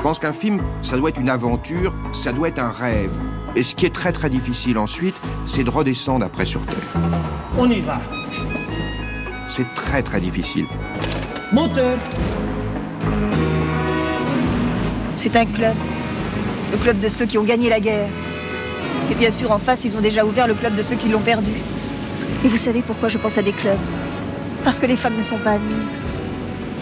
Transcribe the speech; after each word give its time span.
Je 0.00 0.02
pense 0.02 0.18
qu'un 0.18 0.32
film, 0.32 0.62
ça 0.82 0.96
doit 0.96 1.10
être 1.10 1.20
une 1.20 1.28
aventure, 1.28 1.94
ça 2.12 2.32
doit 2.32 2.48
être 2.48 2.58
un 2.58 2.70
rêve. 2.70 3.10
Et 3.54 3.62
ce 3.62 3.74
qui 3.74 3.84
est 3.84 3.94
très 3.94 4.12
très 4.12 4.30
difficile 4.30 4.78
ensuite, 4.78 5.14
c'est 5.46 5.62
de 5.62 5.68
redescendre 5.68 6.24
après 6.24 6.46
sur 6.46 6.64
Terre. 6.64 7.02
On 7.58 7.68
y 7.68 7.80
va. 7.80 8.00
C'est 9.50 9.66
très 9.74 10.02
très 10.02 10.18
difficile. 10.18 10.64
Moteur. 11.52 11.98
C'est 15.18 15.36
un 15.36 15.44
club. 15.44 15.74
Le 16.72 16.78
club 16.78 16.98
de 16.98 17.08
ceux 17.10 17.26
qui 17.26 17.36
ont 17.36 17.44
gagné 17.44 17.68
la 17.68 17.80
guerre. 17.80 18.08
Et 19.12 19.14
bien 19.14 19.30
sûr, 19.30 19.52
en 19.52 19.58
face, 19.58 19.84
ils 19.84 19.98
ont 19.98 20.00
déjà 20.00 20.24
ouvert 20.24 20.46
le 20.46 20.54
club 20.54 20.74
de 20.76 20.82
ceux 20.82 20.96
qui 20.96 21.10
l'ont 21.10 21.20
perdu. 21.20 21.52
Et 22.42 22.48
vous 22.48 22.56
savez 22.56 22.80
pourquoi 22.80 23.10
je 23.10 23.18
pense 23.18 23.36
à 23.36 23.42
des 23.42 23.52
clubs? 23.52 23.76
Parce 24.64 24.78
que 24.78 24.86
les 24.86 24.96
femmes 24.96 25.18
ne 25.18 25.22
sont 25.22 25.36
pas 25.36 25.50
admises. 25.50 25.98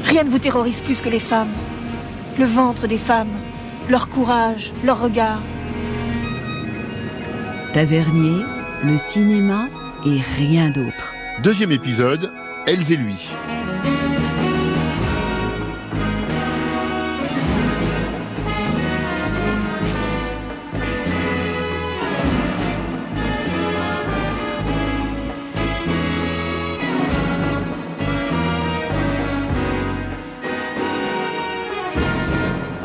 Rien 0.05 0.23
ne 0.23 0.31
vous 0.31 0.39
terrorise 0.39 0.81
plus 0.81 1.01
que 1.01 1.09
les 1.09 1.19
femmes. 1.19 1.49
Le 2.39 2.45
ventre 2.45 2.87
des 2.87 2.99
femmes, 2.99 3.37
leur 3.89 4.09
courage, 4.09 4.73
leur 4.85 5.01
regard. 5.01 5.41
Tavernier, 7.73 8.45
le 8.85 8.97
cinéma 8.97 9.67
et 10.07 10.21
rien 10.37 10.71
d'autre. 10.71 11.15
Deuxième 11.43 11.73
épisode, 11.73 12.31
Elles 12.67 12.93
et 12.93 12.97
lui. 12.97 13.31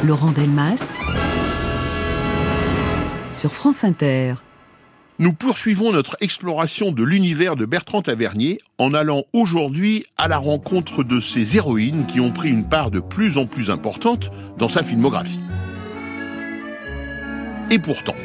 Laurent 0.04 0.32
Delmas 0.32 0.98
sur 3.32 3.54
France 3.54 3.86
Inter. 3.86 4.36
Nous 5.18 5.32
poursuivons 5.32 5.94
notre 5.94 6.18
exploration 6.20 6.92
de 6.92 7.04
l'univers 7.04 7.56
de 7.56 7.66
Bertrand 7.66 8.02
Tavernier 8.02 8.60
en 8.78 8.94
allant 8.94 9.24
aujourd'hui 9.32 10.06
à 10.18 10.28
la 10.28 10.38
rencontre 10.38 11.06
de 11.06 11.22
ces 11.22 11.56
héroïnes 11.56 12.06
qui 12.06 12.20
ont 12.20 12.32
pris 12.32 12.50
une 12.50 12.68
part 12.68 12.92
de 12.92 13.00
plus 13.00 13.38
en 13.38 13.46
plus 13.46 13.70
importante 13.70 14.30
dans 14.58 14.68
sa 14.68 14.84
filmographie. 14.84 15.40
Et 17.72 17.80
pourtant, 17.80 18.16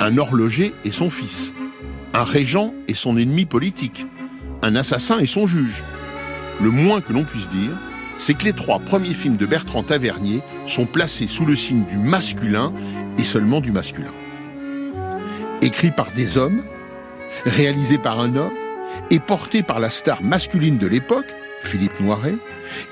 un 0.00 0.18
horloger 0.18 0.74
et 0.84 0.92
son 0.92 1.08
fils, 1.08 1.52
un 2.12 2.24
régent 2.24 2.74
et 2.86 2.94
son 2.94 3.16
ennemi 3.16 3.46
politique, 3.46 4.06
un 4.60 4.76
assassin 4.76 5.18
et 5.20 5.26
son 5.26 5.46
juge. 5.46 5.82
Le 6.60 6.70
moins 6.70 7.00
que 7.00 7.14
l'on 7.14 7.24
puisse 7.24 7.48
dire, 7.48 7.72
c'est 8.18 8.34
que 8.34 8.44
les 8.44 8.52
trois 8.52 8.80
premiers 8.80 9.14
films 9.14 9.36
de 9.36 9.46
Bertrand 9.46 9.82
Tavernier 9.82 10.42
sont 10.66 10.86
placés 10.86 11.28
sous 11.28 11.46
le 11.46 11.56
signe 11.56 11.84
du 11.84 11.96
masculin 11.96 12.72
et 13.16 13.24
seulement 13.24 13.60
du 13.60 13.72
masculin. 13.72 14.12
Écrit 15.62 15.92
par 15.92 16.10
des 16.12 16.36
hommes, 16.36 16.62
réalisé 17.46 17.96
par 17.96 18.20
un 18.20 18.36
homme 18.36 18.52
et 19.10 19.20
porté 19.20 19.62
par 19.62 19.78
la 19.80 19.90
star 19.90 20.22
masculine 20.22 20.78
de 20.78 20.86
l'époque, 20.86 21.32
Philippe 21.62 21.98
Noiret, 22.00 22.34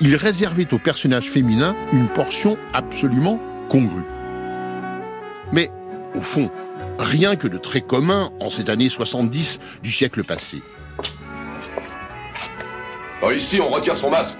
il 0.01 0.15
réservait 0.15 0.73
aux 0.73 0.79
personnages 0.79 1.29
féminins 1.29 1.75
une 1.91 2.07
portion 2.07 2.57
absolument 2.73 3.39
congrue. 3.69 4.03
Mais, 5.51 5.69
au 6.15 6.21
fond, 6.21 6.49
rien 6.99 7.35
que 7.35 7.47
de 7.47 7.57
très 7.57 7.81
commun 7.81 8.31
en 8.41 8.49
cette 8.49 8.69
année 8.69 8.89
70 8.89 9.59
du 9.83 9.91
siècle 9.91 10.23
passé. 10.23 10.61
Ici, 13.33 13.59
on 13.61 13.69
retire 13.69 13.97
son 13.97 14.09
masque. 14.09 14.39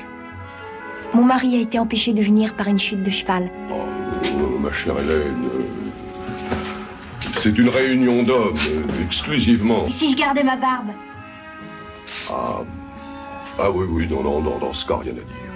Mon 1.13 1.23
mari 1.23 1.55
a 1.55 1.59
été 1.59 1.79
empêché 1.79 2.13
de 2.13 2.21
venir 2.21 2.55
par 2.55 2.67
une 2.67 2.79
chute 2.79 3.03
de 3.03 3.09
cheval. 3.09 3.49
Oh, 3.71 4.59
ma 4.59 4.71
chère 4.71 4.99
Hélène, 4.99 5.49
c'est 7.39 7.57
une 7.57 7.69
réunion 7.69 8.23
d'hommes, 8.23 8.57
exclusivement. 9.05 9.87
Et 9.87 9.91
si 9.91 10.11
je 10.11 10.17
gardais 10.17 10.43
ma 10.43 10.55
barbe? 10.55 10.89
Ah, 12.29 12.61
ah 13.59 13.71
oui, 13.71 13.85
oui, 13.89 14.07
non, 14.09 14.21
non, 14.21 14.41
non, 14.41 14.57
dans 14.59 14.73
ce 14.73 14.85
cas, 14.85 14.97
rien 14.97 15.13
à 15.13 15.15
dire. 15.15 15.47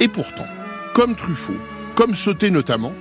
Et 0.00 0.08
pourtant, 0.08 0.46
comme 0.94 1.14
Truffaut, 1.14 1.58
comme 1.94 2.14
Sauté 2.14 2.50
notamment, 2.50 2.92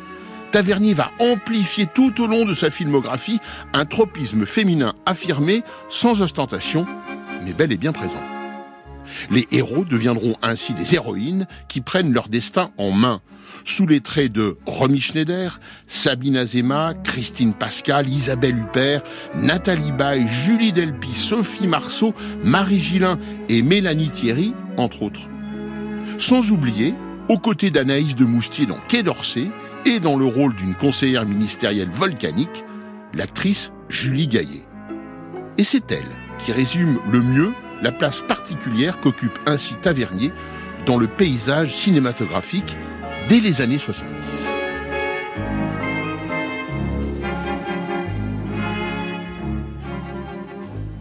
Tavernier 0.51 0.93
va 0.93 1.11
amplifier 1.19 1.87
tout 1.93 2.21
au 2.21 2.27
long 2.27 2.45
de 2.45 2.53
sa 2.53 2.69
filmographie 2.69 3.39
un 3.73 3.85
tropisme 3.85 4.45
féminin 4.45 4.93
affirmé, 5.05 5.63
sans 5.89 6.21
ostentation, 6.21 6.85
mais 7.43 7.53
bel 7.53 7.71
et 7.71 7.77
bien 7.77 7.91
présent. 7.91 8.21
Les 9.29 9.47
héros 9.51 9.85
deviendront 9.85 10.35
ainsi 10.41 10.73
des 10.73 10.95
héroïnes 10.95 11.47
qui 11.67 11.81
prennent 11.81 12.13
leur 12.13 12.27
destin 12.27 12.71
en 12.77 12.91
main, 12.91 13.21
sous 13.63 13.87
les 13.87 14.01
traits 14.01 14.31
de 14.31 14.57
Romy 14.65 14.99
Schneider, 14.99 15.59
Sabine 15.87 16.37
Azema, 16.37 16.93
Christine 17.03 17.53
Pascal, 17.53 18.09
Isabelle 18.09 18.57
Huppert, 18.57 19.03
Nathalie 19.35 19.91
Baye, 19.91 20.27
Julie 20.27 20.73
Delpy, 20.73 21.13
Sophie 21.13 21.67
Marceau, 21.67 22.13
Marie 22.43 22.79
Gillin 22.79 23.19
et 23.49 23.61
Mélanie 23.61 24.11
Thierry, 24.11 24.53
entre 24.77 25.03
autres. 25.03 25.29
Sans 26.17 26.51
oublier, 26.51 26.93
aux 27.27 27.39
côtés 27.39 27.71
d'Anaïs 27.71 28.15
de 28.15 28.25
Moustier 28.25 28.65
dans 28.65 28.79
Quai 28.87 29.03
d'Orsay 29.03 29.49
et 29.85 29.99
dans 29.99 30.15
le 30.15 30.25
rôle 30.25 30.55
d'une 30.55 30.75
conseillère 30.75 31.25
ministérielle 31.25 31.89
volcanique, 31.89 32.63
l'actrice 33.13 33.71
Julie 33.89 34.27
Gaillet. 34.27 34.65
Et 35.57 35.63
c'est 35.63 35.91
elle 35.91 36.09
qui 36.39 36.51
résume 36.51 36.99
le 37.11 37.21
mieux 37.21 37.53
la 37.81 37.91
place 37.91 38.21
particulière 38.21 38.99
qu'occupe 38.99 39.37
ainsi 39.45 39.75
Tavernier 39.75 40.31
dans 40.85 40.97
le 40.97 41.07
paysage 41.07 41.75
cinématographique 41.75 42.75
dès 43.29 43.39
les 43.39 43.61
années 43.61 43.77
70. 43.77 44.49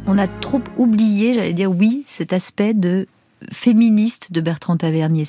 On 0.06 0.18
a 0.18 0.28
trop 0.28 0.62
oublié, 0.76 1.34
j'allais 1.34 1.52
dire 1.52 1.70
oui, 1.70 2.02
cet 2.06 2.32
aspect 2.32 2.72
de 2.72 3.06
féministe 3.50 4.32
de 4.32 4.40
Bertrand 4.40 4.76
Tavernier. 4.76 5.26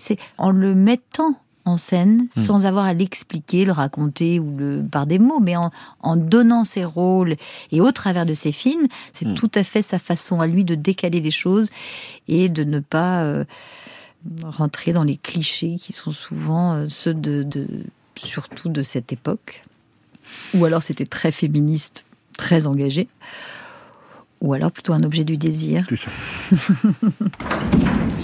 C'est 0.00 0.18
en 0.38 0.50
le 0.50 0.74
mettant 0.74 1.38
en 1.66 1.76
scène 1.76 2.26
Hmm. 2.36 2.40
sans 2.40 2.66
avoir 2.66 2.84
à 2.84 2.92
l'expliquer, 2.94 3.64
le 3.64 3.72
raconter 3.72 4.38
ou 4.38 4.56
le 4.56 4.82
par 4.90 5.06
des 5.06 5.18
mots, 5.18 5.40
mais 5.40 5.56
en, 5.56 5.70
en 6.00 6.16
donnant 6.16 6.64
ses 6.64 6.84
rôles 6.84 7.36
et 7.72 7.80
au 7.80 7.90
travers 7.92 8.26
de 8.26 8.34
ses 8.34 8.52
films, 8.52 8.86
c'est 9.12 9.26
Hmm. 9.26 9.34
tout 9.34 9.50
à 9.54 9.64
fait 9.64 9.82
sa 9.82 9.98
façon 9.98 10.40
à 10.40 10.46
lui 10.46 10.64
de 10.64 10.74
décaler 10.74 11.20
les 11.20 11.30
choses 11.30 11.70
et 12.28 12.48
de 12.48 12.64
ne 12.64 12.80
pas 12.80 13.22
euh, 13.24 13.44
rentrer 14.44 14.92
dans 14.92 15.04
les 15.04 15.16
clichés 15.16 15.76
qui 15.78 15.92
sont 15.92 16.12
souvent 16.12 16.74
euh, 16.74 16.86
ceux 16.88 17.14
de, 17.14 17.42
de 17.42 17.66
surtout 18.16 18.68
de 18.68 18.82
cette 18.82 19.12
époque. 19.12 19.64
Ou 20.54 20.64
alors 20.64 20.82
c'était 20.82 21.04
très 21.06 21.32
féministe, 21.32 22.04
très 22.38 22.66
engagé. 22.66 23.08
Ou 24.40 24.52
alors 24.52 24.70
plutôt 24.70 24.92
un 24.92 25.02
objet 25.02 25.24
du 25.24 25.36
désir. 25.38 25.86
C'est 25.88 25.96
ça. 25.96 26.10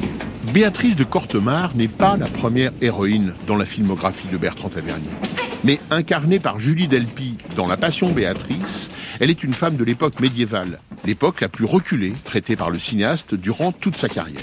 Béatrice 0.52 0.96
de 0.96 1.04
Cortemare 1.04 1.76
n'est 1.76 1.86
pas 1.86 2.16
la 2.16 2.26
première 2.26 2.72
héroïne 2.80 3.34
dans 3.46 3.54
la 3.54 3.64
filmographie 3.64 4.26
de 4.26 4.36
Bertrand 4.36 4.68
Tavernier. 4.68 5.10
Mais 5.62 5.78
incarnée 5.90 6.40
par 6.40 6.58
Julie 6.58 6.88
Delpy 6.88 7.36
dans 7.54 7.68
La 7.68 7.76
Passion 7.76 8.10
Béatrice, 8.10 8.88
elle 9.20 9.30
est 9.30 9.44
une 9.44 9.54
femme 9.54 9.76
de 9.76 9.84
l'époque 9.84 10.18
médiévale, 10.18 10.80
l'époque 11.04 11.40
la 11.40 11.48
plus 11.48 11.66
reculée 11.66 12.14
traitée 12.24 12.56
par 12.56 12.70
le 12.70 12.80
cinéaste 12.80 13.36
durant 13.36 13.70
toute 13.70 13.96
sa 13.96 14.08
carrière. 14.08 14.40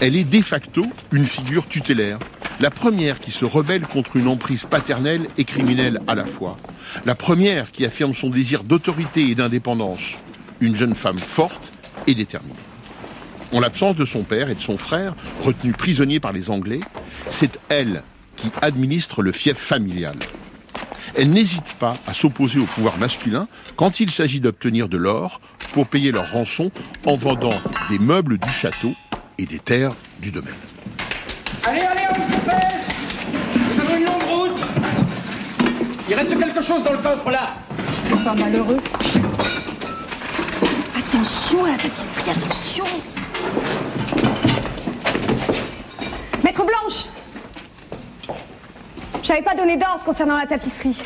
Elle 0.00 0.16
est 0.16 0.24
de 0.24 0.40
facto 0.40 0.84
une 1.12 1.26
figure 1.26 1.68
tutélaire, 1.68 2.18
la 2.58 2.70
première 2.70 3.20
qui 3.20 3.30
se 3.30 3.44
rebelle 3.44 3.86
contre 3.86 4.16
une 4.16 4.26
emprise 4.26 4.64
paternelle 4.64 5.28
et 5.38 5.44
criminelle 5.44 6.00
à 6.08 6.16
la 6.16 6.24
fois, 6.24 6.56
la 7.04 7.14
première 7.14 7.70
qui 7.70 7.84
affirme 7.84 8.14
son 8.14 8.30
désir 8.30 8.64
d'autorité 8.64 9.28
et 9.28 9.36
d'indépendance, 9.36 10.18
une 10.60 10.74
jeune 10.74 10.96
femme 10.96 11.20
forte 11.20 11.72
et 12.08 12.16
déterminée. 12.16 12.67
En 13.52 13.60
l'absence 13.60 13.96
de 13.96 14.04
son 14.04 14.24
père 14.24 14.50
et 14.50 14.54
de 14.54 14.60
son 14.60 14.76
frère, 14.76 15.14
retenus 15.40 15.74
prisonniers 15.76 16.20
par 16.20 16.32
les 16.32 16.50
Anglais, 16.50 16.80
c'est 17.30 17.58
elle 17.68 18.02
qui 18.36 18.50
administre 18.60 19.22
le 19.22 19.32
fief 19.32 19.56
familial. 19.56 20.16
Elle 21.16 21.30
n'hésite 21.30 21.74
pas 21.78 21.96
à 22.06 22.12
s'opposer 22.12 22.60
au 22.60 22.66
pouvoir 22.66 22.98
masculin 22.98 23.48
quand 23.76 24.00
il 24.00 24.10
s'agit 24.10 24.40
d'obtenir 24.40 24.88
de 24.88 24.98
l'or 24.98 25.40
pour 25.72 25.86
payer 25.86 26.12
leur 26.12 26.30
rançon 26.30 26.70
en 27.06 27.16
vendant 27.16 27.54
des 27.88 27.98
meubles 27.98 28.38
du 28.38 28.48
château 28.48 28.92
et 29.38 29.46
des 29.46 29.58
terres 29.58 29.94
du 30.20 30.30
domaine. 30.30 30.54
Allez, 31.64 31.80
allez, 31.80 32.02
on 32.10 32.14
se 32.14 32.36
dépêche 32.36 32.96
Nous 33.56 33.80
avons 33.80 33.96
une 33.96 34.04
longue 34.04 34.22
route 34.22 34.62
Il 36.08 36.14
reste 36.14 36.38
quelque 36.38 36.62
chose 36.62 36.84
dans 36.84 36.92
le 36.92 36.98
coffre, 36.98 37.30
là 37.30 37.54
C'est 38.04 38.22
pas 38.22 38.34
malheureux. 38.34 38.78
Attention 40.96 41.64
à 41.64 41.68
la 41.70 41.78
tapisserie, 41.78 42.30
attention 42.30 42.84
Maître 46.44 46.64
Blanche 46.64 47.06
Je 49.22 49.28
t'avais 49.28 49.42
pas 49.42 49.54
donné 49.54 49.76
d'ordre 49.76 50.04
concernant 50.04 50.36
la 50.36 50.46
tapisserie. 50.46 51.00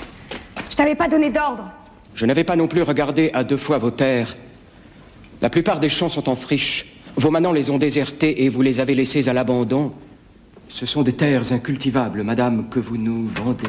Je 0.70 0.76
t'avais 0.76 0.94
pas 0.94 1.08
donné 1.08 1.30
d'ordre. 1.30 1.70
Je 2.14 2.26
n'avais 2.26 2.44
pas 2.44 2.56
non 2.56 2.68
plus 2.68 2.82
regardé 2.82 3.30
à 3.34 3.44
deux 3.44 3.56
fois 3.56 3.78
vos 3.78 3.90
terres. 3.90 4.36
La 5.40 5.50
plupart 5.50 5.80
des 5.80 5.88
champs 5.88 6.08
sont 6.08 6.28
en 6.28 6.36
friche. 6.36 6.92
Vos 7.16 7.30
manants 7.30 7.52
les 7.52 7.70
ont 7.70 7.78
désertés 7.78 8.44
et 8.44 8.48
vous 8.48 8.62
les 8.62 8.80
avez 8.80 8.94
laissés 8.94 9.28
à 9.28 9.32
l'abandon. 9.32 9.92
Ce 10.68 10.86
sont 10.86 11.02
des 11.02 11.12
terres 11.12 11.52
incultivables, 11.52 12.22
madame, 12.22 12.68
que 12.70 12.80
vous 12.80 12.96
nous 12.96 13.26
vendez. 13.26 13.68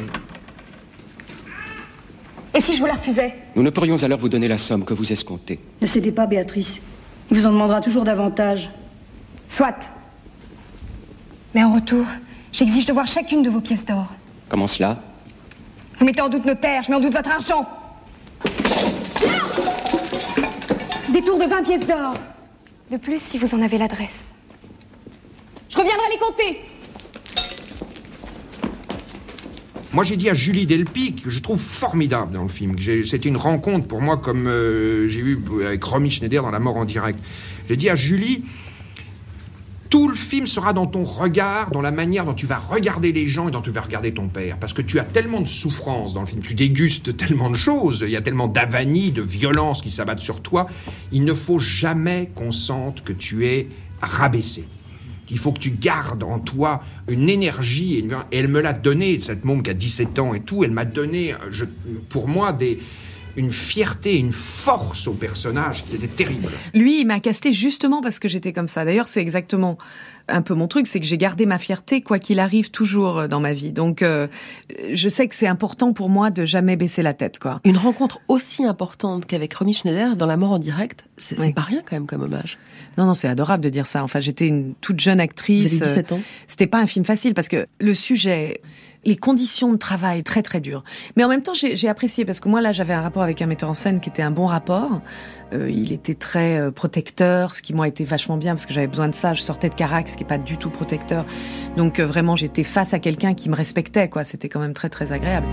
Et 2.54 2.60
si 2.60 2.74
je 2.74 2.80
vous 2.80 2.86
la 2.86 2.94
refusais? 2.94 3.34
Nous 3.56 3.62
ne 3.62 3.70
pourrions 3.70 4.02
alors 4.02 4.18
vous 4.18 4.28
donner 4.28 4.48
la 4.48 4.58
somme 4.58 4.84
que 4.84 4.94
vous 4.94 5.12
escomptez. 5.12 5.58
Ne 5.82 5.86
cédez 5.86 6.12
pas, 6.12 6.26
Béatrice. 6.26 6.80
Il 7.30 7.36
vous 7.36 7.46
en 7.46 7.52
demandera 7.52 7.80
toujours 7.80 8.04
davantage. 8.04 8.70
Soit. 9.48 9.78
Mais 11.54 11.62
en 11.62 11.74
retour, 11.74 12.04
j'exige 12.52 12.86
de 12.86 12.92
voir 12.92 13.06
chacune 13.06 13.42
de 13.42 13.50
vos 13.50 13.60
pièces 13.60 13.84
d'or. 13.84 14.06
Comment 14.48 14.66
cela? 14.66 14.98
Vous 15.98 16.04
mettez 16.04 16.20
en 16.20 16.28
doute 16.28 16.44
nos 16.44 16.54
terres, 16.54 16.82
je 16.82 16.90
mets 16.90 16.96
en 16.96 17.00
doute 17.00 17.14
votre 17.14 17.30
argent. 17.30 17.68
Des 21.12 21.22
tours 21.22 21.38
de 21.38 21.44
20 21.44 21.62
pièces 21.62 21.86
d'or. 21.86 22.14
De 22.90 22.96
plus, 22.96 23.22
si 23.22 23.38
vous 23.38 23.54
en 23.54 23.62
avez 23.62 23.78
l'adresse. 23.78 24.32
Je 25.68 25.78
reviendrai 25.78 26.06
les 26.12 26.18
compter. 26.18 26.60
Moi, 29.94 30.02
j'ai 30.02 30.16
dit 30.16 30.28
à 30.28 30.34
Julie 30.34 30.66
Delpy, 30.66 31.14
que 31.14 31.30
je 31.30 31.38
trouve 31.38 31.60
formidable 31.60 32.32
dans 32.32 32.42
le 32.42 32.48
film. 32.48 32.74
C'était 33.06 33.28
une 33.28 33.36
rencontre 33.36 33.86
pour 33.86 34.00
moi, 34.00 34.16
comme 34.16 34.48
euh, 34.48 35.06
j'ai 35.06 35.20
eu 35.20 35.38
avec 35.64 35.84
Romy 35.84 36.10
Schneider 36.10 36.42
dans 36.42 36.50
La 36.50 36.58
mort 36.58 36.76
en 36.78 36.84
direct. 36.84 37.20
J'ai 37.68 37.76
dit 37.76 37.88
à 37.88 37.94
Julie, 37.94 38.42
tout 39.90 40.08
le 40.08 40.16
film 40.16 40.48
sera 40.48 40.72
dans 40.72 40.88
ton 40.88 41.04
regard, 41.04 41.70
dans 41.70 41.80
la 41.80 41.92
manière 41.92 42.24
dont 42.24 42.34
tu 42.34 42.44
vas 42.44 42.58
regarder 42.58 43.12
les 43.12 43.28
gens 43.28 43.46
et 43.46 43.52
dont 43.52 43.60
tu 43.60 43.70
vas 43.70 43.82
regarder 43.82 44.12
ton 44.12 44.26
père. 44.26 44.56
Parce 44.58 44.72
que 44.72 44.82
tu 44.82 44.98
as 44.98 45.04
tellement 45.04 45.40
de 45.40 45.46
souffrance 45.46 46.12
dans 46.12 46.22
le 46.22 46.26
film, 46.26 46.42
tu 46.42 46.54
dégustes 46.54 47.16
tellement 47.16 47.48
de 47.48 47.56
choses, 47.56 48.02
il 48.04 48.10
y 48.10 48.16
a 48.16 48.20
tellement 48.20 48.48
d'avanie, 48.48 49.12
de 49.12 49.22
violence 49.22 49.80
qui 49.80 49.92
s'abattent 49.92 50.18
sur 50.18 50.42
toi. 50.42 50.66
Il 51.12 51.22
ne 51.24 51.34
faut 51.34 51.60
jamais 51.60 52.30
qu'on 52.34 52.50
sente 52.50 53.04
que 53.04 53.12
tu 53.12 53.46
es 53.46 53.68
rabaissé. 54.02 54.66
Il 55.30 55.38
faut 55.38 55.52
que 55.52 55.60
tu 55.60 55.70
gardes 55.70 56.22
en 56.22 56.38
toi 56.38 56.82
une 57.08 57.28
énergie. 57.28 57.98
Et, 57.98 58.08
elle 58.38 58.48
me 58.48 58.60
l'a 58.60 58.72
donné, 58.72 59.18
cette 59.20 59.44
môme 59.44 59.62
qui 59.62 59.70
a 59.70 59.74
17 59.74 60.18
ans 60.18 60.34
et 60.34 60.40
tout. 60.40 60.64
Elle 60.64 60.70
m'a 60.72 60.84
donné, 60.84 61.34
je- 61.50 61.64
pour 62.08 62.28
moi, 62.28 62.52
des, 62.52 62.78
une 63.36 63.50
fierté, 63.50 64.16
une 64.18 64.30
force 64.32 65.08
au 65.08 65.14
personnage 65.14 65.84
qui 65.86 65.96
était 65.96 66.06
terrible. 66.06 66.50
Lui, 66.72 67.00
il 67.00 67.06
m'a 67.06 67.18
casté 67.20 67.52
justement 67.52 68.00
parce 68.00 68.18
que 68.20 68.28
j'étais 68.28 68.52
comme 68.52 68.68
ça. 68.68 68.84
D'ailleurs, 68.84 69.08
c'est 69.08 69.20
exactement 69.20 69.76
un 70.28 70.40
peu 70.40 70.54
mon 70.54 70.68
truc, 70.68 70.86
c'est 70.86 71.00
que 71.00 71.06
j'ai 71.06 71.18
gardé 71.18 71.44
ma 71.44 71.58
fierté 71.58 72.00
quoi 72.00 72.18
qu'il 72.18 72.38
arrive 72.38 72.70
toujours 72.70 73.18
euh, 73.20 73.28
dans 73.28 73.40
ma 73.40 73.52
vie. 73.52 73.72
Donc, 73.72 74.02
euh, 74.02 74.26
je 74.92 75.08
sais 75.08 75.26
que 75.26 75.34
c'est 75.34 75.46
important 75.48 75.92
pour 75.92 76.08
moi 76.10 76.30
de 76.30 76.44
jamais 76.44 76.76
baisser 76.76 77.02
la 77.02 77.12
tête, 77.12 77.38
quoi. 77.38 77.60
Une 77.64 77.76
rencontre 77.76 78.20
aussi 78.28 78.64
importante 78.64 79.26
qu'avec 79.26 79.52
Romy 79.54 79.72
Schneider 79.74 80.16
dans 80.16 80.26
La 80.26 80.36
mort 80.36 80.52
en 80.52 80.58
direct, 80.58 81.04
c'est 81.18 81.38
c'est 81.38 81.46
Oui. 81.48 81.52
pas 81.54 81.62
rien 81.62 81.82
quand 81.84 81.96
même 81.96 82.06
comme 82.06 82.22
hommage. 82.22 82.56
Non, 82.98 83.06
non, 83.06 83.14
c'est 83.14 83.28
adorable 83.28 83.62
de 83.62 83.68
dire 83.68 83.86
ça. 83.86 84.02
Enfin, 84.02 84.20
j'étais 84.20 84.46
une 84.46 84.74
toute 84.80 85.00
jeune 85.00 85.20
actrice. 85.20 85.74
Vous 85.74 85.82
avez 85.82 86.02
17 86.02 86.12
ans. 86.12 86.16
Euh, 86.16 86.44
C'était 86.48 86.66
pas 86.66 86.78
un 86.78 86.86
film 86.86 87.04
facile 87.04 87.34
parce 87.34 87.48
que 87.48 87.66
le 87.80 87.94
sujet, 87.94 88.60
les 89.04 89.16
conditions 89.16 89.72
de 89.72 89.78
travail 89.78 90.22
très 90.22 90.42
très 90.42 90.60
dures. 90.60 90.84
Mais 91.16 91.24
en 91.24 91.28
même 91.28 91.42
temps, 91.42 91.52
j'ai 91.54 91.88
apprécié 91.88 92.24
parce 92.24 92.40
que 92.40 92.48
moi 92.48 92.60
là, 92.60 92.72
j'avais 92.72 92.94
un 92.94 93.02
rapport 93.02 93.22
avec 93.22 93.42
un 93.42 93.46
metteur 93.46 93.70
en 93.70 93.74
scène 93.74 94.00
qui 94.00 94.08
était 94.08 94.22
un 94.22 94.30
bon 94.30 94.46
rapport. 94.46 95.00
Euh, 95.52 95.70
il 95.70 95.92
était 95.92 96.14
très 96.14 96.58
euh, 96.58 96.70
protecteur, 96.70 97.54
ce 97.54 97.62
qui 97.62 97.74
m'a 97.74 97.86
été 97.88 98.04
vachement 98.04 98.36
bien 98.36 98.54
parce 98.54 98.66
que 98.66 98.74
j'avais 98.74 98.86
besoin 98.86 99.08
de 99.08 99.14
ça. 99.14 99.34
Je 99.34 99.42
sortais 99.42 99.68
de 99.68 99.74
Carax, 99.74 100.16
qui 100.16 100.24
est 100.24 100.26
pas 100.26 100.38
du 100.38 100.56
tout 100.56 100.70
protecteur. 100.70 101.24
Donc 101.76 102.00
euh, 102.00 102.06
vraiment, 102.06 102.36
j'étais 102.36 102.64
face 102.64 102.94
à 102.94 102.98
quelqu'un 102.98 103.34
qui 103.34 103.48
me 103.48 103.54
respectait. 103.54 104.08
Quoi, 104.08 104.24
c'était 104.24 104.48
quand 104.48 104.60
même 104.60 104.74
très 104.74 104.88
très 104.88 105.12
agréable. 105.12 105.46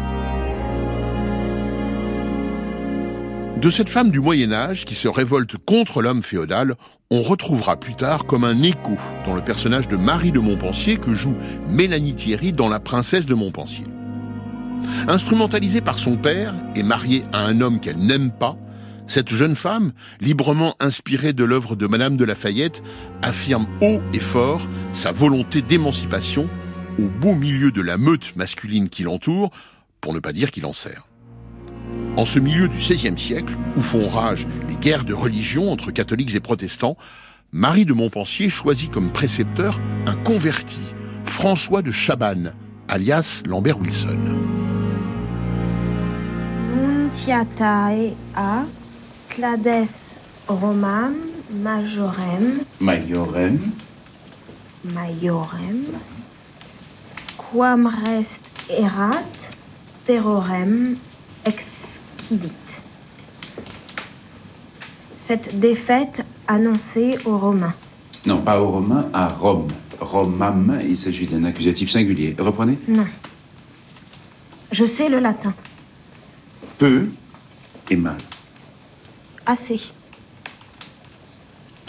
De 3.61 3.69
cette 3.69 3.89
femme 3.89 4.09
du 4.09 4.19
Moyen 4.19 4.53
Âge 4.53 4.85
qui 4.85 4.95
se 4.95 5.07
révolte 5.07 5.55
contre 5.55 6.01
l'homme 6.01 6.23
féodal, 6.23 6.73
on 7.11 7.21
retrouvera 7.21 7.79
plus 7.79 7.93
tard 7.93 8.25
comme 8.25 8.43
un 8.43 8.59
écho 8.63 8.97
dans 9.23 9.35
le 9.35 9.43
personnage 9.43 9.87
de 9.87 9.97
Marie 9.97 10.31
de 10.31 10.39
Montpensier 10.39 10.97
que 10.97 11.13
joue 11.13 11.35
Mélanie 11.69 12.15
Thierry 12.15 12.53
dans 12.53 12.69
La 12.69 12.79
Princesse 12.79 13.27
de 13.27 13.35
Montpensier. 13.35 13.85
Instrumentalisée 15.07 15.81
par 15.81 15.99
son 15.99 16.17
père 16.17 16.55
et 16.75 16.81
mariée 16.81 17.21
à 17.33 17.45
un 17.45 17.61
homme 17.61 17.79
qu'elle 17.79 17.99
n'aime 17.99 18.31
pas, 18.31 18.57
cette 19.05 19.29
jeune 19.29 19.55
femme, 19.55 19.91
librement 20.21 20.73
inspirée 20.79 21.33
de 21.33 21.43
l'œuvre 21.43 21.75
de 21.75 21.85
Madame 21.85 22.17
de 22.17 22.25
Lafayette, 22.25 22.81
affirme 23.21 23.67
haut 23.83 24.01
et 24.11 24.19
fort 24.19 24.61
sa 24.93 25.11
volonté 25.11 25.61
d'émancipation 25.61 26.49
au 26.97 27.09
beau 27.09 27.35
milieu 27.35 27.69
de 27.69 27.83
la 27.83 27.99
meute 27.99 28.35
masculine 28.35 28.89
qui 28.89 29.03
l'entoure, 29.03 29.51
pour 29.99 30.15
ne 30.15 30.19
pas 30.19 30.33
dire 30.33 30.49
qui 30.49 30.61
l'en 30.61 30.73
sert. 30.73 31.10
En 32.17 32.25
ce 32.25 32.39
milieu 32.39 32.67
du 32.67 32.77
XVIe 32.77 33.17
siècle, 33.17 33.53
où 33.77 33.81
font 33.81 34.07
rage 34.07 34.47
les 34.69 34.75
guerres 34.75 35.05
de 35.05 35.13
religion 35.13 35.71
entre 35.71 35.91
catholiques 35.91 36.35
et 36.35 36.39
protestants, 36.39 36.97
Marie 37.51 37.85
de 37.85 37.93
Montpensier 37.93 38.49
choisit 38.49 38.91
comme 38.91 39.11
précepteur 39.11 39.79
un 40.05 40.15
converti, 40.15 40.81
François 41.25 41.81
de 41.81 41.91
Chabannes, 41.91 42.53
alias 42.87 43.43
Lambert 43.45 43.79
Wilson. 43.79 44.17
Nuntiatae 46.75 48.13
a 48.35 48.63
clades 49.29 50.15
romam 50.47 51.15
majorem. 51.63 52.61
Majorem, 52.79 53.59
maiorem 54.83 55.85
quam 57.37 57.87
rest 57.87 58.49
erat 58.69 59.51
terrorem 60.05 60.97
excidit. 61.45 62.51
Cette 65.19 65.59
défaite 65.59 66.23
annoncée 66.47 67.17
aux 67.25 67.37
Romains. 67.37 67.73
non 68.25 68.39
pas 68.39 68.59
aux 68.61 68.69
Romains, 68.69 69.09
à 69.13 69.27
Rome. 69.27 69.67
Romam, 69.99 70.79
il 70.87 70.97
s'agit 70.97 71.27
d'un 71.27 71.43
accusatif 71.43 71.89
singulier. 71.91 72.35
Reprenez 72.39 72.77
Non. 72.87 73.05
Je 74.71 74.85
sais 74.85 75.09
le 75.09 75.19
latin. 75.19 75.53
Peu 76.79 77.09
et 77.89 77.95
mal. 77.95 78.17
Assez. 79.45 79.79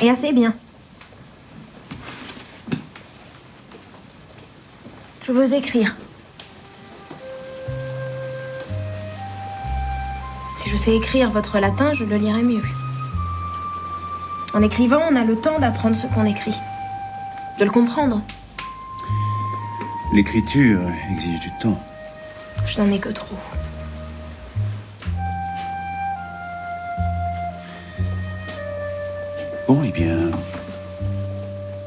Et 0.03 0.11
assez 0.11 0.33
bien. 0.33 0.55
Je 5.25 5.33
veux 5.33 5.55
écrire. 5.55 5.97
Je 10.73 10.77
sais 10.79 10.97
écrire 10.97 11.31
votre 11.31 11.59
latin, 11.59 11.93
je 11.93 12.03
le 12.03 12.17
lirai 12.17 12.43
mieux. 12.43 12.63
En 14.55 14.63
écrivant, 14.63 15.03
on 15.11 15.17
a 15.17 15.23
le 15.23 15.37
temps 15.37 15.59
d'apprendre 15.59 15.95
ce 15.95 16.07
qu'on 16.07 16.25
écrit. 16.25 16.55
De 17.59 17.65
le 17.65 17.71
comprendre. 17.71 18.23
L'écriture 20.15 20.81
exige 21.11 21.41
du 21.41 21.51
temps. 21.61 21.79
Je 22.65 22.81
n'en 22.81 22.91
ai 22.91 22.99
que 22.99 23.11
trop. 23.11 23.37
Bon, 29.69 29.83
eh 29.85 29.93
bien. 29.93 30.31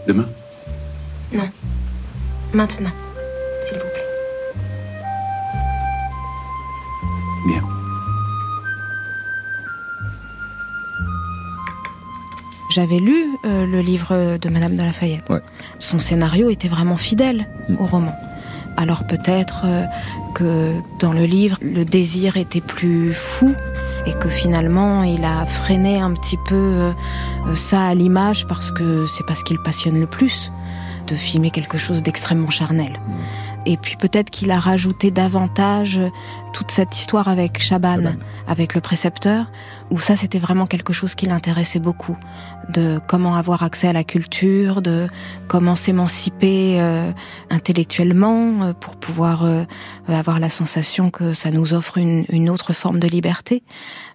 Demain? 0.05 0.29
Non. 1.33 1.49
Maintenant, 2.53 2.91
J'avais 12.75 12.99
lu 12.99 13.29
euh, 13.45 13.65
le 13.65 13.79
livre 13.79 14.37
de 14.37 14.49
Madame 14.49 14.75
de 14.75 14.81
Lafayette. 14.81 15.31
Son 15.79 15.97
scénario 15.97 16.49
était 16.49 16.67
vraiment 16.67 16.97
fidèle 16.97 17.47
au 17.79 17.85
roman. 17.85 18.13
Alors 18.75 19.07
peut-être 19.07 19.61
euh, 19.63 19.85
que 20.33 20.73
dans 20.99 21.13
le 21.13 21.23
livre, 21.23 21.57
le 21.61 21.85
désir 21.85 22.35
était 22.35 22.59
plus 22.59 23.13
fou 23.13 23.55
et 24.05 24.11
que 24.11 24.27
finalement 24.27 25.03
il 25.03 25.23
a 25.23 25.45
freiné 25.45 26.01
un 26.01 26.11
petit 26.11 26.35
peu 26.49 26.53
euh, 26.53 26.91
ça 27.55 27.85
à 27.85 27.95
l'image 27.95 28.45
parce 28.45 28.73
que 28.73 29.05
c'est 29.05 29.25
pas 29.25 29.35
ce 29.35 29.45
qui 29.45 29.53
le 29.53 29.63
passionne 29.63 29.97
le 29.97 30.07
plus 30.07 30.51
de 31.07 31.15
filmer 31.15 31.51
quelque 31.51 31.77
chose 31.77 32.03
d'extrêmement 32.03 32.49
charnel. 32.49 32.99
Et 33.65 33.77
puis 33.77 33.95
peut-être 33.95 34.29
qu'il 34.29 34.51
a 34.51 34.59
rajouté 34.59 35.11
davantage 35.11 35.99
toute 36.53 36.71
cette 36.71 36.95
histoire 36.95 37.27
avec 37.27 37.61
Chaban, 37.61 38.15
avec 38.47 38.75
le 38.75 38.81
précepteur, 38.81 39.47
où 39.89 39.99
ça 39.99 40.15
c'était 40.15 40.39
vraiment 40.39 40.67
quelque 40.67 40.93
chose 40.93 41.15
qui 41.15 41.25
l'intéressait 41.25 41.79
beaucoup, 41.79 42.15
de 42.69 42.99
comment 43.07 43.35
avoir 43.35 43.63
accès 43.63 43.87
à 43.87 43.93
la 43.93 44.03
culture, 44.03 44.81
de 44.81 45.07
comment 45.47 45.75
s'émanciper 45.75 46.79
euh, 46.79 47.11
intellectuellement 47.49 48.63
euh, 48.63 48.73
pour 48.73 48.95
pouvoir 48.95 49.43
euh, 49.43 49.63
avoir 50.07 50.39
la 50.39 50.49
sensation 50.49 51.09
que 51.09 51.33
ça 51.33 51.51
nous 51.51 51.73
offre 51.73 51.97
une, 51.97 52.25
une 52.29 52.49
autre 52.49 52.73
forme 52.73 52.99
de 52.99 53.07
liberté. 53.07 53.63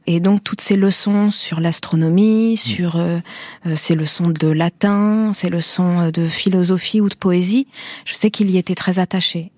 Et 0.06 0.20
donc 0.20 0.42
toutes 0.42 0.60
ces 0.60 0.76
leçons 0.76 1.30
sur 1.30 1.60
l'astronomie, 1.60 2.56
sur 2.56 2.96
euh, 2.96 3.18
euh, 3.66 3.76
ces 3.76 3.94
leçons 3.94 4.28
de 4.28 4.48
latin, 4.48 5.32
ces 5.34 5.48
leçons 5.48 6.10
de 6.10 6.26
philosophie 6.26 7.00
ou 7.00 7.08
de 7.08 7.14
poésie, 7.14 7.66
je 8.04 8.14
sais 8.14 8.30
qu'il 8.30 8.50
y 8.50 8.58
était 8.58 8.74
très 8.74 8.98
attaché. 8.98 9.52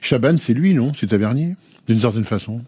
Chabannes, 0.00 0.38
c'est 0.38 0.54
lui, 0.54 0.74
non? 0.74 0.92
C'est 0.94 1.08
Tavernier? 1.08 1.56
D'une 1.86 1.98
certaine 1.98 2.24
façon? 2.24 2.60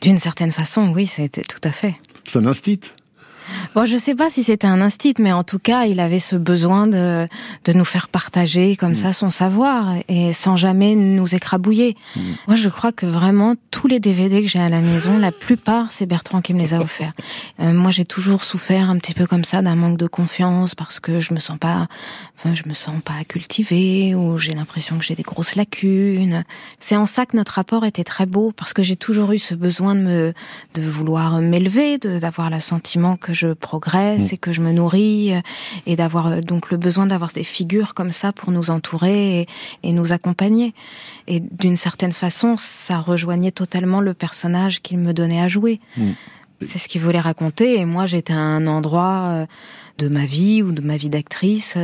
D'une 0.00 0.18
certaine 0.18 0.52
façon, 0.52 0.92
oui, 0.94 1.06
c'était 1.06 1.42
tout 1.42 1.60
à 1.62 1.70
fait. 1.70 1.94
C'est 2.24 2.38
un 2.38 2.46
instit. 2.46 2.80
Bon, 3.74 3.84
je 3.84 3.96
sais 3.96 4.14
pas 4.14 4.30
si 4.30 4.42
c'était 4.44 4.66
un 4.66 4.80
instinct, 4.80 5.18
mais 5.18 5.32
en 5.32 5.44
tout 5.44 5.58
cas, 5.58 5.84
il 5.84 6.00
avait 6.00 6.18
ce 6.18 6.36
besoin 6.36 6.86
de, 6.86 7.26
de 7.64 7.72
nous 7.72 7.84
faire 7.84 8.08
partager 8.08 8.76
comme 8.76 8.92
mm. 8.92 8.96
ça 8.96 9.12
son 9.12 9.30
savoir 9.30 9.94
et 10.08 10.32
sans 10.32 10.56
jamais 10.56 10.94
nous 10.94 11.34
écrabouiller. 11.34 11.96
Mm. 12.16 12.20
Moi, 12.46 12.56
je 12.56 12.68
crois 12.68 12.92
que 12.92 13.06
vraiment 13.06 13.54
tous 13.70 13.86
les 13.86 14.00
DVD 14.00 14.42
que 14.42 14.48
j'ai 14.48 14.58
à 14.58 14.68
la 14.68 14.80
maison, 14.80 15.18
la 15.18 15.32
plupart, 15.32 15.92
c'est 15.92 16.06
Bertrand 16.06 16.40
qui 16.40 16.54
me 16.54 16.60
les 16.60 16.74
a 16.74 16.80
offerts. 16.80 17.12
Euh, 17.60 17.72
moi, 17.72 17.90
j'ai 17.90 18.04
toujours 18.04 18.42
souffert 18.42 18.90
un 18.90 18.98
petit 18.98 19.14
peu 19.14 19.26
comme 19.26 19.44
ça 19.44 19.62
d'un 19.62 19.74
manque 19.74 19.98
de 19.98 20.06
confiance 20.06 20.74
parce 20.74 21.00
que 21.00 21.20
je 21.20 21.34
me 21.34 21.40
sens 21.40 21.58
pas, 21.58 21.86
enfin, 22.36 22.54
je 22.54 22.62
me 22.66 22.74
sens 22.74 23.00
pas 23.04 23.24
cultivée 23.26 24.14
ou 24.14 24.38
j'ai 24.38 24.52
l'impression 24.52 24.98
que 24.98 25.04
j'ai 25.04 25.14
des 25.14 25.22
grosses 25.22 25.54
lacunes. 25.54 26.44
C'est 26.80 26.96
en 26.96 27.06
ça 27.06 27.26
que 27.26 27.36
notre 27.36 27.52
rapport 27.52 27.84
était 27.84 28.04
très 28.04 28.26
beau 28.26 28.52
parce 28.52 28.72
que 28.72 28.82
j'ai 28.82 28.96
toujours 28.96 29.32
eu 29.32 29.38
ce 29.38 29.54
besoin 29.54 29.94
de 29.94 30.00
me, 30.00 30.32
de 30.74 30.82
vouloir 30.82 31.40
m'élever, 31.40 31.98
d'avoir 31.98 32.50
le 32.50 32.60
sentiment 32.60 33.16
que 33.16 33.34
je 33.38 33.52
progresse 33.52 34.30
mm. 34.30 34.34
et 34.34 34.36
que 34.36 34.52
je 34.52 34.60
me 34.60 34.72
nourris 34.72 35.34
euh, 35.34 35.40
et 35.86 35.96
d'avoir 35.96 36.26
euh, 36.28 36.40
donc 36.40 36.70
le 36.70 36.76
besoin 36.76 37.06
d'avoir 37.06 37.32
des 37.32 37.44
figures 37.44 37.94
comme 37.94 38.12
ça 38.12 38.32
pour 38.32 38.50
nous 38.50 38.70
entourer 38.70 39.46
et, 39.82 39.92
nous 39.92 40.12
accompagner. 40.12 40.74
Et 41.26 41.40
d'une 41.40 41.76
certaine 41.76 42.12
façon, 42.12 42.56
ça 42.56 42.98
rejoignait 42.98 43.50
totalement 43.50 44.00
le 44.00 44.14
personnage 44.14 44.80
qu'il 44.80 44.98
me 44.98 45.12
donnait 45.12 45.40
à 45.40 45.48
jouer. 45.48 45.80
Mm. 45.96 46.12
C'est 46.60 46.78
ce 46.78 46.88
qu'il 46.88 47.00
voulait 47.00 47.20
raconter 47.20 47.78
et 47.78 47.84
moi 47.84 48.06
j'étais 48.06 48.32
à 48.32 48.40
un 48.40 48.66
endroit 48.66 49.22
euh, 49.26 49.46
de 49.98 50.08
ma 50.08 50.26
vie 50.26 50.62
ou 50.62 50.72
de 50.72 50.82
ma 50.82 50.96
vie 50.96 51.08
d'actrice 51.08 51.78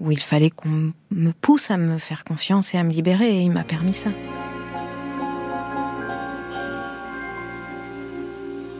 où 0.00 0.10
il 0.10 0.20
fallait 0.20 0.50
qu'on 0.50 0.92
me 1.10 1.32
pousse 1.32 1.70
à 1.70 1.76
me 1.76 1.98
faire 1.98 2.24
confiance 2.24 2.74
et 2.74 2.78
à 2.78 2.82
me 2.82 2.92
libérer 2.92 3.28
et 3.28 3.42
il 3.42 3.50
m'a 3.50 3.64
permis 3.64 3.94
ça. 3.94 4.10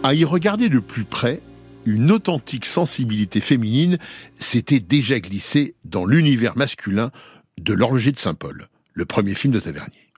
À 0.03 0.15
y 0.15 0.25
regarder 0.25 0.69
de 0.69 0.79
plus 0.79 1.05
près, 1.05 1.41
une 1.89 2.11
authentique 2.13 2.67
sensibilité 2.67 3.41
féminine 3.41 3.99
s'était 4.39 4.81
déjà 4.81 5.21
glissée 5.21 5.75
dans 5.85 6.05
l'univers 6.05 6.57
masculin 6.57 7.11
de 7.59 7.73
l'horloger 7.73 8.13
de 8.13 8.19
Saint-Paul, 8.19 8.69
le 8.93 9.05
premier 9.07 9.35
film 9.35 9.55
de 9.55 9.61
Tavernier. 9.61 10.13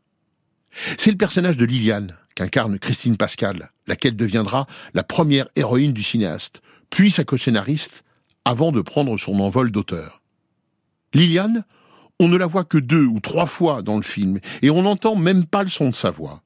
C'est 0.99 1.13
le 1.13 1.17
personnage 1.17 1.57
de 1.57 1.65
Liliane 1.65 2.17
qu'incarne 2.35 2.79
Christine 2.79 3.17
Pascal, 3.17 3.71
laquelle 3.87 4.17
deviendra 4.17 4.67
la 4.95 5.05
première 5.05 5.49
héroïne 5.55 5.93
du 5.93 6.03
cinéaste, 6.03 6.61
puis 6.91 7.11
sa 7.11 7.25
co-scénariste, 7.25 8.03
avant 8.45 8.73
de 8.73 8.81
prendre 8.81 9.17
son 9.17 9.39
envol 9.39 9.71
d'auteur. 9.71 10.23
Liliane, 11.15 11.65
on 12.19 12.29
ne 12.29 12.37
la 12.37 12.47
voit 12.47 12.65
que 12.65 12.79
deux 12.79 13.05
ou 13.05 13.21
trois 13.21 13.47
fois 13.47 13.83
dans 13.83 13.97
le 13.97 14.03
film, 14.03 14.41
et 14.63 14.71
on 14.71 14.83
n'entend 14.83 15.15
même 15.15 15.47
pas 15.47 15.63
le 15.63 15.69
son 15.69 15.91
de 15.91 15.95
sa 15.95 16.11
voix. 16.11 16.43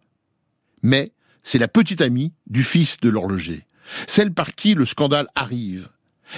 Mais 0.83 1.13
c'est 1.43 1.59
la 1.59 1.69
petite 1.69 2.03
amie 2.03 2.33
du 2.47 2.63
fils 2.63 2.99
de 3.01 3.09
l'horloger, 3.09 3.67
celle 4.07 4.33
par 4.33 4.55
qui 4.55 4.75
le 4.75 4.85
scandale 4.85 5.29
arrive, 5.35 5.89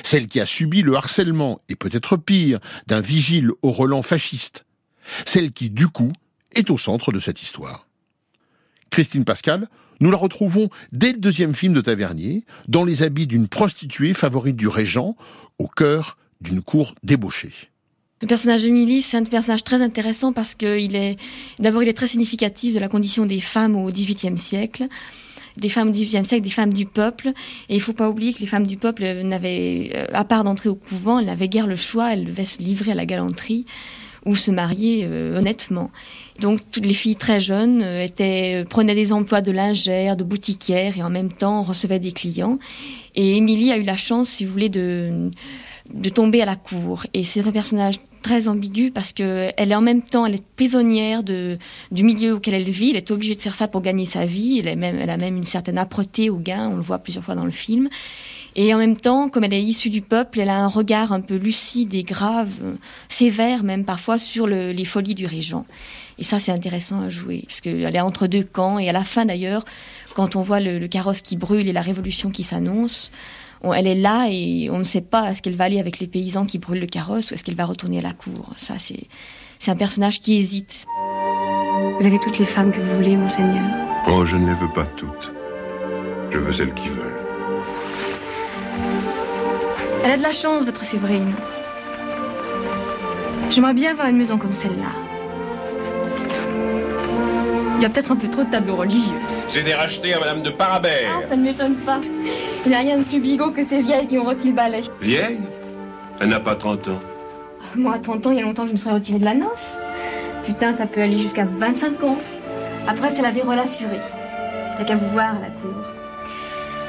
celle 0.02 0.26
qui 0.26 0.40
a 0.40 0.46
subi 0.46 0.82
le 0.82 0.96
harcèlement, 0.96 1.60
et 1.68 1.76
peut-être 1.76 2.16
pire, 2.16 2.60
d'un 2.86 3.00
vigile 3.00 3.50
au 3.62 3.70
relent 3.70 4.02
fasciste, 4.02 4.64
celle 5.24 5.52
qui, 5.52 5.70
du 5.70 5.88
coup, 5.88 6.12
est 6.54 6.70
au 6.70 6.78
centre 6.78 7.12
de 7.12 7.20
cette 7.20 7.42
histoire. 7.42 7.86
Christine 8.90 9.24
Pascal, 9.24 9.68
nous 10.00 10.10
la 10.10 10.16
retrouvons 10.16 10.68
dès 10.92 11.12
le 11.12 11.18
deuxième 11.18 11.54
film 11.54 11.72
de 11.72 11.80
Tavernier, 11.80 12.44
dans 12.68 12.84
les 12.84 13.02
habits 13.02 13.26
d'une 13.26 13.48
prostituée 13.48 14.14
favorite 14.14 14.56
du 14.56 14.68
régent, 14.68 15.16
au 15.58 15.68
cœur 15.68 16.18
d'une 16.40 16.60
cour 16.60 16.94
débauchée. 17.02 17.52
Le 18.22 18.26
personnage 18.26 18.62
d'Emilie, 18.62 19.02
c'est 19.02 19.18
un 19.18 19.24
personnage 19.24 19.64
très 19.64 19.82
intéressant 19.82 20.32
parce 20.32 20.54
qu'il 20.54 20.96
est, 20.96 21.18
d'abord, 21.58 21.82
il 21.82 21.88
est 21.88 21.96
très 21.96 22.06
significatif 22.06 22.74
de 22.74 22.80
la 22.80 22.88
condition 22.88 23.26
des 23.26 23.40
femmes 23.40 23.76
au 23.76 23.90
XVIIIe 23.90 24.38
siècle 24.38 24.86
des 25.56 25.68
femmes 25.68 25.90
du 25.90 26.04
XVIIIe 26.04 26.24
siècle, 26.24 26.44
des 26.44 26.50
femmes 26.50 26.72
du 26.72 26.86
peuple. 26.86 27.28
Et 27.68 27.74
il 27.74 27.80
faut 27.80 27.92
pas 27.92 28.08
oublier 28.08 28.32
que 28.32 28.40
les 28.40 28.46
femmes 28.46 28.66
du 28.66 28.76
peuple 28.76 29.04
n'avaient, 29.22 29.92
euh, 29.94 30.06
à 30.12 30.24
part 30.24 30.44
d'entrer 30.44 30.68
au 30.68 30.74
couvent, 30.74 31.18
elles 31.18 31.26
n'avaient 31.26 31.48
guère 31.48 31.66
le 31.66 31.76
choix, 31.76 32.12
elles 32.12 32.24
devaient 32.24 32.44
se 32.44 32.58
livrer 32.58 32.92
à 32.92 32.94
la 32.94 33.06
galanterie 33.06 33.66
ou 34.24 34.34
se 34.34 34.50
marier 34.50 35.04
euh, 35.04 35.38
honnêtement. 35.38 35.90
Donc 36.40 36.60
toutes 36.70 36.84
les 36.84 36.94
filles 36.94 37.16
très 37.16 37.40
jeunes 37.40 37.82
euh, 37.82 38.04
étaient 38.04 38.64
prenaient 38.68 38.94
des 38.94 39.12
emplois 39.12 39.40
de 39.40 39.52
lingère, 39.52 40.16
de 40.16 40.24
boutiquière 40.24 40.98
et 40.98 41.02
en 41.02 41.10
même 41.10 41.32
temps 41.32 41.62
recevaient 41.62 42.00
des 42.00 42.12
clients. 42.12 42.58
Et 43.14 43.36
Émilie 43.36 43.72
a 43.72 43.78
eu 43.78 43.84
la 43.84 43.96
chance, 43.96 44.28
si 44.28 44.44
vous 44.44 44.52
voulez, 44.52 44.68
de 44.68 45.30
de 45.92 46.08
tomber 46.08 46.42
à 46.42 46.44
la 46.44 46.56
cour. 46.56 47.06
Et 47.14 47.24
c'est 47.24 47.46
un 47.46 47.52
personnage 47.52 48.00
très 48.22 48.48
ambigu 48.48 48.90
parce 48.90 49.12
que 49.12 49.50
elle 49.56 49.70
est 49.70 49.74
en 49.74 49.80
même 49.80 50.02
temps, 50.02 50.26
elle 50.26 50.34
est 50.34 50.46
prisonnière 50.56 51.22
de, 51.22 51.58
du 51.92 52.02
milieu 52.02 52.34
auquel 52.34 52.54
elle 52.54 52.68
vit. 52.68 52.90
Elle 52.90 52.96
est 52.96 53.10
obligée 53.10 53.34
de 53.34 53.40
faire 53.40 53.54
ça 53.54 53.68
pour 53.68 53.82
gagner 53.82 54.04
sa 54.04 54.24
vie. 54.24 54.58
Elle, 54.58 54.68
est 54.68 54.76
même, 54.76 54.98
elle 55.00 55.10
a 55.10 55.16
même 55.16 55.36
une 55.36 55.44
certaine 55.44 55.78
âpreté 55.78 56.28
au 56.28 56.36
gain. 56.36 56.68
On 56.72 56.76
le 56.76 56.82
voit 56.82 56.98
plusieurs 56.98 57.24
fois 57.24 57.34
dans 57.34 57.44
le 57.44 57.50
film. 57.50 57.88
Et 58.56 58.72
en 58.72 58.78
même 58.78 58.96
temps, 58.96 59.28
comme 59.28 59.44
elle 59.44 59.52
est 59.52 59.62
issue 59.62 59.90
du 59.90 60.00
peuple, 60.02 60.40
elle 60.40 60.48
a 60.48 60.58
un 60.58 60.66
regard 60.66 61.12
un 61.12 61.20
peu 61.20 61.36
lucide 61.36 61.94
et 61.94 62.02
grave, 62.02 62.50
sévère 63.06 63.62
même 63.62 63.84
parfois 63.84 64.18
sur 64.18 64.46
les 64.46 64.84
folies 64.86 65.14
du 65.14 65.26
régent. 65.26 65.66
Et 66.18 66.24
ça, 66.24 66.38
c'est 66.38 66.52
intéressant 66.52 67.02
à 67.02 67.10
jouer, 67.10 67.44
parce 67.46 67.60
qu'elle 67.60 67.94
est 67.94 68.00
entre 68.00 68.26
deux 68.26 68.44
camps. 68.44 68.78
Et 68.78 68.88
à 68.88 68.92
la 68.92 69.04
fin, 69.04 69.26
d'ailleurs, 69.26 69.66
quand 70.14 70.36
on 70.36 70.40
voit 70.40 70.60
le 70.60 70.86
carrosse 70.88 71.20
qui 71.20 71.36
brûle 71.36 71.68
et 71.68 71.74
la 71.74 71.82
révolution 71.82 72.30
qui 72.30 72.44
s'annonce, 72.44 73.12
elle 73.74 73.86
est 73.86 73.94
là 73.94 74.28
et 74.30 74.68
on 74.70 74.78
ne 74.78 74.84
sait 74.84 75.00
pas 75.00 75.30
est-ce 75.30 75.42
qu'elle 75.42 75.56
va 75.56 75.64
aller 75.64 75.80
avec 75.80 75.98
les 75.98 76.06
paysans 76.06 76.44
qui 76.46 76.58
brûlent 76.58 76.80
le 76.80 76.86
carrosse 76.86 77.30
ou 77.30 77.34
est-ce 77.34 77.44
qu'elle 77.44 77.54
va 77.54 77.64
retourner 77.64 77.98
à 77.98 78.02
la 78.02 78.12
cour? 78.12 78.52
Ça, 78.56 78.74
c'est, 78.78 79.04
c'est 79.58 79.70
un 79.70 79.76
personnage 79.76 80.20
qui 80.20 80.36
hésite. 80.36 80.86
Vous 81.98 82.06
avez 82.06 82.18
toutes 82.18 82.38
les 82.38 82.44
femmes 82.44 82.72
que 82.72 82.80
vous 82.80 82.96
voulez, 82.96 83.16
monseigneur. 83.16 83.64
Oh, 84.08 84.24
je 84.24 84.36
ne 84.36 84.46
les 84.46 84.54
veux 84.54 84.72
pas 84.72 84.86
toutes. 84.96 85.32
Je 86.30 86.38
veux 86.38 86.52
celles 86.52 86.74
qui 86.74 86.88
veulent. 86.88 87.16
Elle 90.04 90.12
a 90.12 90.16
de 90.16 90.22
la 90.22 90.32
chance, 90.32 90.64
votre 90.64 90.84
Séverine. 90.84 91.32
J'aimerais 93.50 93.74
bien 93.74 93.92
avoir 93.92 94.08
une 94.08 94.18
maison 94.18 94.38
comme 94.38 94.54
celle-là. 94.54 94.92
Il 97.76 97.82
y 97.82 97.84
a 97.84 97.88
peut-être 97.88 98.12
un 98.12 98.16
peu 98.16 98.28
trop 98.28 98.42
de 98.44 98.50
tableaux 98.50 98.76
religieux. 98.76 99.12
Je 99.48 99.60
les 99.60 99.70
ai 99.70 99.74
rachetés 99.74 100.12
à 100.14 100.18
Madame 100.20 100.42
de 100.42 100.50
Parabère. 100.50 101.08
Ah, 101.18 101.28
ça 101.28 101.36
ne 101.36 101.42
m'étonne 101.42 101.76
pas. 101.76 102.00
Il 102.64 102.68
n'y 102.68 102.74
a 102.74 102.78
rien 102.80 102.98
de 102.98 103.04
plus 103.04 103.20
bigot 103.20 103.50
que 103.52 103.62
ces 103.62 103.80
vieilles 103.80 104.06
qui 104.06 104.18
ont 104.18 104.24
rôti 104.24 104.48
le 104.48 104.54
balai. 104.54 104.80
Vieille 105.00 105.38
Elle 106.20 106.28
n'a 106.28 106.40
pas 106.40 106.56
30 106.56 106.88
ans. 106.88 107.00
Moi, 107.76 107.94
à 107.94 107.98
30 107.98 108.26
ans, 108.26 108.30
il 108.32 108.38
y 108.38 108.40
a 108.40 108.44
longtemps 108.44 108.62
que 108.62 108.68
je 108.68 108.72
me 108.74 108.78
serais 108.78 108.94
retirée 108.94 109.18
de 109.18 109.24
la 109.24 109.34
noce. 109.34 109.76
Putain, 110.44 110.72
ça 110.72 110.86
peut 110.86 111.00
aller 111.00 111.18
jusqu'à 111.18 111.44
25 111.44 112.02
ans. 112.02 112.18
Après, 112.88 113.10
c'est 113.10 113.22
la 113.22 113.30
vérole 113.30 113.58
assurée. 113.58 114.00
T'as 114.76 114.84
qu'à 114.84 114.96
vous 114.96 115.08
voir 115.10 115.30
à 115.30 115.40
la 115.40 115.48
cour. 115.48 115.74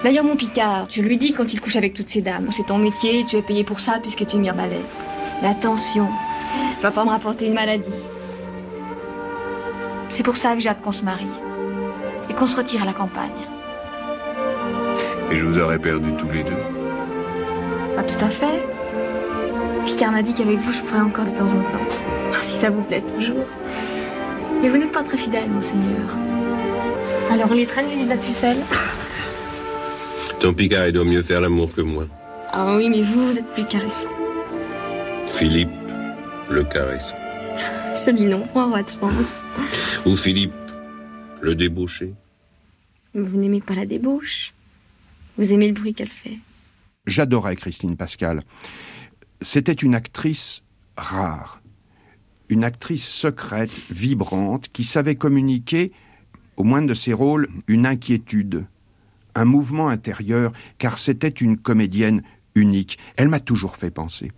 D'ailleurs, 0.04 0.24
mon 0.24 0.36
Picard, 0.36 0.88
je 0.90 1.02
lui 1.02 1.18
dis 1.18 1.34
quand 1.34 1.54
il 1.54 1.60
couche 1.60 1.76
avec 1.76 1.94
toutes 1.94 2.10
ces 2.10 2.22
dames, 2.22 2.48
c'est 2.52 2.68
ton 2.68 2.78
métier, 2.78 3.26
tu 3.26 3.36
es 3.36 3.42
payé 3.42 3.64
pour 3.64 3.80
ça 3.80 4.00
puisque 4.02 4.26
tu 4.26 4.36
es 4.36 4.40
mire-balai. 4.40 4.82
Mais 5.42 5.48
attention, 5.50 6.08
tu 6.78 6.84
vas 6.84 6.92
pas 6.92 7.04
me 7.04 7.10
rapporter 7.10 7.48
une 7.48 7.54
maladie. 7.54 8.04
C'est 10.10 10.24
pour 10.24 10.38
ça 10.38 10.54
que 10.54 10.60
j'ai 10.60 10.70
hâte 10.70 10.82
qu'on 10.82 10.92
se 10.92 11.04
marie. 11.04 11.26
Qu'on 12.38 12.46
se 12.48 12.56
retire 12.56 12.84
à 12.84 12.86
la 12.86 12.94
campagne. 12.94 13.32
Et 15.32 15.38
je 15.38 15.44
vous 15.46 15.60
aurais 15.60 15.80
perdu 15.80 16.14
tous 16.18 16.30
les 16.30 16.44
deux 16.44 16.52
Pas 17.96 18.04
tout 18.04 18.24
à 18.24 18.30
fait. 18.30 18.64
Picard 19.86 20.12
m'a 20.12 20.22
dit 20.22 20.34
qu'avec 20.34 20.60
vous, 20.60 20.72
je 20.72 20.82
pourrais 20.82 21.02
encore 21.02 21.26
de 21.26 21.32
temps 21.32 21.52
en 21.52 21.62
temps. 21.62 21.88
Ah, 22.34 22.42
si 22.42 22.58
ça 22.58 22.70
vous 22.70 22.84
plaît 22.84 23.02
toujours. 23.16 23.46
Mais 24.62 24.70
vous 24.70 24.78
n'êtes 24.78 24.92
pas 24.92 25.04
très 25.04 25.18
fidèle, 25.18 25.50
monseigneur. 25.50 26.08
Alors 27.32 27.48
on 27.50 27.56
les 27.56 27.66
traîne 27.66 27.90
les 27.90 28.04
de 28.04 28.10
la 28.10 28.18
pucelle 28.18 28.58
Ton 30.40 30.54
Picard, 30.54 30.88
il 30.88 30.94
doit 30.94 31.06
mieux 31.06 31.22
faire 31.22 31.42
l'amour 31.42 31.74
que 31.74 31.82
moi. 31.82 32.06
Ah 32.52 32.76
oui, 32.76 32.90
mais 32.90 33.02
vous, 33.02 33.28
vous 33.28 33.38
êtes 33.38 33.52
plus 33.54 33.66
caressant. 33.66 34.10
Philippe, 35.30 35.72
le 36.50 36.64
caressant. 36.64 37.18
Joli 38.06 38.26
nom, 38.26 38.48
roi 38.54 38.84
de 38.84 38.90
France. 38.90 39.42
Ou 40.06 40.16
Philippe, 40.16 40.54
le 41.42 41.56
débauché. 41.56 42.14
Vous 43.18 43.40
n'aimez 43.40 43.62
pas 43.62 43.74
la 43.74 43.88
débauche 43.88 44.54
Vous 45.40 45.52
aimez 45.52 45.68
le 45.68 45.74
bruit 45.74 45.96
qu'elle 45.96 46.08
fait 46.08 46.38
J'adorais 47.08 47.56
Christine 47.56 47.98
Pascal. 47.98 48.44
C'était 49.42 49.74
une 49.74 49.96
actrice 49.96 50.62
rare, 50.98 51.62
une 52.50 52.64
actrice 52.64 53.08
secrète, 53.08 53.72
vibrante, 53.90 54.68
qui 54.72 54.84
savait 54.84 55.16
communiquer, 55.16 55.92
au 56.58 56.64
moindre 56.64 56.90
de 56.90 56.94
ses 56.94 57.14
rôles, 57.14 57.50
une 57.68 57.88
inquiétude, 57.88 58.66
un 59.34 59.46
mouvement 59.46 59.90
intérieur, 59.90 60.54
car 60.78 61.00
c'était 61.00 61.28
une 61.28 61.58
comédienne 61.58 62.22
unique. 62.54 63.00
Elle 63.16 63.30
m'a 63.30 63.40
toujours 63.40 63.78
fait 63.78 63.92
penser 63.92 64.32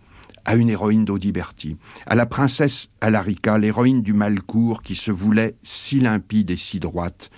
à 0.45 0.55
une 0.55 0.69
héroïne 0.69 1.03
d'Audiberti, 1.03 1.75
à 2.05 2.15
la 2.15 2.25
princesse 2.25 2.87
Alarica, 3.01 3.57
l'héroïne 3.57 4.01
du 4.01 4.13
Malcourt 4.13 4.83
qui 4.83 4.95
se 4.95 5.11
voulait 5.11 5.55
si 5.63 5.99
limpide 5.99 6.51
et 6.51 6.55
si 6.55 6.79
droite. 6.79 7.29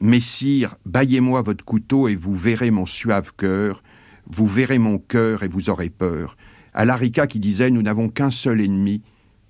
Messire, 0.00 0.76
baillez-moi 0.84 1.40
votre 1.40 1.64
couteau 1.64 2.08
et 2.08 2.14
vous 2.14 2.34
verrez 2.34 2.70
mon 2.70 2.84
suave 2.84 3.32
cœur, 3.36 3.82
vous 4.26 4.46
verrez 4.46 4.78
mon 4.78 4.98
cœur 4.98 5.42
et 5.42 5.48
vous 5.48 5.70
aurez 5.70 5.88
peur. 5.88 6.36
Alarica 6.74 7.26
qui 7.26 7.40
disait 7.40 7.70
Nous 7.70 7.82
n'avons 7.82 8.10
qu'un 8.10 8.30
seul 8.30 8.60
ennemi, 8.60 9.02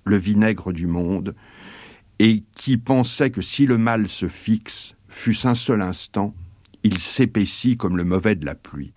le 0.05 0.15
vinaigre 0.15 0.71
du 0.71 0.87
monde, 0.87 1.35
et 2.19 2.43
qui 2.55 2.77
pensait 2.77 3.29
que 3.29 3.41
si 3.41 3.65
le 3.65 3.77
mal 3.77 4.07
se 4.07 4.29
fixe, 4.29 4.95
fût-ce 5.09 5.47
un 5.47 5.53
seul 5.53 5.81
instant, 5.81 6.33
il 6.83 6.99
s'épaissit 6.99 7.75
comme 7.75 7.97
le 7.97 8.05
mauvais 8.05 8.35
de 8.35 8.45
la 8.45 8.55
pluie. 8.55 8.93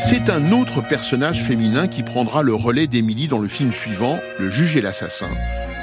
C'est 0.00 0.30
un 0.30 0.50
autre 0.52 0.80
personnage 0.88 1.44
féminin 1.44 1.86
qui 1.86 2.02
prendra 2.02 2.42
le 2.42 2.54
relais 2.54 2.86
d'Émilie 2.86 3.28
dans 3.28 3.38
le 3.38 3.48
film 3.48 3.72
suivant, 3.72 4.18
Le 4.38 4.50
juge 4.50 4.76
et 4.76 4.80
l'assassin 4.80 5.28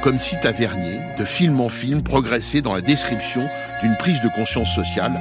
comme 0.08 0.20
si 0.20 0.40
Tavernier, 0.40 1.02
de 1.20 1.26
film 1.26 1.60
en 1.60 1.68
film, 1.68 2.02
progressait 2.02 2.62
dans 2.62 2.74
la 2.74 2.80
description 2.80 3.46
d'une 3.84 3.98
prise 3.98 4.22
de 4.22 4.30
conscience 4.30 4.74
sociale, 4.74 5.12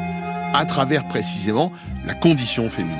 à 0.54 0.64
travers 0.64 1.08
précisément 1.08 1.72
la 2.06 2.14
condition 2.14 2.70
féminine. 2.70 2.96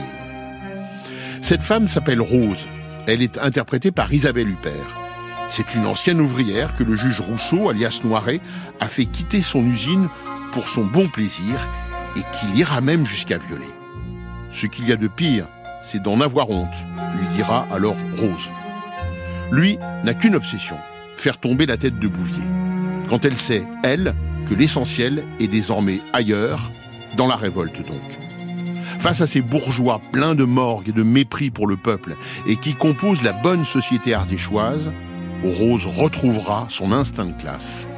Cette 1.43 1.63
femme 1.63 1.87
s'appelle 1.87 2.21
Rose. 2.21 2.67
Elle 3.07 3.23
est 3.23 3.39
interprétée 3.39 3.93
par 3.93 4.13
Isabelle 4.13 4.49
Huppert. 4.49 4.99
C'est 5.49 5.77
une 5.77 5.87
ancienne 5.87 6.21
ouvrière 6.21 6.75
que 6.75 6.83
le 6.83 6.97
juge 6.97 7.21
Rousseau, 7.21 7.69
alias 7.69 8.01
Noiret, 8.03 8.41
a 8.81 8.89
fait 8.89 9.07
quitter 9.07 9.41
son 9.41 9.65
usine 9.65 10.09
pour 10.51 10.69
son 10.69 10.87
bon 10.87 11.07
plaisir 11.09 11.55
et 12.17 12.23
qu'il 12.37 12.59
ira 12.59 12.81
même 12.81 13.07
jusqu'à 13.07 13.39
violer. 13.39 13.63
Ce 14.51 14.67
qu'il 14.67 14.89
y 14.89 14.93
a 14.93 14.97
de 14.97 15.07
pire, 15.07 15.47
c'est 15.85 16.03
d'en 16.03 16.21
avoir 16.21 16.51
honte, 16.51 16.85
lui 17.17 17.29
dira 17.37 17.65
alors 17.73 17.95
Rose. 18.17 18.51
Lui 19.53 19.79
n'a 20.03 20.15
qu'une 20.15 20.35
obsession, 20.35 20.79
faire 21.17 21.39
tomber 21.39 21.67
la 21.67 21.77
tête 21.77 21.99
de 21.99 22.09
Bouvier. 22.09 22.45
Quand 23.09 23.25
elle 23.25 23.37
sait, 23.37 23.65
elle, 23.83 24.15
que 24.49 24.55
l'essentiel 24.55 25.25
est 25.41 25.49
désormais 25.49 26.01
ailleurs, 26.13 26.71
dans 27.17 27.27
la 27.27 27.37
révolte 27.37 27.79
donc. 27.87 28.19
Face 28.99 29.21
à 29.21 29.27
ces 29.27 29.43
bourgeois 29.43 30.01
pleins 30.13 30.35
de 30.35 30.45
morgue 30.45 30.89
et 30.89 30.93
de 30.93 31.03
mépris 31.03 31.51
pour 31.51 31.67
le 31.67 31.77
peuple 31.77 32.17
et 32.47 32.57
qui 32.57 32.75
composent 32.75 33.23
la 33.23 33.33
bonne 33.33 33.65
société 33.65 34.15
ardéchoise, 34.15 34.91
Rose 35.45 35.87
retrouvera 35.87 36.67
son 36.69 36.93
instinct 36.93 37.27
de 37.27 37.41
classe. 37.41 37.89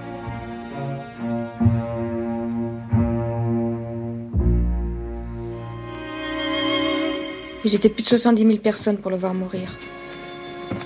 Ils 7.64 7.74
étaient 7.74 7.88
plus 7.88 8.02
de 8.02 8.08
70 8.08 8.46
000 8.46 8.58
personnes 8.58 8.96
pour 8.98 9.10
le 9.10 9.16
voir 9.16 9.34
mourir. 9.34 9.68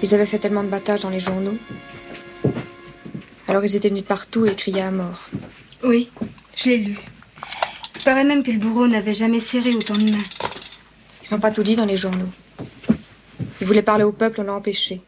Ils 0.03 0.15
avaient 0.15 0.27
fait 0.27 0.39
tellement 0.39 0.65
de 0.65 0.69
battages 0.69 1.01
dans 1.01 1.11
les 1.11 1.21
journaux. 1.21 1.57
Alors 3.49 3.65
ils 3.65 3.77
étaient 3.77 3.89
venus 3.89 4.03
de 4.03 4.09
partout 4.09 4.47
et 4.47 4.55
criaient 4.55 4.83
à 4.83 4.91
mort. 4.91 5.29
Oui, 5.83 6.11
je 6.57 6.71
l'ai 6.71 6.79
lu. 6.79 6.99
Il 7.97 8.03
paraît 8.05 8.25
même 8.25 8.43
que 8.43 8.51
le 8.51 8.59
bourreau 8.59 8.87
n'avait 8.87 9.15
jamais 9.15 9.41
serré 9.41 9.71
autant 9.75 9.95
de 9.95 10.11
mains. 10.11 10.19
Ils 11.25 11.35
n'ont 11.35 11.41
pas 11.41 11.51
tout 11.51 11.63
dit 11.63 11.77
dans 11.77 11.85
les 11.85 11.97
journaux. 11.97 12.31
Il 13.61 13.67
voulait 13.67 13.83
parler 13.83 14.05
au 14.05 14.13
peuple, 14.13 14.41
on 14.41 14.45
l'a 14.45 14.55
empêché. 14.55 15.01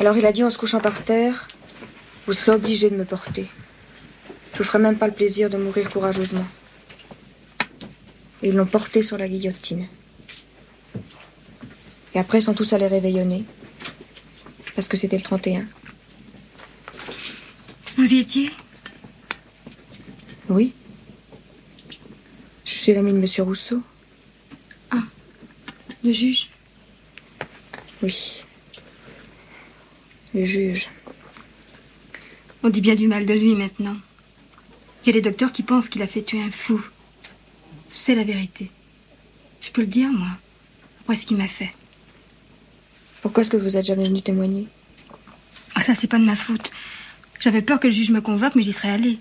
Alors 0.00 0.16
il 0.16 0.26
a 0.26 0.32
dit 0.32 0.44
en 0.44 0.50
se 0.50 0.58
couchant 0.58 0.80
par 0.80 1.02
terre 1.02 1.48
Vous 2.26 2.32
serez 2.32 2.52
obligé 2.52 2.90
de 2.90 2.96
me 2.96 3.04
porter. 3.04 3.46
Je 4.52 4.58
vous 4.58 4.64
ferai 4.64 4.78
même 4.78 4.96
pas 4.96 5.06
le 5.06 5.12
plaisir 5.12 5.50
de 5.50 5.56
mourir 5.56 5.90
courageusement. 5.90 6.46
Et 8.42 8.48
ils 8.48 8.54
l'ont 8.54 8.66
porté 8.66 9.02
sur 9.02 9.18
la 9.18 9.28
guillotine. 9.28 9.86
Et 12.14 12.18
après, 12.18 12.38
ils 12.38 12.42
sont 12.42 12.54
tous 12.54 12.72
allés 12.72 12.86
réveillonner. 12.86 13.44
Parce 14.74 14.88
que 14.88 14.96
c'était 14.96 15.16
le 15.16 15.22
31. 15.22 15.64
Vous 17.98 18.14
y 18.14 18.18
étiez? 18.18 18.48
Oui. 20.48 20.72
Je 22.64 22.70
suis 22.70 22.94
l'amie 22.94 23.12
de 23.12 23.18
Monsieur 23.18 23.42
Rousseau. 23.42 23.82
Ah, 24.92 25.02
le 26.04 26.12
juge 26.12 26.48
Oui. 28.00 28.44
Le 30.32 30.44
juge. 30.44 30.86
On 32.62 32.68
dit 32.68 32.80
bien 32.80 32.94
du 32.94 33.08
mal 33.08 33.26
de 33.26 33.34
lui 33.34 33.56
maintenant. 33.56 33.96
Il 35.02 35.08
y 35.08 35.10
a 35.10 35.14
des 35.14 35.20
docteurs 35.20 35.50
qui 35.50 35.64
pensent 35.64 35.88
qu'il 35.88 36.02
a 36.02 36.06
fait 36.06 36.22
tuer 36.22 36.40
un 36.40 36.52
fou. 36.52 36.80
C'est 37.90 38.14
la 38.14 38.22
vérité. 38.22 38.70
Je 39.60 39.70
peux 39.70 39.80
le 39.80 39.88
dire, 39.88 40.08
moi. 40.08 40.28
Après 41.00 41.16
ce 41.16 41.26
qu'il 41.26 41.36
m'a 41.36 41.48
fait. 41.48 41.74
Pourquoi 43.22 43.40
est-ce 43.40 43.50
que 43.50 43.56
vous 43.56 43.76
êtes 43.76 43.86
jamais 43.86 44.04
venu 44.04 44.22
témoigner? 44.22 44.68
Ah, 45.74 45.82
ça, 45.82 45.96
c'est 45.96 46.06
pas 46.06 46.20
de 46.20 46.24
ma 46.24 46.36
faute. 46.36 46.70
J'avais 47.40 47.62
peur 47.62 47.78
que 47.78 47.86
le 47.86 47.92
juge 47.92 48.10
me 48.10 48.20
convoque, 48.20 48.54
mais 48.54 48.62
j'y 48.62 48.72
serais 48.72 48.90
allée. 48.90 49.18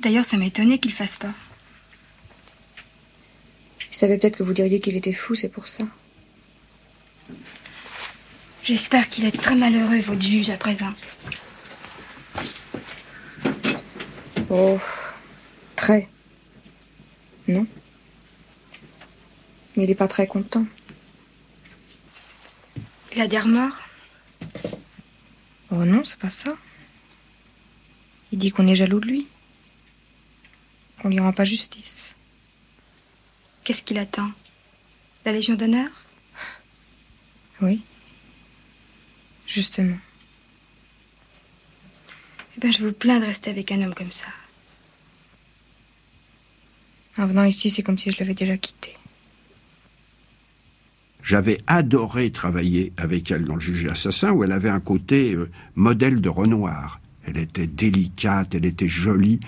D'ailleurs, 0.00 0.24
ça 0.24 0.36
m'a 0.36 0.46
étonné 0.46 0.78
qu'il 0.78 0.92
fasse 0.92 1.16
pas. 1.16 1.32
Il 3.90 3.96
savait 3.96 4.18
peut-être 4.18 4.36
que 4.36 4.42
vous 4.42 4.52
diriez 4.52 4.80
qu'il 4.80 4.96
était 4.96 5.12
fou, 5.12 5.34
c'est 5.34 5.48
pour 5.48 5.68
ça. 5.68 5.84
J'espère 8.64 9.08
qu'il 9.08 9.24
est 9.24 9.40
très 9.40 9.54
malheureux, 9.54 10.00
votre 10.00 10.20
juge, 10.20 10.50
à 10.50 10.56
présent. 10.56 10.92
Oh, 14.50 14.78
très. 15.76 16.08
Non. 17.46 17.66
Mais 19.76 19.84
il 19.84 19.88
n'est 19.88 19.94
pas 19.94 20.08
très 20.08 20.26
content. 20.26 20.66
Il 23.14 23.20
a 23.20 23.28
des 23.28 23.38
remords 23.38 23.80
Oh 25.70 25.84
non, 25.84 26.04
c'est 26.04 26.18
pas 26.18 26.30
ça. 26.30 26.56
Il 28.36 28.38
dit 28.38 28.50
qu'on 28.50 28.66
est 28.66 28.74
jaloux 28.74 29.00
de 29.00 29.06
lui. 29.06 29.26
Qu'on 31.00 31.08
lui 31.08 31.20
rend 31.20 31.32
pas 31.32 31.46
justice. 31.46 32.14
Qu'est-ce 33.64 33.82
qu'il 33.82 33.98
attend? 33.98 34.30
La 35.24 35.32
Légion 35.32 35.54
d'honneur? 35.54 35.88
Oui. 37.62 37.80
Justement. 39.46 39.96
Eh 42.58 42.60
bien, 42.60 42.70
je 42.70 42.84
vous 42.84 42.92
plains 42.92 43.20
de 43.20 43.24
rester 43.24 43.48
avec 43.48 43.72
un 43.72 43.80
homme 43.80 43.94
comme 43.94 44.12
ça. 44.12 44.26
En 47.16 47.26
venant 47.26 47.44
ici, 47.44 47.70
c'est 47.70 47.82
comme 47.82 47.96
si 47.96 48.10
je 48.10 48.18
l'avais 48.18 48.34
déjà 48.34 48.58
quitté. 48.58 48.98
J'avais 51.22 51.62
adoré 51.66 52.30
travailler 52.30 52.92
avec 52.98 53.30
elle 53.30 53.46
dans 53.46 53.54
le 53.54 53.60
juge 53.60 53.86
et 53.86 53.88
assassin, 53.88 54.32
où 54.32 54.44
elle 54.44 54.52
avait 54.52 54.68
un 54.68 54.80
côté 54.80 55.32
euh, 55.32 55.50
modèle 55.74 56.20
de 56.20 56.28
Renoir. 56.28 57.00
Elle 57.26 57.38
était 57.38 57.66
délicate, 57.66 58.54
elle 58.54 58.64
était 58.64 58.88
jolie, 58.88 59.40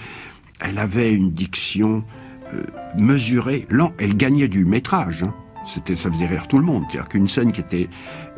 elle 0.60 0.78
avait 0.78 1.12
une 1.12 1.30
diction 1.30 2.04
euh, 2.52 2.62
mesurée. 2.96 3.66
Lent, 3.70 3.92
elle 3.98 4.16
gagnait 4.16 4.48
du 4.48 4.64
métrage. 4.64 5.22
Hein. 5.22 5.34
C'était, 5.64 5.96
ça 5.96 6.10
faisait 6.10 6.26
rire 6.26 6.48
tout 6.48 6.58
le 6.58 6.64
monde. 6.64 6.84
C'est-à-dire 6.88 7.08
qu'une 7.08 7.28
scène 7.28 7.52
qui 7.52 7.60
était 7.60 7.88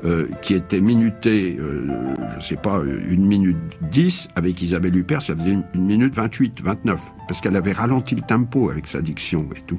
euh, 0.05 0.27
qui 0.43 0.55
était 0.55 0.81
minutée, 0.81 1.57
euh, 1.61 2.15
je 2.39 2.45
sais 2.45 2.57
pas, 2.57 2.83
une 3.09 3.25
minute 3.25 3.57
dix 3.91 4.29
avec 4.35 4.61
Isabelle 4.61 4.97
Huppert, 4.97 5.23
ça 5.23 5.37
faisait 5.37 5.53
une, 5.53 5.65
une 5.75 5.85
minute 5.85 6.15
28, 6.15 6.61
29, 6.63 7.13
parce 7.29 7.41
qu'elle 7.41 7.57
avait 7.57 7.73
ralenti 7.73 8.17
le 8.17 8.23
tempo 8.23 8.71
avec 8.71 8.87
sa 8.87 9.01
diction 9.01 9.49
et 9.55 9.61
tout. 9.61 9.79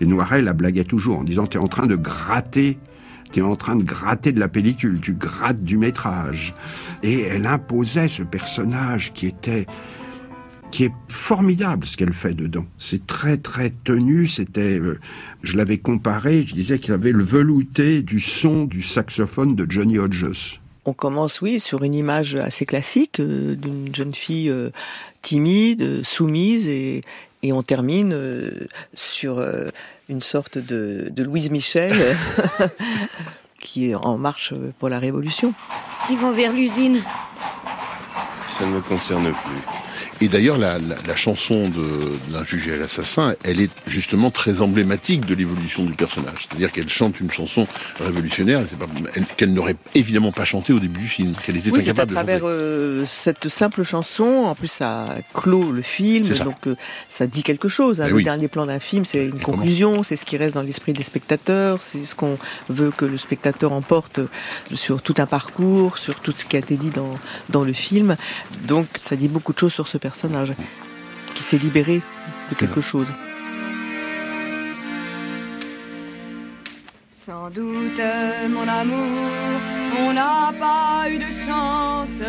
Et 0.00 0.06
Noiret 0.06 0.42
la 0.42 0.52
blaguait 0.54 0.84
toujours 0.84 1.18
en 1.18 1.24
disant 1.24 1.46
t'es 1.46 1.58
en 1.58 1.68
train 1.68 1.86
de 1.86 1.96
gratter 1.96 2.78
tu 3.32 3.40
es 3.40 3.42
en 3.42 3.56
train 3.56 3.76
de 3.76 3.84
gratter 3.84 4.32
de 4.32 4.40
la 4.40 4.48
pellicule, 4.48 5.00
tu 5.00 5.14
grattes 5.14 5.62
du 5.62 5.76
métrage. 5.76 6.54
Et 7.02 7.22
elle 7.22 7.46
imposait 7.46 8.08
ce 8.08 8.22
personnage 8.22 9.12
qui 9.12 9.26
était 9.26 9.66
qui 10.70 10.84
est 10.84 10.92
formidable 11.08 11.86
ce 11.86 11.96
qu'elle 11.96 12.12
fait 12.12 12.34
dedans. 12.34 12.66
C'est 12.76 13.06
très 13.06 13.36
très 13.38 13.70
tenu, 13.70 14.26
c'était 14.26 14.78
euh, 14.78 14.98
je 15.42 15.56
l'avais 15.56 15.78
comparé, 15.78 16.42
je 16.42 16.54
disais 16.54 16.78
qu'il 16.78 16.92
avait 16.92 17.12
le 17.12 17.22
velouté 17.22 18.02
du 18.02 18.20
son 18.20 18.64
du 18.64 18.82
saxophone 18.82 19.54
de 19.54 19.64
Johnny 19.68 19.98
Hodges. 19.98 20.60
On 20.84 20.92
commence, 20.92 21.40
oui, 21.40 21.58
sur 21.58 21.82
une 21.82 21.94
image 21.94 22.36
assez 22.36 22.64
classique 22.64 23.18
euh, 23.18 23.56
d'une 23.56 23.94
jeune 23.94 24.14
fille 24.14 24.50
euh, 24.50 24.70
timide, 25.20 26.04
soumise, 26.04 26.68
et, 26.68 27.00
et 27.42 27.52
on 27.52 27.62
termine 27.62 28.12
euh, 28.12 28.66
sur 28.94 29.38
euh, 29.38 29.68
une 30.08 30.20
sorte 30.20 30.58
de, 30.58 31.08
de 31.10 31.22
Louise 31.22 31.50
Michel 31.50 31.92
qui 33.60 33.90
est 33.90 33.94
en 33.94 34.18
marche 34.18 34.54
pour 34.78 34.88
la 34.88 34.98
Révolution. 34.98 35.52
Ils 36.10 36.16
vont 36.16 36.30
vers 36.30 36.52
l'usine. 36.52 37.02
Ça 38.48 38.64
ne 38.64 38.76
me 38.76 38.80
concerne 38.80 39.32
plus. 39.32 39.60
Et 40.22 40.28
d'ailleurs, 40.28 40.56
la, 40.56 40.78
la, 40.78 40.96
la, 41.06 41.16
chanson 41.16 41.68
de, 41.68 41.82
de 41.82 42.32
l'un 42.32 42.42
jugé 42.42 42.72
à 42.72 42.76
l'assassin, 42.76 43.34
elle 43.44 43.60
est 43.60 43.70
justement 43.86 44.30
très 44.30 44.62
emblématique 44.62 45.26
de 45.26 45.34
l'évolution 45.34 45.84
du 45.84 45.92
personnage. 45.92 46.46
C'est-à-dire 46.48 46.72
qu'elle 46.72 46.88
chante 46.88 47.20
une 47.20 47.30
chanson 47.30 47.66
révolutionnaire 48.00 48.62
qu'elle 49.36 49.52
n'aurait 49.52 49.76
évidemment 49.94 50.32
pas 50.32 50.44
chanté 50.44 50.72
au 50.72 50.78
début 50.78 51.00
du 51.00 51.08
film, 51.08 51.34
qu'elle 51.44 51.58
était 51.58 51.70
oui, 51.70 51.80
incapable 51.82 52.12
à 52.12 52.14
travers 52.14 52.40
euh, 52.44 53.04
cette 53.06 53.48
simple 53.48 53.82
chanson, 53.82 54.24
en 54.24 54.54
plus 54.54 54.68
ça 54.68 55.14
clôt 55.34 55.70
le 55.70 55.82
film, 55.82 56.26
donc 56.26 56.66
euh, 56.66 56.76
ça 57.10 57.26
dit 57.26 57.42
quelque 57.42 57.68
chose. 57.68 58.00
Hein. 58.00 58.08
Le 58.08 58.14
oui. 58.14 58.24
dernier 58.24 58.48
plan 58.48 58.64
d'un 58.64 58.78
film, 58.78 59.04
c'est 59.04 59.26
une 59.26 59.40
conclusion, 59.40 60.02
c'est 60.02 60.16
ce 60.16 60.24
qui 60.24 60.38
reste 60.38 60.54
dans 60.54 60.62
l'esprit 60.62 60.94
des 60.94 61.02
spectateurs, 61.02 61.82
c'est 61.82 62.04
ce 62.06 62.14
qu'on 62.14 62.38
veut 62.70 62.90
que 62.90 63.04
le 63.04 63.18
spectateur 63.18 63.72
emporte 63.72 64.20
sur 64.72 65.02
tout 65.02 65.14
un 65.18 65.26
parcours, 65.26 65.98
sur 65.98 66.20
tout 66.20 66.32
ce 66.34 66.46
qui 66.46 66.56
a 66.56 66.60
été 66.60 66.76
dit 66.76 66.90
dans, 66.90 67.18
dans 67.50 67.64
le 67.64 67.74
film. 67.74 68.16
Donc 68.66 68.86
ça 68.98 69.16
dit 69.16 69.28
beaucoup 69.28 69.52
de 69.52 69.58
choses 69.58 69.74
sur 69.74 69.86
ce 69.88 69.98
personnage 69.98 70.05
qui 71.34 71.42
s'est 71.42 71.58
libéré 71.58 72.00
de 72.50 72.54
quelque 72.54 72.80
chose. 72.80 73.08
Sans 77.08 77.50
doute, 77.50 78.00
mon 78.48 78.68
amour, 78.68 79.60
on 80.00 80.12
n'a 80.12 80.52
pas 80.60 81.10
eu 81.10 81.18
de 81.18 81.30
chance. 81.46 82.20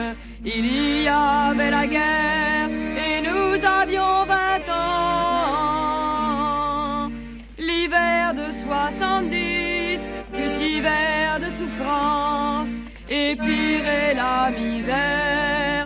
Il 0.44 0.66
y 1.04 1.08
avait 1.08 1.72
la 1.72 1.86
guerre 1.86 2.70
et 3.06 3.22
nous 3.22 3.64
avions 3.82 4.26
20 4.26 4.36
ans. 4.72 5.38
L'hiver 7.60 8.34
de 8.34 8.52
soixante-dix 8.64 10.00
fut 10.34 10.56
hiver 10.64 11.40
de 11.40 11.50
souffrance 11.60 12.70
et 13.10 13.36
pire 13.36 13.86
est 13.86 14.16
la 14.16 14.50
misère 14.50 15.77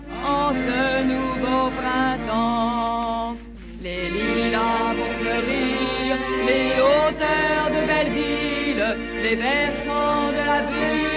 ce 0.54 1.04
nouveau 1.04 1.70
printemps. 1.80 3.36
Les 3.84 4.04
lilas 4.16 4.94
vont 4.98 5.14
fleurir, 5.22 6.18
les 6.48 6.70
hauteurs 6.88 7.68
de 7.76 7.82
Belleville, 7.90 8.88
les 9.24 9.36
versants 9.36 10.30
de 10.38 10.44
la 10.52 10.62
butte 10.70 11.11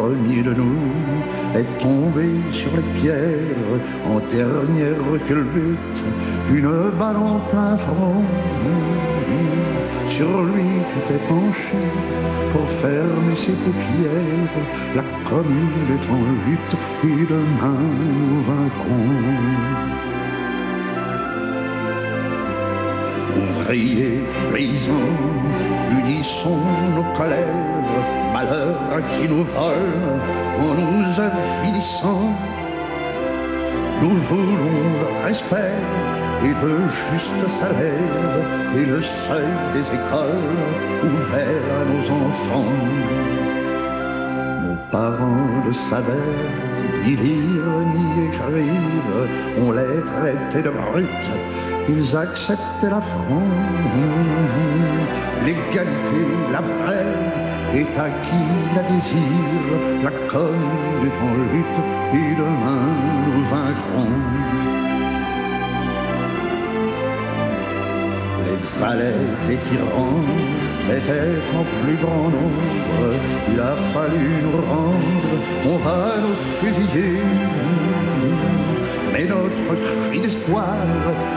premier 0.00 0.42
de 0.42 0.54
nous 0.54 0.78
est 1.54 1.78
tombé 1.78 2.28
sur 2.50 2.70
les 2.76 3.00
pierres 3.00 3.80
en 4.06 4.18
dernière 4.38 5.04
culbute, 5.26 6.00
une 6.50 6.90
balle 6.98 7.16
en 7.16 7.38
plein 7.50 7.76
front. 7.76 8.24
Sur 10.06 10.42
lui 10.44 10.70
tu 10.90 10.98
t'es 11.06 11.22
penché 11.28 11.82
pour 12.52 12.66
fermer 12.82 13.36
ses 13.36 13.56
paupières. 13.64 14.56
La 14.96 15.04
commune 15.28 15.88
est 15.96 16.06
en 16.18 16.22
lutte 16.46 16.76
et 17.04 17.26
demain 17.34 17.82
nous 18.30 18.42
vaincrons. 18.50 19.10
Ouvriers, 23.36 24.22
paysans, 24.52 25.79
unissons 25.90 26.62
nos 26.94 27.16
colères, 27.16 27.46
malheur 28.32 28.76
qui 29.10 29.28
nous 29.28 29.44
vole 29.44 30.00
en 30.60 30.74
nous 30.74 31.20
affilissant. 31.20 32.30
Nous 34.02 34.16
voulons 34.16 34.82
le 35.00 35.26
respect 35.26 35.74
et 36.42 36.54
de 36.64 36.74
juste 37.10 37.48
salaire 37.48 38.40
et 38.74 38.86
le 38.86 39.02
seuil 39.02 39.52
des 39.74 39.86
écoles 39.98 40.56
ouvert 41.04 41.64
à 41.78 41.84
nos 41.84 42.04
enfants. 42.24 42.72
Nos 44.64 44.78
parents 44.90 45.64
le 45.66 45.72
savaient, 45.72 46.14
ni 47.04 47.16
lire 47.16 47.70
ni 47.94 48.26
écrire, 48.26 49.28
on 49.58 49.72
les 49.72 50.00
traitait 50.12 50.62
de 50.62 50.70
brutes, 50.70 51.30
ils 51.96 52.16
acceptaient 52.16 52.90
l'affront. 52.90 53.48
L'égalité, 55.44 56.20
la 56.52 56.60
vraie, 56.60 57.40
est 57.74 57.98
à 57.98 58.10
qui 58.24 58.42
la 58.74 58.82
désire, 58.82 60.02
la 60.02 60.10
commune 60.28 61.06
est 61.06 61.18
en 61.28 61.34
lutte 61.52 61.80
et 62.14 62.34
demain 62.34 62.84
nous 63.32 63.44
vaincrons. 63.44 64.16
Les 68.44 68.80
valets 68.80 69.14
des 69.46 69.56
tyrans 69.58 70.24
étaient 70.88 71.38
en 71.56 71.64
plus 71.80 71.96
grand 72.04 72.28
nombre. 72.36 73.14
Il 73.52 73.60
a 73.60 73.76
fallu 73.92 74.42
nous 74.42 74.60
rendre, 74.72 75.32
on 75.66 75.76
va 75.78 76.00
nous 76.22 76.36
fusiller. 76.58 77.20
Mais 79.20 79.26
notre 79.26 79.74
cri 80.08 80.18
d'espoir 80.18 80.76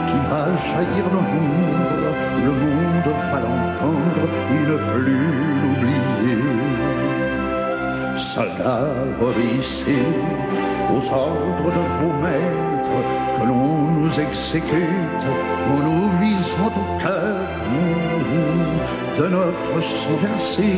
qui 0.08 0.16
va 0.30 0.44
jaillir 0.70 1.04
de 1.04 1.16
l'ombre, 1.16 2.14
le 2.42 2.52
monde 2.64 3.10
va 3.30 3.40
l'entendre 3.44 4.24
et 4.52 4.62
ne 4.70 4.76
plus 4.92 5.28
l'oublier. 5.60 6.42
Soldats, 8.16 8.88
obéissez 9.20 10.06
aux 10.94 11.04
ordres 11.12 11.70
de 11.76 11.82
vos 11.98 12.14
maîtres, 12.24 13.02
que 13.36 13.46
l'on 13.48 14.00
nous 14.00 14.12
exécute 14.18 15.24
en 15.70 15.78
nous 15.86 16.08
visant 16.22 16.72
au 16.74 16.98
cœur. 16.98 17.36
De 19.16 19.28
notre 19.28 19.80
sang 19.82 20.16
versé, 20.20 20.68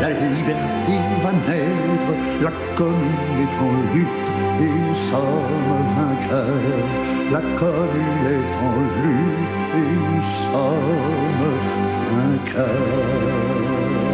la 0.00 0.10
liberté 0.10 0.94
va 1.22 1.32
naître, 1.48 2.12
la 2.42 2.52
commune 2.76 3.38
est 3.44 3.56
en 3.66 3.72
lutte 3.94 4.28
et 4.60 4.74
nous 4.84 4.98
sommes 5.10 5.84
vainqueurs. 5.96 6.82
La 7.30 7.42
commune 7.56 8.26
est 8.38 8.54
en 8.68 8.76
lutte 9.02 9.52
et 9.80 9.92
nous 10.08 10.24
sommes 10.44 11.12
vainqueurs. 12.16 14.11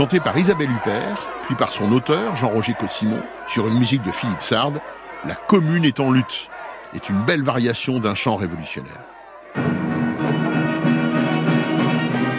Chanté 0.00 0.18
par 0.18 0.38
Isabelle 0.38 0.70
Huppert, 0.70 1.28
puis 1.42 1.54
par 1.54 1.68
son 1.68 1.92
auteur, 1.92 2.34
Jean-Roger 2.34 2.72
Cossimon, 2.72 3.20
sur 3.46 3.68
une 3.68 3.74
musique 3.74 4.00
de 4.00 4.10
Philippe 4.10 4.40
Sard, 4.40 4.72
La 5.26 5.34
commune 5.34 5.84
est 5.84 6.00
en 6.00 6.10
lutte 6.10 6.48
est 6.94 7.10
une 7.10 7.20
belle 7.26 7.42
variation 7.42 7.98
d'un 7.98 8.14
chant 8.14 8.34
révolutionnaire. 8.34 9.02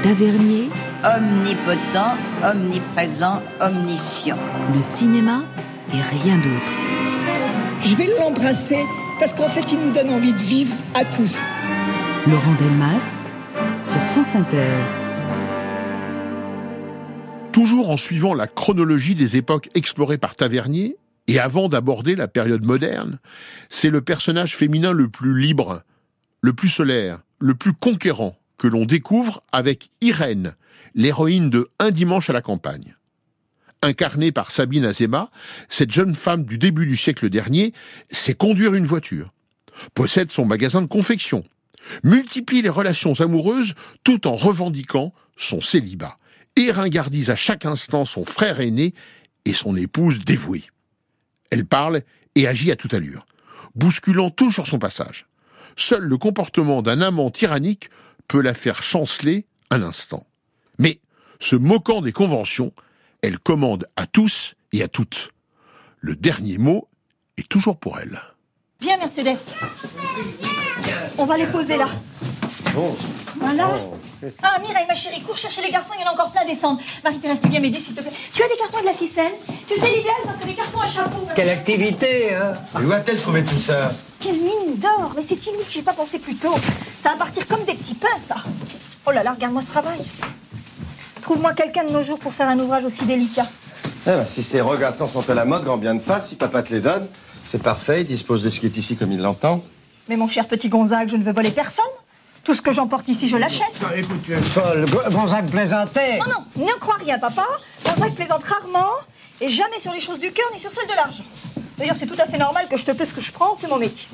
Tavernier, 0.02 0.72
Omnipotent, 1.04 2.18
omniprésent, 2.44 3.44
omniscient. 3.60 4.40
le 4.76 4.82
cinéma 4.82 5.44
et 5.94 6.02
rien 6.02 6.38
d'autre. 6.38 6.74
Je 7.86 7.94
vais 7.94 8.10
l'embrasser 8.20 8.84
parce 9.20 9.36
qu'en 9.36 9.50
fait, 9.50 9.72
il 9.72 9.82
nous 9.82 9.92
donne 9.92 10.10
envie 10.10 10.34
de 10.34 10.40
vivre 10.40 10.74
à 10.96 11.06
tous. 11.06 11.38
Laurent 12.26 12.56
Delmas 12.60 13.22
sur 13.84 14.00
France 14.00 14.34
Inter. 14.34 15.01
Toujours 17.54 17.90
en 17.90 17.98
suivant 17.98 18.34
la 18.34 18.48
chronologie 18.48 19.14
des 19.14 19.36
époques 19.36 19.70
explorées 19.74 20.18
par 20.18 20.36
Tavernier, 20.36 20.96
et 21.28 21.38
avant 21.38 21.68
d'aborder 21.68 22.16
la 22.16 22.30
période 22.30 22.66
moderne, 22.66 23.20
c'est 23.70 23.90
le 23.90 24.02
personnage 24.02 24.56
féminin 24.56 24.94
le 24.94 25.10
plus 25.10 25.38
libre, 25.38 25.84
le 26.42 26.54
plus 26.54 26.70
solaire, 26.70 27.20
le 27.40 27.54
plus 27.54 27.74
conquérant 27.74 28.38
que 28.58 28.68
l'on 28.68 28.86
découvre 28.86 29.42
avec 29.52 29.90
Irène, 30.00 30.56
l'héroïne 30.96 31.50
de 31.50 31.70
Un 31.80 31.92
dimanche 31.92 32.30
à 32.30 32.34
la 32.34 32.42
campagne. 32.42 32.96
Incarnée 33.82 34.32
par 34.32 34.52
Sabine 34.52 34.86
Azema, 34.86 35.30
cette 35.68 35.92
jeune 35.92 36.16
femme 36.16 36.46
du 36.46 36.58
début 36.58 36.86
du 36.86 36.96
siècle 36.96 37.30
dernier 37.30 37.74
sait 38.12 38.34
conduire 38.34 38.76
une 38.76 38.86
voiture, 38.86 39.34
possède 39.94 40.32
son 40.32 40.46
magasin 40.46 40.82
de 40.82 40.88
confection, 40.88 41.44
multiplie 42.04 42.62
les 42.62 42.70
relations 42.70 43.20
amoureuses 43.20 43.76
tout 44.04 44.26
en 44.28 44.36
revendiquant 44.36 45.14
son 45.36 45.60
célibat 45.60 46.18
et 46.56 46.72
ringardise 46.72 47.30
à 47.30 47.36
chaque 47.36 47.66
instant 47.66 48.06
son 48.06 48.26
frère 48.26 48.60
aîné 48.60 48.94
et 49.46 49.54
son 49.54 49.76
épouse 49.76 50.20
dévouée. 50.20 50.66
Elle 51.50 51.66
parle 51.66 52.02
et 52.36 52.48
agit 52.48 52.72
à 52.72 52.76
toute 52.76 52.94
allure, 52.94 53.26
bousculant 53.76 54.30
tout 54.30 54.52
sur 54.52 54.68
son 54.68 54.80
passage. 54.80 55.26
Seul 55.76 56.04
le 56.04 56.18
comportement 56.18 56.82
d'un 56.82 57.02
amant 57.02 57.30
tyrannique 57.30 57.90
peut 58.28 58.42
la 58.42 58.54
faire 58.54 58.84
chanceler 58.84 59.46
un 59.70 59.82
instant. 59.84 60.26
Mais, 60.80 61.00
se 61.40 61.56
moquant 61.56 62.02
des 62.02 62.12
conventions, 62.12 62.72
elle 63.22 63.40
commande 63.40 63.88
à 63.96 64.06
tous 64.06 64.56
et 64.72 64.84
à 64.84 64.88
toutes. 64.88 65.32
Le 66.00 66.16
dernier 66.16 66.58
mot 66.58 66.88
est 67.38 67.48
toujours 67.48 67.78
pour 67.78 68.00
elle. 68.00 68.22
Viens, 68.80 68.98
Mercedes. 68.98 69.56
On 71.18 71.26
va 71.26 71.38
les 71.38 71.46
poser 71.48 71.78
là. 71.78 71.88
Voilà. 73.40 73.70
Ah, 74.44 74.60
Mireille, 74.60 74.86
ma 74.88 74.96
chérie, 74.96 75.22
cours 75.22 75.38
chercher 75.38 75.62
les 75.62 75.72
garçons, 75.72 75.94
il 75.98 76.02
y 76.02 76.06
en 76.06 76.10
a 76.10 76.14
encore 76.14 76.32
plein 76.32 76.42
à 76.42 76.46
descendre. 76.46 76.80
Marie-Thérèse, 77.04 77.42
tu 77.42 77.50
viens 77.50 77.60
m'aider, 77.60 77.80
s'il 77.80 77.94
te 77.94 78.02
plaît. 78.02 78.12
Tu 78.34 78.44
as 78.44 78.48
des 78.48 78.58
cartons 78.58 78.78
et 78.80 78.82
de 78.82 78.88
la 78.88 78.94
ficelle? 78.94 79.32
Tu 79.68 79.76
sais, 79.76 79.88
l'idéal, 79.88 80.16
ça 80.26 80.34
serait 80.34 80.46
des 80.48 80.54
cartons 80.54 80.80
à 80.82 80.88
chapeau. 80.88 81.28
Quelle 81.36 81.50
activité, 81.50 82.36
hein? 82.36 82.54
Et 82.80 82.86
où 82.86 82.92
a-t-elle 82.92 83.20
trouvé 83.20 83.44
tout 83.44 83.58
ça? 83.58 83.92
Quelle 84.20 84.36
mine 84.36 84.76
d'or 84.78 85.14
Mais 85.16 85.22
c'est 85.22 85.36
inutile, 85.48 85.66
j'y 85.68 85.80
ai 85.80 85.82
pas 85.82 85.94
pensé 85.94 86.20
plus 86.20 86.36
tôt. 86.36 86.54
Ça 87.02 87.10
va 87.10 87.16
partir 87.16 87.48
comme 87.48 87.64
des 87.64 87.74
petits 87.74 87.96
pains, 87.96 88.08
ça. 88.26 88.36
Oh 89.08 89.12
là 89.12 89.24
là, 89.24 89.32
regarde-moi 89.34 89.64
ce 89.64 89.68
travail. 89.72 90.00
Trouve-moi 91.22 91.54
quelqu'un 91.54 91.86
de 91.86 91.92
nos 91.92 92.04
jours 92.04 92.20
pour 92.20 92.34
faire 92.34 92.48
un 92.50 92.60
ouvrage 92.60 92.86
aussi 92.86 93.06
délicat. 93.06 93.46
Eh 94.06 94.10
ben, 94.12 94.28
Si 94.28 94.44
ces 94.44 94.62
regartants 94.62 95.08
sont 95.08 95.28
à 95.30 95.34
la 95.34 95.46
mode, 95.46 95.64
grand 95.64 95.78
bien 95.78 95.96
de 95.96 96.00
face, 96.00 96.30
si 96.30 96.36
papa 96.36 96.62
te 96.62 96.74
les 96.74 96.82
donne, 96.82 97.08
c'est 97.46 97.62
parfait, 97.62 98.02
il 98.02 98.06
dispose 98.06 98.44
de 98.44 98.50
ce 98.50 98.60
qui 98.60 98.68
est 98.68 98.78
ici 98.78 98.96
comme 98.96 99.12
il 99.12 99.22
l'entend. 99.22 99.62
Mais 100.08 100.18
mon 100.18 100.28
cher 100.28 100.48
petit 100.48 100.70
Gonzague, 100.70 101.10
je 101.10 101.18
ne 101.18 101.24
veux 101.24 101.32
voler 101.32 101.52
personne. 101.52 101.86
Tout 102.44 102.56
ce 102.56 102.62
que 102.62 102.72
j'emporte 102.72 103.08
ici, 103.08 103.28
je 103.28 103.38
l'achète. 103.38 103.72
Écoute, 103.96 104.22
tu 104.24 104.34
es 104.34 104.42
folle. 104.42 104.86
Gonzague 105.12 105.50
plaisantait. 105.50 106.18
Non, 106.18 106.26
non, 106.58 106.66
ne 106.66 106.80
crois 106.80 106.96
rien, 106.96 107.20
papa. 107.20 107.46
Gonzague 107.86 108.16
plaisante 108.16 108.44
rarement 108.44 108.90
et 109.40 109.50
jamais 109.50 109.80
sur 109.80 109.92
les 109.94 110.00
choses 110.00 110.20
du 110.20 110.32
cœur 110.32 110.48
ni 110.54 110.60
sur 110.60 110.72
celles 110.72 110.88
de 110.88 110.94
l'argent. 110.96 111.24
D'ailleurs, 111.78 111.96
c'est 111.98 112.08
tout 112.08 112.20
à 112.20 112.26
fait 112.26 112.38
normal 112.38 112.68
que 112.70 112.78
je 112.78 112.86
te 112.86 112.92
paie 112.92 113.06
ce 113.06 113.14
que 113.14 113.22
je 113.22 113.32
prends, 113.32 113.54
c'est 113.56 113.68
mon 113.68 113.78
métier. 113.78 114.08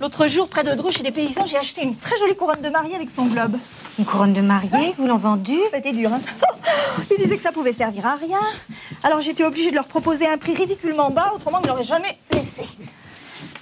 L'autre 0.00 0.26
jour, 0.26 0.48
près 0.48 0.62
de 0.62 0.74
Dreux, 0.74 0.90
chez 0.90 1.02
des 1.02 1.10
paysans, 1.10 1.46
j'ai 1.46 1.56
acheté 1.56 1.82
une 1.82 1.96
très 1.96 2.18
jolie 2.18 2.36
couronne 2.36 2.60
de 2.60 2.68
mariée 2.68 2.94
avec 2.96 3.10
son 3.10 3.26
globe. 3.26 3.56
Une 3.98 4.04
couronne 4.04 4.34
de 4.34 4.42
mariée 4.42 4.94
Vous 4.98 5.06
l'ont 5.06 5.16
vendue? 5.16 5.58
C'était 5.70 5.92
dur, 5.92 6.10
hein 6.12 6.20
Ils 7.10 7.16
disaient 7.16 7.36
que 7.36 7.42
ça 7.42 7.52
pouvait 7.52 7.72
servir 7.72 8.06
à 8.06 8.16
rien. 8.16 8.40
Alors 9.02 9.22
j'étais 9.22 9.44
obligée 9.44 9.70
de 9.70 9.74
leur 9.74 9.86
proposer 9.86 10.26
un 10.28 10.36
prix 10.36 10.54
ridiculement 10.54 11.10
bas, 11.10 11.32
autrement 11.34 11.60
ils 11.60 11.62
ne 11.62 11.68
l'auraient 11.68 11.82
jamais 11.82 12.18
laissé. 12.32 12.64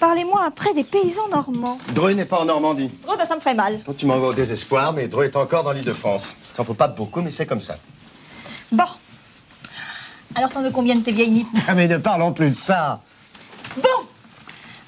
Parlez-moi 0.00 0.42
après 0.46 0.74
des 0.74 0.84
paysans 0.84 1.28
normands. 1.28 1.78
Dreux 1.90 2.12
n'est 2.12 2.24
pas 2.24 2.40
en 2.40 2.44
Normandie. 2.44 2.90
Dreux, 3.02 3.16
bah, 3.16 3.26
ça 3.26 3.34
me 3.36 3.40
ferait 3.40 3.54
mal. 3.54 3.80
Toi, 3.84 3.94
tu 3.96 4.06
m'envoies 4.06 4.28
au 4.28 4.34
désespoir, 4.34 4.92
mais 4.92 5.08
Dreux 5.08 5.24
est 5.24 5.36
encore 5.36 5.64
dans 5.64 5.72
l'île 5.72 5.84
de 5.84 5.92
France. 5.92 6.36
Ça 6.52 6.62
en 6.62 6.64
faut 6.64 6.74
pas 6.74 6.88
beaucoup, 6.88 7.20
mais 7.20 7.30
c'est 7.30 7.46
comme 7.46 7.60
ça. 7.60 7.76
Bon. 8.70 8.84
Alors 10.34 10.50
t'en 10.50 10.62
veux 10.62 10.70
combien 10.70 10.96
de 10.96 11.00
tes 11.02 11.12
vieilles 11.12 11.30
nippes 11.30 11.48
Ah, 11.68 11.74
mais 11.74 11.86
ne 11.86 11.96
parlons 11.98 12.32
plus 12.32 12.50
de 12.50 12.56
ça. 12.56 13.00
Bon 13.76 13.88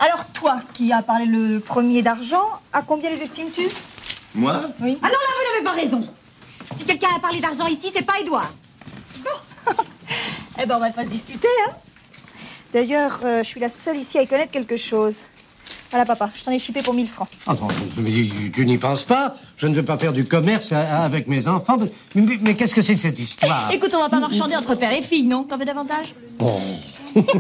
Alors 0.01 0.25
toi, 0.33 0.57
qui 0.75 0.93
as 0.93 1.03
parlé 1.03 1.27
le 1.27 1.61
premier 1.61 2.03
d'argent, 2.03 2.43
à 2.73 2.83
combien 2.83 3.11
les 3.11 3.23
estimes-tu? 3.23 3.69
Moi? 4.35 4.61
Oui. 4.81 4.99
Ah 5.03 5.07
non, 5.07 5.13
là, 5.13 5.19
vous 5.37 5.53
n'avez 5.53 5.65
pas 5.65 5.81
raison. 5.83 6.07
Si 6.75 6.85
quelqu'un 6.85 7.09
a 7.17 7.21
parlé 7.21 7.41
d'argent 7.41 7.67
ici, 7.69 7.91
c'est 7.95 8.05
pas 8.05 8.19
Édouard. 8.21 8.51
Eh 10.59 10.65
ben, 10.65 10.77
on 10.77 10.81
va 10.81 10.91
pas 10.91 11.05
se 11.05 11.09
disputer, 11.11 11.49
hein. 11.69 11.73
D'ailleurs, 12.81 13.21
euh, 13.25 13.39
je 13.43 13.49
suis 13.49 13.59
la 13.59 13.71
seule 13.71 13.97
ici 13.97 14.19
à 14.19 14.23
y 14.23 14.27
connaître 14.27 14.51
quelque 14.51 14.77
chose. 14.77 15.29
Voilà, 15.91 16.05
papa, 16.05 16.29
je 16.37 16.45
t'en 16.45 16.51
ai 16.51 16.59
chippé 16.59 16.83
pour 16.83 16.93
1000 16.93 17.07
francs. 17.09 17.27
Attends, 17.47 17.69
mais 17.97 18.11
tu 18.53 18.67
n'y 18.67 18.77
penses 18.77 19.03
pas? 19.03 19.35
Je 19.57 19.67
ne 19.67 19.73
veux 19.75 19.83
pas 19.83 19.97
faire 19.97 20.13
du 20.13 20.27
commerce 20.27 20.73
euh, 20.73 20.85
avec 21.07 21.27
mes 21.27 21.49
enfants. 21.49 21.79
Mais, 21.81 22.21
mais- 22.21 22.39
mais 22.43 22.55
qu'est-ce 22.55 22.75
que 22.75 22.83
c'est 22.83 22.93
que 22.95 23.01
cette 23.01 23.19
histoire? 23.19 23.71
Écoute, 23.73 23.93
on 23.95 24.03
va 24.03 24.11
pas 24.11 24.21
marchander 24.21 24.55
entre 24.57 24.75
père 24.75 24.93
et 24.93 25.01
fille, 25.01 25.25
non? 25.27 25.45
T'en 25.45 25.57
veux 25.57 25.65
davantage? 25.65 26.15
Bon. 26.39 26.61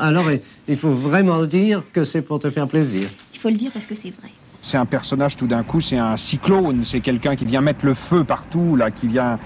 Alors, 0.00 0.28
il- 0.28 0.40
il 0.66 0.76
faut 0.76 0.90
vraiment 0.92 1.44
dire 1.44 1.84
que 1.92 2.02
c'est 2.02 2.22
pour 2.22 2.40
te 2.40 2.50
faire 2.50 2.66
plaisir. 2.66 3.08
Il 3.34 3.38
faut 3.38 3.48
le 3.48 3.54
dire 3.54 3.70
parce 3.70 3.86
que 3.86 3.94
c'est 3.94 4.10
vrai. 4.10 4.30
C'est 4.60 4.76
un 4.76 4.86
personnage 4.86 5.36
tout 5.36 5.46
d'un 5.46 5.62
coup, 5.62 5.80
c'est 5.80 5.98
un 5.98 6.16
cyclone, 6.16 6.84
c'est 6.84 7.00
quelqu'un 7.00 7.36
qui 7.36 7.44
vient 7.44 7.60
mettre 7.60 7.84
le 7.86 7.94
feu 7.94 8.24
partout, 8.24 8.74
là, 8.74 8.90
qui 8.90 9.06
vient, 9.06 9.38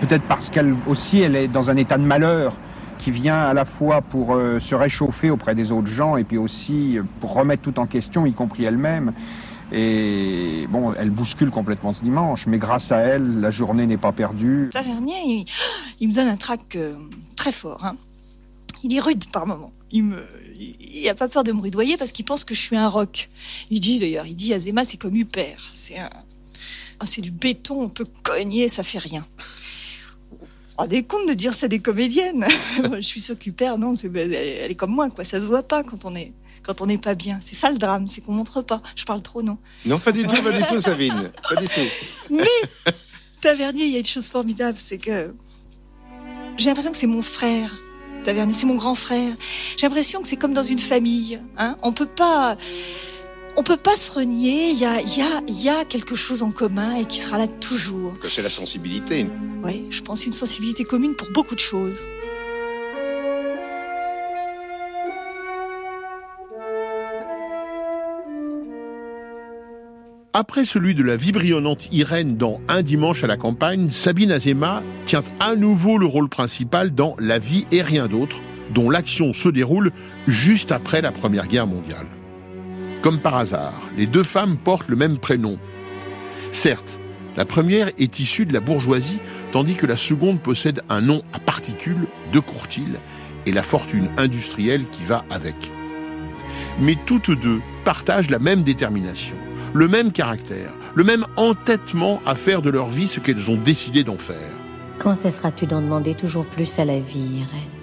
peut-être 0.00 0.24
parce 0.26 0.50
qu'elle 0.50 0.74
aussi, 0.88 1.20
elle 1.20 1.36
est 1.36 1.46
dans 1.46 1.70
un 1.70 1.76
état 1.76 1.96
de 1.96 2.02
malheur, 2.04 2.56
qui 3.02 3.10
vient 3.10 3.40
à 3.40 3.54
la 3.54 3.64
fois 3.64 4.02
pour 4.02 4.34
euh, 4.34 4.60
se 4.60 4.74
réchauffer 4.74 5.30
auprès 5.30 5.54
des 5.54 5.72
autres 5.72 5.88
gens 5.88 6.16
et 6.16 6.24
puis 6.24 6.38
aussi 6.38 6.98
euh, 6.98 7.02
pour 7.20 7.34
remettre 7.34 7.62
tout 7.62 7.78
en 7.78 7.86
question, 7.86 8.26
y 8.26 8.32
compris 8.32 8.64
elle-même. 8.64 9.12
Et 9.72 10.66
bon, 10.68 10.92
elle 10.92 11.10
bouscule 11.10 11.50
complètement 11.50 11.92
ce 11.92 12.02
dimanche, 12.02 12.46
mais 12.46 12.58
grâce 12.58 12.92
à 12.92 12.98
elle, 12.98 13.40
la 13.40 13.50
journée 13.50 13.86
n'est 13.86 13.96
pas 13.96 14.12
perdue. 14.12 14.68
Tavernier, 14.70 15.14
il, 15.24 15.44
il 16.00 16.08
me 16.10 16.14
donne 16.14 16.28
un 16.28 16.36
trac 16.36 16.76
euh, 16.76 16.96
très 17.36 17.52
fort. 17.52 17.84
hein. 17.84 17.96
Il 18.84 18.94
est 18.94 19.00
rude 19.00 19.24
par 19.30 19.46
moments. 19.46 19.72
Il 19.90 20.04
me, 20.04 20.26
il 20.58 21.08
a 21.08 21.14
pas 21.14 21.28
peur 21.28 21.44
de 21.44 21.52
me 21.52 21.60
rudoyer 21.60 21.96
parce 21.96 22.12
qu'il 22.12 22.24
pense 22.24 22.44
que 22.44 22.54
je 22.54 22.60
suis 22.60 22.76
un 22.76 22.88
roc. 22.88 23.28
Il 23.70 23.80
dit 23.80 23.98
d'ailleurs, 23.98 24.26
il 24.26 24.34
dit 24.34 24.52
Azema, 24.52 24.84
c'est 24.84 24.96
comme 24.96 25.14
Huppert. 25.16 25.70
C'est 25.72 25.98
ah, 25.98 27.06
c'est 27.06 27.20
du 27.20 27.30
béton, 27.30 27.82
on 27.82 27.88
peut 27.88 28.06
cogner, 28.22 28.68
ça 28.68 28.82
fait 28.82 28.98
rien. 28.98 29.24
Oh, 30.78 30.86
des 30.86 31.02
comptes 31.02 31.28
de 31.28 31.34
dire 31.34 31.54
ça 31.54 31.68
des 31.68 31.80
comédiennes. 31.80 32.46
je 32.94 33.00
suis 33.00 33.20
sûre 33.20 33.38
qu'Huppert, 33.38 33.78
non, 33.78 33.94
c'est, 33.94 34.10
elle, 34.14 34.32
elle 34.32 34.70
est 34.70 34.74
comme 34.74 34.92
moi, 34.92 35.08
quoi. 35.10 35.24
Ça 35.24 35.40
se 35.40 35.46
voit 35.46 35.62
pas 35.62 35.82
quand 35.82 36.04
on 36.04 36.14
est, 36.14 36.32
quand 36.62 36.80
on 36.80 36.86
n'est 36.86 36.98
pas 36.98 37.14
bien. 37.14 37.38
C'est 37.42 37.54
ça 37.54 37.70
le 37.70 37.78
drame, 37.78 38.08
c'est 38.08 38.20
qu'on 38.22 38.32
montre 38.32 38.62
pas. 38.62 38.82
Je 38.96 39.04
parle 39.04 39.22
trop, 39.22 39.42
non. 39.42 39.58
Non, 39.84 39.98
pas 39.98 40.12
du 40.12 40.22
tout, 40.22 40.42
pas 40.42 40.52
du 40.52 40.62
tout, 40.64 40.80
Savine. 40.80 41.30
Pas 41.48 41.56
du 41.56 41.68
tout. 41.68 41.80
Mais 42.30 42.46
Tavernier, 43.40 43.84
il 43.84 43.92
y 43.92 43.96
a 43.96 43.98
une 43.98 44.06
chose 44.06 44.28
formidable, 44.28 44.78
c'est 44.80 44.98
que 44.98 45.34
j'ai 46.56 46.66
l'impression 46.66 46.92
que 46.92 46.96
c'est 46.96 47.06
mon 47.06 47.22
frère. 47.22 47.74
Tavernier, 48.24 48.52
c'est 48.52 48.66
mon 48.66 48.76
grand 48.76 48.94
frère. 48.94 49.34
J'ai 49.76 49.86
l'impression 49.86 50.22
que 50.22 50.28
c'est 50.28 50.36
comme 50.36 50.52
dans 50.52 50.62
une 50.62 50.78
famille. 50.78 51.40
Hein 51.58 51.76
on 51.82 51.92
peut 51.92 52.06
pas, 52.06 52.56
on 53.56 53.62
peut 53.62 53.76
pas 53.76 53.96
se 53.96 54.10
renier. 54.10 54.70
Il 54.70 54.78
y 54.78 54.84
a, 54.84 55.00
il 55.00 55.16
y 55.16 55.22
a, 55.22 55.42
il 55.48 55.62
y 55.62 55.68
a 55.68 55.84
quelque 55.84 56.14
chose 56.14 56.42
en 56.42 56.50
commun 56.50 56.96
et 56.96 57.04
qui 57.04 57.18
sera 57.18 57.38
là 57.38 57.46
toujours. 57.46 58.12
Que 58.20 58.28
c'est 58.28 58.42
la 58.42 58.48
sensibilité. 58.48 59.26
Oui, 59.62 59.86
je 59.90 60.02
pense 60.02 60.26
une 60.26 60.32
sensibilité 60.32 60.84
commune 60.84 61.14
pour 61.14 61.30
beaucoup 61.32 61.54
de 61.54 61.60
choses. 61.60 62.02
Après 70.34 70.64
celui 70.64 70.94
de 70.94 71.02
la 71.02 71.16
vibrionnante 71.16 71.88
Irène 71.92 72.38
dans 72.38 72.58
Un 72.66 72.80
dimanche 72.80 73.22
à 73.22 73.26
la 73.26 73.36
campagne, 73.36 73.90
Sabine 73.90 74.32
Azema 74.32 74.82
tient 75.04 75.22
à 75.40 75.54
nouveau 75.56 75.98
le 75.98 76.06
rôle 76.06 76.30
principal 76.30 76.94
dans 76.94 77.14
La 77.18 77.38
vie 77.38 77.66
et 77.70 77.82
rien 77.82 78.06
d'autre, 78.06 78.40
dont 78.70 78.88
l'action 78.88 79.34
se 79.34 79.50
déroule 79.50 79.92
juste 80.26 80.72
après 80.72 81.02
la 81.02 81.12
Première 81.12 81.46
Guerre 81.46 81.66
mondiale. 81.66 82.06
Comme 83.02 83.18
par 83.18 83.36
hasard, 83.36 83.88
les 83.96 84.06
deux 84.06 84.22
femmes 84.22 84.56
portent 84.56 84.88
le 84.88 84.96
même 84.96 85.18
prénom. 85.18 85.58
Certes, 86.52 86.98
la 87.36 87.44
première 87.44 87.90
est 87.98 88.20
issue 88.20 88.46
de 88.46 88.52
la 88.52 88.60
bourgeoisie, 88.60 89.18
tandis 89.50 89.74
que 89.74 89.86
la 89.86 89.96
seconde 89.96 90.40
possède 90.40 90.82
un 90.88 91.00
nom 91.00 91.22
à 91.32 91.38
particules, 91.38 92.06
de 92.32 92.38
Courtil, 92.38 92.98
et 93.46 93.52
la 93.52 93.62
fortune 93.62 94.08
industrielle 94.16 94.84
qui 94.92 95.02
va 95.02 95.24
avec. 95.30 95.54
Mais 96.78 96.96
toutes 97.06 97.32
deux 97.32 97.60
partagent 97.84 98.30
la 98.30 98.38
même 98.38 98.62
détermination, 98.62 99.36
le 99.74 99.88
même 99.88 100.12
caractère, 100.12 100.72
le 100.94 101.04
même 101.04 101.26
entêtement 101.36 102.22
à 102.24 102.34
faire 102.34 102.62
de 102.62 102.70
leur 102.70 102.86
vie 102.86 103.08
ce 103.08 103.20
qu'elles 103.20 103.50
ont 103.50 103.56
décidé 103.56 104.04
d'en 104.04 104.18
faire. 104.18 104.36
Quand 104.98 105.16
cesseras-tu 105.16 105.66
d'en 105.66 105.82
demander 105.82 106.14
toujours 106.14 106.46
plus 106.46 106.78
à 106.78 106.84
la 106.84 107.00
vie, 107.00 107.18
Irène 107.18 107.82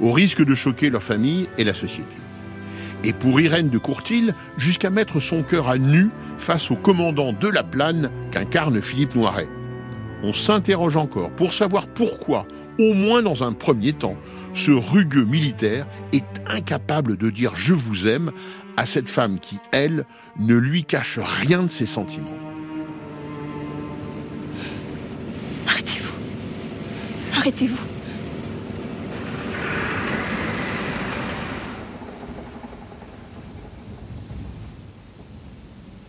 au 0.00 0.12
risque 0.12 0.44
de 0.44 0.54
choquer 0.54 0.90
leur 0.90 1.02
famille 1.02 1.48
et 1.58 1.64
la 1.64 1.74
société. 1.74 2.16
Et 3.04 3.12
pour 3.12 3.38
Irène 3.38 3.68
de 3.68 3.76
Courtil, 3.76 4.34
jusqu'à 4.56 4.88
mettre 4.88 5.20
son 5.20 5.42
cœur 5.42 5.68
à 5.68 5.76
nu 5.76 6.08
face 6.38 6.70
au 6.70 6.76
commandant 6.76 7.34
de 7.34 7.48
la 7.48 7.62
plane 7.62 8.10
qu'incarne 8.30 8.80
Philippe 8.80 9.14
Noiret. 9.14 9.48
On 10.22 10.32
s'interroge 10.32 10.96
encore 10.96 11.30
pour 11.30 11.52
savoir 11.52 11.86
pourquoi, 11.86 12.46
au 12.78 12.94
moins 12.94 13.22
dans 13.22 13.42
un 13.42 13.52
premier 13.52 13.92
temps, 13.92 14.16
ce 14.54 14.70
rugueux 14.70 15.24
militaire 15.24 15.86
est 16.12 16.24
incapable 16.46 17.18
de 17.18 17.28
dire 17.28 17.52
je 17.54 17.74
vous 17.74 18.06
aime 18.06 18.32
à 18.78 18.86
cette 18.86 19.08
femme 19.08 19.38
qui, 19.38 19.58
elle, 19.70 20.06
ne 20.40 20.54
lui 20.54 20.84
cache 20.84 21.20
rien 21.22 21.62
de 21.62 21.70
ses 21.70 21.86
sentiments. 21.86 22.38
Arrêtez-vous. 25.66 26.14
Arrêtez-vous. 27.36 27.93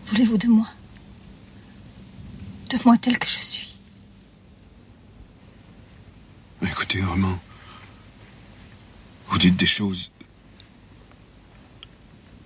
Voulez-vous 0.06 0.38
de 0.38 0.48
moi? 0.48 0.68
De 2.70 2.78
moi 2.84 2.96
tel 2.96 3.18
que 3.18 3.28
je 3.28 3.38
suis 3.38 3.74
Écoutez, 6.62 7.00
Armand, 7.02 7.38
vous 9.28 9.38
dites 9.38 9.56
des 9.56 9.66
choses. 9.66 10.10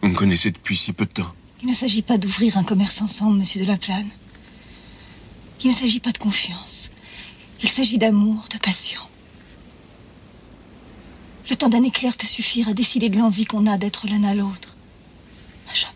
Vous 0.02 0.08
me 0.08 0.14
connaissez 0.14 0.50
depuis 0.50 0.76
si 0.76 0.92
peu 0.92 1.04
de 1.04 1.12
temps. 1.12 1.32
Il 1.62 1.68
ne 1.68 1.74
s'agit 1.74 2.02
pas 2.02 2.16
d'ouvrir 2.18 2.56
un 2.56 2.64
commerce 2.64 3.02
ensemble, 3.02 3.38
monsieur 3.38 3.60
de 3.60 3.66
la 3.66 3.76
Plane. 3.76 4.08
Il 5.62 5.68
ne 5.68 5.74
s'agit 5.74 6.00
pas 6.00 6.12
de 6.12 6.18
confiance. 6.18 6.90
Il 7.62 7.68
s'agit 7.68 7.98
d'amour, 7.98 8.46
de 8.50 8.58
passion. 8.58 9.00
Le 11.50 11.56
temps 11.56 11.68
d'un 11.68 11.82
éclair 11.82 12.16
peut 12.16 12.26
suffire 12.26 12.68
à 12.68 12.74
décider 12.74 13.08
de 13.08 13.18
l'envie 13.18 13.44
qu'on 13.44 13.66
a 13.66 13.76
d'être 13.76 14.06
l'un 14.06 14.24
à 14.24 14.34
l'autre. 14.34 14.76
À 15.70 15.74
jamais. 15.74 15.92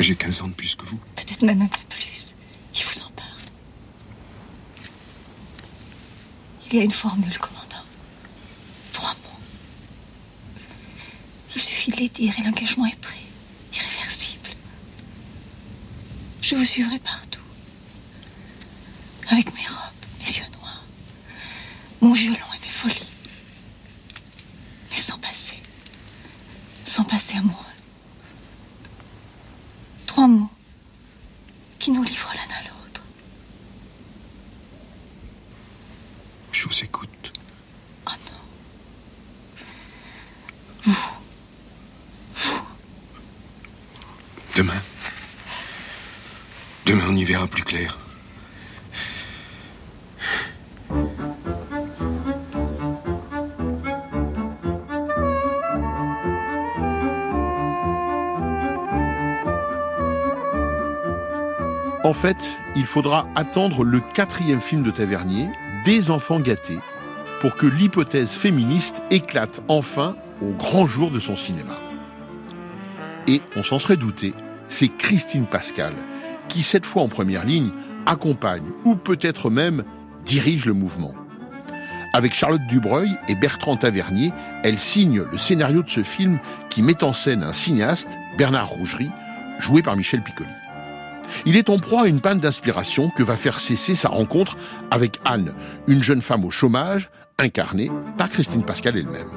J'ai 0.00 0.16
15 0.16 0.40
ans 0.42 0.48
de 0.48 0.54
plus 0.54 0.74
que 0.74 0.86
vous. 0.86 0.98
Peut-être 1.14 1.42
même 1.42 1.60
un 1.60 1.66
peu 1.66 1.78
plus. 1.90 2.34
Il 2.74 2.82
vous 2.82 3.00
en 3.02 3.10
parle. 3.10 3.28
Il 6.66 6.74
y 6.74 6.80
a 6.80 6.84
une 6.84 6.90
formule, 6.90 7.36
commandant. 7.38 7.84
Trois 8.94 9.10
mots. 9.10 9.38
Il 11.54 11.60
suffit 11.60 11.90
de 11.90 11.96
les 11.98 12.08
dire 12.08 12.32
et 12.38 12.42
l'engagement 12.42 12.86
est 12.86 12.98
pris. 13.00 13.26
Irréversible. 13.74 14.48
Je 16.40 16.54
vous 16.54 16.64
suivrai 16.64 16.98
partout. 16.98 17.40
Avec 19.28 19.52
mes 19.54 19.66
robes, 19.68 20.06
mes 20.20 20.32
yeux 20.32 20.50
noirs, 20.58 20.82
mon 22.00 22.12
violon 22.14 22.36
et 22.56 22.64
mes 22.64 22.72
folies. 22.72 23.08
Mais 24.90 24.96
sans 24.96 25.18
passer. 25.18 25.58
Sans 26.86 27.04
passer 27.04 27.36
amoureux 27.36 27.69
trois 30.20 30.28
mots 30.28 30.50
qui 31.78 31.92
nous 31.92 32.02
livrent 32.02 32.34
l'un 32.34 32.54
à 32.54 32.62
l'autre. 32.64 33.00
Je 36.52 36.68
vous 36.68 36.84
écoute. 36.84 37.32
Oh 38.06 38.10
non. 40.84 40.92
Vous. 40.92 41.20
Vous. 42.34 42.66
Demain. 44.56 44.82
Demain, 46.84 47.04
on 47.08 47.16
y 47.16 47.24
verra 47.24 47.46
plus 47.46 47.64
clair. 47.64 47.96
En 62.10 62.12
fait, 62.12 62.56
il 62.74 62.86
faudra 62.86 63.28
attendre 63.36 63.84
le 63.84 64.00
quatrième 64.00 64.60
film 64.60 64.82
de 64.82 64.90
Tavernier, 64.90 65.48
Des 65.84 66.10
enfants 66.10 66.40
gâtés, 66.40 66.80
pour 67.38 67.54
que 67.54 67.66
l'hypothèse 67.66 68.32
féministe 68.32 69.00
éclate 69.12 69.62
enfin 69.68 70.16
au 70.42 70.48
grand 70.48 70.88
jour 70.88 71.12
de 71.12 71.20
son 71.20 71.36
cinéma. 71.36 71.78
Et 73.28 73.40
on 73.54 73.62
s'en 73.62 73.78
serait 73.78 73.96
douté, 73.96 74.34
c'est 74.68 74.88
Christine 74.88 75.46
Pascal 75.46 75.92
qui, 76.48 76.64
cette 76.64 76.84
fois 76.84 77.02
en 77.02 77.08
première 77.08 77.44
ligne, 77.44 77.70
accompagne 78.06 78.66
ou 78.84 78.96
peut-être 78.96 79.48
même 79.48 79.84
dirige 80.24 80.66
le 80.66 80.72
mouvement. 80.72 81.14
Avec 82.12 82.34
Charlotte 82.34 82.66
Dubreuil 82.66 83.16
et 83.28 83.36
Bertrand 83.36 83.76
Tavernier, 83.76 84.32
elle 84.64 84.80
signe 84.80 85.22
le 85.30 85.38
scénario 85.38 85.84
de 85.84 85.88
ce 85.88 86.02
film 86.02 86.40
qui 86.70 86.82
met 86.82 87.04
en 87.04 87.12
scène 87.12 87.44
un 87.44 87.52
cinéaste, 87.52 88.18
Bernard 88.36 88.66
Rougerie, 88.66 89.12
joué 89.60 89.80
par 89.80 89.94
Michel 89.94 90.24
Piccoli. 90.24 90.50
Il 91.46 91.56
est 91.56 91.70
en 91.70 91.78
proie 91.78 92.02
à 92.02 92.06
une 92.06 92.20
panne 92.20 92.38
d'inspiration 92.38 93.10
que 93.10 93.22
va 93.22 93.36
faire 93.36 93.60
cesser 93.60 93.94
sa 93.94 94.08
rencontre 94.08 94.56
avec 94.90 95.18
Anne, 95.24 95.54
une 95.86 96.02
jeune 96.02 96.22
femme 96.22 96.44
au 96.44 96.50
chômage, 96.50 97.10
incarnée 97.38 97.90
par 98.18 98.28
Christine 98.28 98.64
Pascal 98.64 98.96
elle-même. 98.96 99.28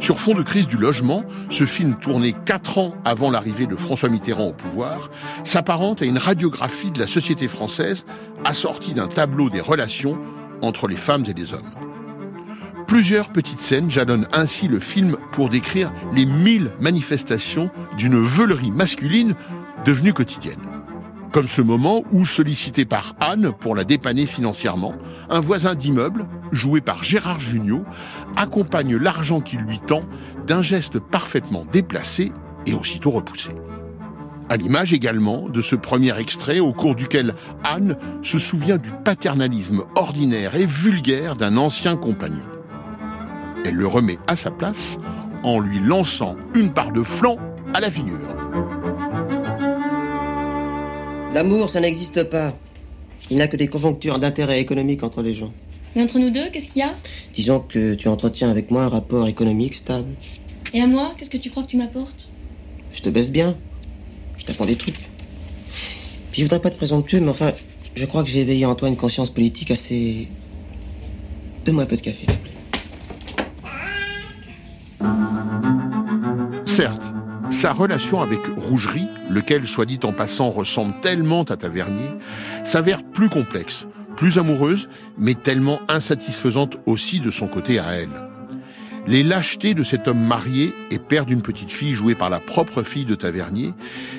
Sur 0.00 0.20
fond 0.20 0.34
de 0.34 0.42
crise 0.42 0.68
du 0.68 0.76
logement, 0.76 1.24
ce 1.50 1.66
film 1.66 1.96
tourné 1.96 2.34
quatre 2.44 2.78
ans 2.78 2.94
avant 3.04 3.30
l'arrivée 3.30 3.66
de 3.66 3.74
François 3.74 4.08
Mitterrand 4.08 4.46
au 4.46 4.52
pouvoir 4.52 5.10
s'apparente 5.44 6.02
à 6.02 6.04
une 6.04 6.18
radiographie 6.18 6.92
de 6.92 7.00
la 7.00 7.06
société 7.06 7.48
française 7.48 8.04
assortie 8.44 8.94
d'un 8.94 9.08
tableau 9.08 9.50
des 9.50 9.60
relations 9.60 10.18
entre 10.62 10.86
les 10.86 10.96
femmes 10.96 11.24
et 11.28 11.32
les 11.32 11.52
hommes. 11.52 11.70
Plusieurs 12.86 13.30
petites 13.30 13.60
scènes 13.60 13.90
jalonnent 13.90 14.28
ainsi 14.32 14.66
le 14.66 14.80
film 14.80 15.16
pour 15.32 15.50
décrire 15.50 15.92
les 16.14 16.24
mille 16.24 16.72
manifestations 16.80 17.70
d'une 17.98 18.18
veulerie 18.18 18.70
masculine 18.70 19.34
devenue 19.88 20.12
quotidienne. 20.12 20.60
Comme 21.32 21.48
ce 21.48 21.62
moment 21.62 22.04
où, 22.12 22.26
sollicité 22.26 22.84
par 22.84 23.14
Anne 23.20 23.52
pour 23.58 23.74
la 23.74 23.84
dépanner 23.84 24.26
financièrement, 24.26 24.92
un 25.30 25.40
voisin 25.40 25.74
d'immeuble, 25.74 26.26
joué 26.52 26.82
par 26.82 27.02
Gérard 27.02 27.40
Jugnot, 27.40 27.86
accompagne 28.36 28.96
l'argent 28.96 29.40
qu'il 29.40 29.60
lui 29.60 29.78
tend 29.78 30.02
d'un 30.46 30.60
geste 30.60 30.98
parfaitement 30.98 31.64
déplacé 31.72 32.32
et 32.66 32.74
aussitôt 32.74 33.08
repoussé. 33.12 33.52
À 34.50 34.58
l'image 34.58 34.92
également 34.92 35.48
de 35.48 35.62
ce 35.62 35.74
premier 35.74 36.14
extrait 36.18 36.60
au 36.60 36.74
cours 36.74 36.94
duquel 36.94 37.34
Anne 37.64 37.96
se 38.20 38.38
souvient 38.38 38.76
du 38.76 38.90
paternalisme 38.90 39.84
ordinaire 39.94 40.54
et 40.54 40.66
vulgaire 40.66 41.34
d'un 41.34 41.56
ancien 41.56 41.96
compagnon. 41.96 42.44
Elle 43.64 43.76
le 43.76 43.86
remet 43.86 44.18
à 44.26 44.36
sa 44.36 44.50
place 44.50 44.98
en 45.44 45.60
lui 45.60 45.80
lançant 45.80 46.36
une 46.54 46.74
part 46.74 46.92
de 46.92 47.02
flanc 47.02 47.38
à 47.72 47.80
la 47.80 47.90
figure. 47.90 48.28
L'amour, 51.34 51.70
ça 51.70 51.80
n'existe 51.80 52.24
pas. 52.24 52.56
Il 53.30 53.36
n'a 53.36 53.48
que 53.48 53.56
des 53.56 53.68
conjonctures 53.68 54.18
d'intérêt 54.18 54.60
économique 54.60 55.02
entre 55.02 55.22
les 55.22 55.34
gens. 55.34 55.52
Mais 55.94 56.02
entre 56.02 56.18
nous 56.18 56.30
deux, 56.30 56.48
qu'est-ce 56.50 56.68
qu'il 56.68 56.80
y 56.80 56.84
a? 56.84 56.94
Disons 57.34 57.60
que 57.60 57.94
tu 57.94 58.08
entretiens 58.08 58.50
avec 58.50 58.70
moi 58.70 58.84
un 58.84 58.88
rapport 58.88 59.26
économique 59.28 59.74
stable. 59.74 60.08
Et 60.72 60.80
à 60.80 60.86
moi, 60.86 61.12
qu'est-ce 61.16 61.30
que 61.30 61.36
tu 61.36 61.50
crois 61.50 61.62
que 61.62 61.68
tu 61.68 61.76
m'apportes? 61.76 62.28
Je 62.92 63.02
te 63.02 63.08
baisse 63.08 63.30
bien. 63.30 63.56
Je 64.36 64.44
t'apprends 64.44 64.66
des 64.66 64.76
trucs. 64.76 65.08
Puis 66.32 66.42
je 66.42 66.42
voudrais 66.42 66.60
pas 66.60 66.68
être 66.68 66.76
présomptueux, 66.76 67.20
mais 67.20 67.28
enfin, 67.28 67.52
je 67.94 68.06
crois 68.06 68.22
que 68.22 68.30
j'ai 68.30 68.40
éveillé 68.40 68.64
en 68.66 68.74
toi 68.74 68.88
une 68.88 68.96
conscience 68.96 69.30
politique 69.30 69.70
assez. 69.70 70.28
Donne-moi 71.64 71.84
un 71.84 71.86
peu 71.86 71.96
de 71.96 72.00
café, 72.00 72.24
s'il 72.24 72.36
te 72.36 72.38
plaît. 72.38 72.52
Certes, 76.66 77.02
sa 77.50 77.72
relation 77.72 78.20
avec 78.20 78.40
Rougerie, 78.56 79.08
lequel, 79.30 79.66
soit 79.66 79.86
dit 79.86 80.00
en 80.04 80.12
passant, 80.12 80.50
ressemble 80.50 80.94
tellement 81.00 81.42
à 81.44 81.56
Tavernier, 81.56 82.10
s'avère 82.64 83.02
plus 83.02 83.28
complexe, 83.28 83.86
plus 84.16 84.38
amoureuse, 84.38 84.88
mais 85.16 85.34
tellement 85.34 85.80
insatisfaisante 85.88 86.78
aussi 86.86 87.20
de 87.20 87.30
son 87.30 87.48
côté 87.48 87.78
à 87.78 87.92
elle. 87.92 88.10
Les 89.06 89.22
lâchetés 89.22 89.72
de 89.72 89.82
cet 89.82 90.06
homme 90.06 90.20
marié 90.20 90.74
et 90.90 90.98
père 90.98 91.24
d'une 91.24 91.40
petite 91.40 91.70
fille 91.70 91.94
jouée 91.94 92.14
par 92.14 92.28
la 92.28 92.40
propre 92.40 92.82
fille 92.82 93.06
de 93.06 93.14
Tavernier 93.14 93.72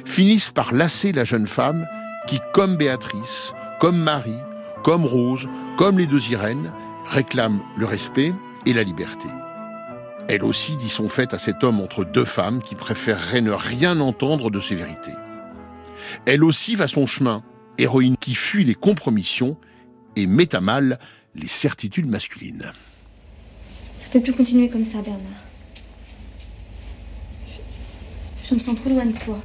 finissent 0.06 0.52
par 0.52 0.74
lasser 0.74 1.12
la 1.12 1.26
jeune 1.26 1.48
femme 1.48 1.86
qui, 2.28 2.40
comme 2.54 2.76
Béatrice, 2.76 3.54
comme 3.80 3.98
Marie, 3.98 4.40
comme 4.84 5.06
Rose, 5.06 5.48
comme 5.78 6.00
les 6.00 6.08
deux 6.08 6.32
Irènes, 6.32 6.72
réclame 7.10 7.60
le 7.78 7.86
respect 7.86 8.34
et 8.66 8.74
la 8.74 8.84
liberté. 8.84 9.28
Elle 10.30 10.44
aussi 10.44 10.76
dit 10.76 10.90
son 10.90 11.10
fait 11.10 11.34
à 11.34 11.40
cet 11.40 11.64
homme 11.64 11.82
entre 11.82 12.06
deux 12.06 12.24
femmes 12.24 12.62
qui 12.62 12.76
préférerait 12.76 13.42
ne 13.42 13.50
rien 13.50 14.00
entendre 14.00 14.52
de 14.52 14.60
ses 14.60 14.76
vérités. 14.76 15.16
Elle 16.28 16.44
aussi 16.44 16.76
va 16.76 16.88
son 16.88 17.08
chemin, 17.08 17.44
héroïne 17.80 18.16
qui 18.16 18.36
fuit 18.36 18.64
les 18.64 18.76
compromissions 18.76 19.58
et 20.16 20.28
met 20.28 20.54
à 20.54 20.62
mal 20.62 21.00
les 21.34 21.48
certitudes 21.48 22.06
masculines. 22.06 22.72
Ça 24.00 24.08
peut 24.14 24.22
plus 24.22 24.34
continuer 24.34 24.70
comme 24.70 24.86
ça, 24.86 25.02
Bernard. 25.02 25.24
Je, 27.48 28.50
je 28.50 28.54
me 28.54 28.60
sens 28.60 28.76
trop 28.76 28.92
loin 28.92 29.08
de 29.08 29.18
toi. 29.18 29.40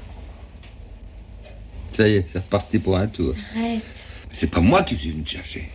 Ça 1.92 2.06
y 2.06 2.16
est, 2.16 2.28
c'est 2.28 2.40
reparti 2.40 2.78
pour 2.78 2.98
un 2.98 3.06
tour. 3.06 3.34
Arrête. 3.56 4.06
C'est 4.32 4.50
pas 4.50 4.60
moi 4.60 4.82
qui 4.82 4.98
suis 4.98 5.12
venu 5.12 5.22
te 5.22 5.30
chercher. 5.30 5.66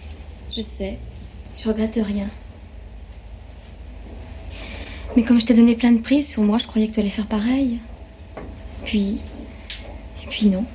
Je 0.56 0.62
sais. 0.62 1.00
Je 1.58 1.68
regrette 1.68 2.00
rien. 2.06 2.28
Mais 5.16 5.24
comme 5.24 5.40
je 5.40 5.46
t'ai 5.46 5.54
donné 5.54 5.76
plein 5.76 5.92
de 5.92 6.02
prises 6.02 6.28
sur 6.28 6.44
moi, 6.44 6.58
je 6.58 6.68
croyais 6.68 6.88
que 6.88 6.94
tu 6.94 7.00
allais 7.00 7.10
faire 7.10 7.28
pareil. 7.28 7.80
Puis. 8.86 9.20
Et 10.24 10.28
puis 10.30 10.48
non. 10.48 10.66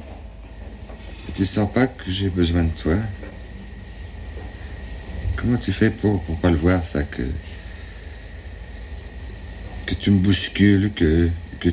Et 1.29 1.33
tu 1.33 1.47
sens 1.47 1.71
pas 1.73 1.87
que 1.87 2.11
j'ai 2.11 2.31
besoin 2.31 2.65
de 2.65 2.71
toi? 2.71 2.97
Comment 5.37 5.57
tu 5.59 5.73
fais 5.73 5.91
pour, 5.91 6.23
pour 6.23 6.37
pas 6.37 6.51
le 6.51 6.57
voir, 6.57 6.85
ça 6.85 7.03
que. 7.05 7.23
que 9.87 9.95
tu 9.95 10.11
me 10.11 10.19
bouscules, 10.19 10.93
que. 10.95 11.31
que, 11.61 11.69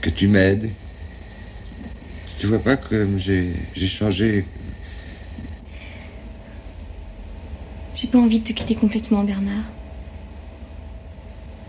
que 0.00 0.10
tu 0.10 0.28
m'aides? 0.28 0.70
Tu 2.38 2.46
vois 2.46 2.62
pas 2.62 2.76
comme 2.76 3.18
j'ai 3.18 3.52
j'ai 3.74 3.88
changé? 3.88 4.44
J'ai 7.94 8.08
pas 8.08 8.18
envie 8.18 8.40
de 8.40 8.44
te 8.44 8.52
quitter 8.52 8.74
complètement, 8.74 9.24
Bernard. 9.24 9.64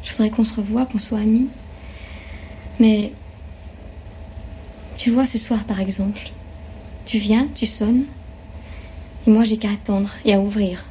Je 0.05 0.11
voudrais 0.11 0.29
qu'on 0.29 0.43
se 0.43 0.55
revoie, 0.55 0.85
qu'on 0.85 0.99
soit 0.99 1.19
amis. 1.19 1.49
Mais. 2.79 3.11
Tu 4.97 5.11
vois, 5.11 5.25
ce 5.25 5.37
soir, 5.37 5.65
par 5.65 5.81
exemple, 5.81 6.21
tu 7.05 7.17
viens, 7.17 7.47
tu 7.53 7.65
sonnes, 7.65 8.05
et 9.27 9.29
moi, 9.29 9.43
j'ai 9.43 9.57
qu'à 9.57 9.71
attendre 9.71 10.09
et 10.23 10.33
à 10.33 10.39
ouvrir. 10.39 10.83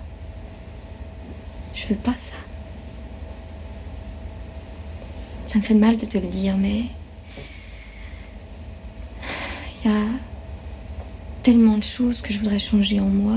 Je 1.75 1.87
veux 1.89 1.97
pas 1.97 2.13
ça. 2.13 2.35
Ça 5.47 5.59
me 5.59 5.65
fait 5.65 5.75
mal 5.75 5.97
de 5.97 6.05
te 6.05 6.19
le 6.19 6.29
dire, 6.29 6.57
mais. 6.57 6.85
Il 9.85 9.91
y 9.91 9.95
a 9.95 10.07
tellement 11.43 11.77
de 11.77 11.83
choses 11.83 12.23
que 12.23 12.33
je 12.33 12.39
voudrais 12.39 12.59
changer 12.59 13.01
en 13.01 13.09
moi 13.09 13.37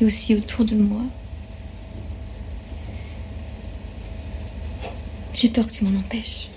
et 0.00 0.04
aussi 0.04 0.34
autour 0.34 0.64
de 0.64 0.76
moi. 0.76 1.02
J'ai 5.34 5.48
peur 5.48 5.66
que 5.66 5.72
tu 5.72 5.84
m'en 5.84 5.98
empêches. 5.98 6.48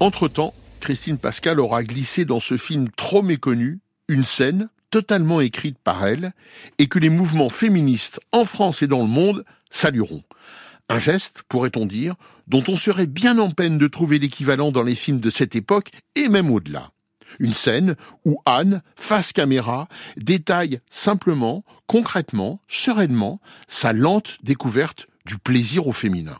Entre-temps, 0.00 0.52
Christine 0.80 1.16
Pascal 1.16 1.60
aura 1.60 1.82
glissé 1.82 2.26
dans 2.26 2.40
ce 2.40 2.58
film 2.58 2.90
trop 2.90 3.22
méconnu 3.22 3.80
une 4.08 4.24
scène 4.24 4.68
totalement 4.90 5.40
écrite 5.40 5.78
par 5.78 6.06
elle 6.06 6.32
et 6.78 6.88
que 6.88 6.98
les 6.98 7.08
mouvements 7.08 7.48
féministes 7.48 8.20
en 8.32 8.44
France 8.44 8.82
et 8.82 8.86
dans 8.86 9.00
le 9.00 9.08
monde 9.08 9.44
salueront. 9.70 10.22
Un 10.90 10.98
geste, 10.98 11.42
pourrait-on 11.48 11.86
dire, 11.86 12.16
dont 12.46 12.62
on 12.68 12.76
serait 12.76 13.06
bien 13.06 13.38
en 13.38 13.50
peine 13.50 13.78
de 13.78 13.88
trouver 13.88 14.18
l'équivalent 14.18 14.70
dans 14.70 14.82
les 14.82 14.94
films 14.94 15.20
de 15.20 15.30
cette 15.30 15.56
époque 15.56 15.88
et 16.14 16.28
même 16.28 16.50
au-delà. 16.50 16.90
Une 17.40 17.54
scène 17.54 17.96
où 18.26 18.36
Anne, 18.44 18.82
face 18.94 19.32
caméra, 19.32 19.88
détaille 20.18 20.80
simplement, 20.90 21.64
concrètement, 21.86 22.60
sereinement, 22.68 23.40
sa 23.66 23.94
lente 23.94 24.36
découverte 24.42 25.08
du 25.24 25.38
plaisir 25.38 25.88
au 25.88 25.92
féminin. 25.92 26.38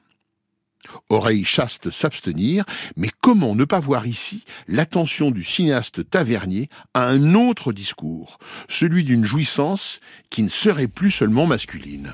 Oreille 1.09 1.45
chaste 1.45 1.91
s'abstenir, 1.91 2.64
mais 2.97 3.11
comment 3.20 3.55
ne 3.55 3.64
pas 3.64 3.80
voir 3.80 4.07
ici 4.07 4.45
l'attention 4.68 5.30
du 5.30 5.45
cinéaste 5.45 6.09
tavernier 6.09 6.68
à 6.95 7.09
un 7.09 7.35
autre 7.35 7.72
discours, 7.72 8.39
celui 8.68 9.05
d'une 9.05 9.24
jouissance 9.24 10.01
qui 10.30 10.43
ne 10.43 10.49
serait 10.49 10.89
plus 10.89 11.11
seulement 11.11 11.47
masculine. 11.47 12.12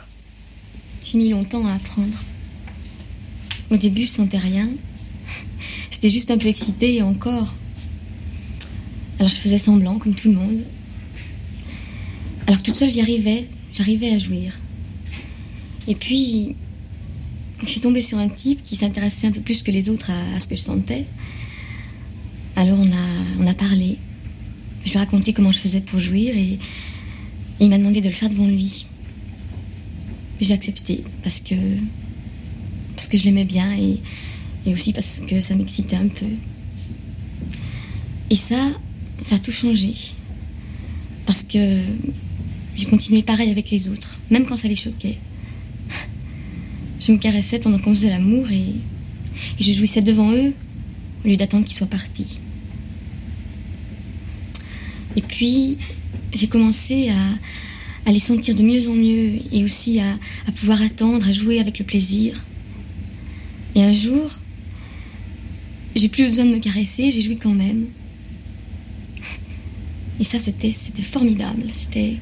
J'ai 1.03 1.19
mis 1.19 1.31
longtemps 1.31 1.67
à 1.67 1.75
apprendre. 1.75 2.19
Au 3.71 3.77
début, 3.77 4.03
je 4.03 4.09
sentais 4.09 4.39
rien. 4.39 4.69
J'étais 5.91 6.09
juste 6.09 6.31
un 6.31 6.39
peu 6.39 6.49
excitée 6.49 6.97
et 6.97 7.03
encore. 7.03 7.55
Alors 9.19 9.31
je 9.31 9.37
faisais 9.37 9.59
semblant, 9.59 9.99
comme 9.99 10.15
tout 10.15 10.29
le 10.29 10.35
monde. 10.35 10.65
Alors 12.47 12.63
toute 12.63 12.77
seule, 12.77 12.91
j'y 12.91 13.01
arrivais. 13.01 13.49
J'arrivais 13.73 14.13
à 14.13 14.19
jouir. 14.19 14.59
Et 15.87 15.95
puis, 15.95 16.57
je 17.63 17.69
suis 17.69 17.81
tombée 17.81 18.03
sur 18.03 18.19
un 18.19 18.29
type 18.29 18.63
qui 18.65 18.77
s'intéressait 18.77 19.27
un 19.27 19.33
peu 19.33 19.41
plus 19.41 19.63
que 19.63 19.71
les 19.71 19.91
autres 19.91 20.11
à, 20.11 20.41
ce 20.41 20.49
que 20.49 20.57
je 20.57 20.61
sentais. 20.61 21.07
Alors 22.57 22.79
on 22.79 22.87
a, 22.87 23.41
on 23.41 23.47
a 23.47 23.55
parlé. 23.55 23.99
Je 24.85 24.91
lui 24.91 24.97
ai 24.97 24.99
raconté 24.99 25.33
comment 25.33 25.53
je 25.53 25.59
faisais 25.59 25.81
pour 25.81 26.01
jouir 26.01 26.35
et, 26.37 26.53
et 26.53 26.59
il 27.61 27.69
m'a 27.69 27.79
demandé 27.79 28.01
de 28.01 28.09
le 28.09 28.15
faire 28.15 28.31
devant 28.31 28.47
lui. 28.47 28.87
J'ai 30.41 30.55
accepté 30.55 31.05
parce 31.23 31.41
que, 31.41 31.55
parce 32.97 33.09
que 33.09 33.19
je 33.19 33.25
l'aimais 33.25 33.45
bien 33.45 33.71
et, 33.77 34.01
et 34.67 34.73
aussi 34.73 34.93
parce 34.93 35.21
que 35.21 35.41
ça 35.41 35.55
m'excitait 35.55 35.97
un 35.97 36.09
peu. 36.09 36.27
Et 38.31 38.37
ça, 38.37 38.61
ça 39.23 39.35
a 39.35 39.39
tout 39.39 39.53
changé. 39.53 39.93
Parce 41.27 41.43
que 41.43 41.79
j'ai 42.75 42.87
continué 42.87 43.23
pareil 43.23 43.51
avec 43.51 43.71
les 43.71 43.91
autres, 43.91 44.19
même 44.31 44.47
quand 44.47 44.57
ça 44.57 44.69
les 44.69 44.77
choquait. 44.77 45.19
Je 47.01 47.13
me 47.13 47.17
caressais 47.17 47.59
pendant 47.59 47.79
qu'on 47.79 47.95
faisait 47.95 48.11
l'amour 48.11 48.51
et, 48.51 48.75
je 49.59 49.73
jouissais 49.73 50.03
devant 50.03 50.33
eux 50.33 50.53
au 51.25 51.29
lieu 51.29 51.37
d'attendre 51.37 51.65
qu'ils 51.65 51.77
soient 51.77 51.87
partis. 51.87 52.41
Et 55.17 55.23
puis, 55.23 55.79
j'ai 56.35 56.47
commencé 56.47 57.11
à, 57.11 58.11
les 58.11 58.21
sentir 58.21 58.55
de 58.55 58.63
mieux 58.63 58.89
en 58.89 58.95
mieux 58.95 59.39
et 59.53 59.65
aussi 59.65 60.01
à, 60.01 60.53
pouvoir 60.57 60.83
attendre, 60.83 61.27
à 61.27 61.33
jouer 61.33 61.61
avec 61.61 61.79
le 61.79 61.85
plaisir. 61.85 62.45
Et 63.75 63.85
un 63.85 63.93
jour, 63.93 64.39
j'ai 65.97 66.09
plus 66.09 66.27
besoin 66.27 66.45
de 66.45 66.51
me 66.51 66.59
caresser, 66.59 67.11
j'ai 67.11 67.23
joui 67.23 67.37
quand 67.37 67.55
même. 67.55 67.87
Et 70.19 70.25
ça, 70.25 70.39
c'était, 70.39 70.73
c'était 70.73 71.03
formidable. 71.03 71.65
C'était, 71.73 72.19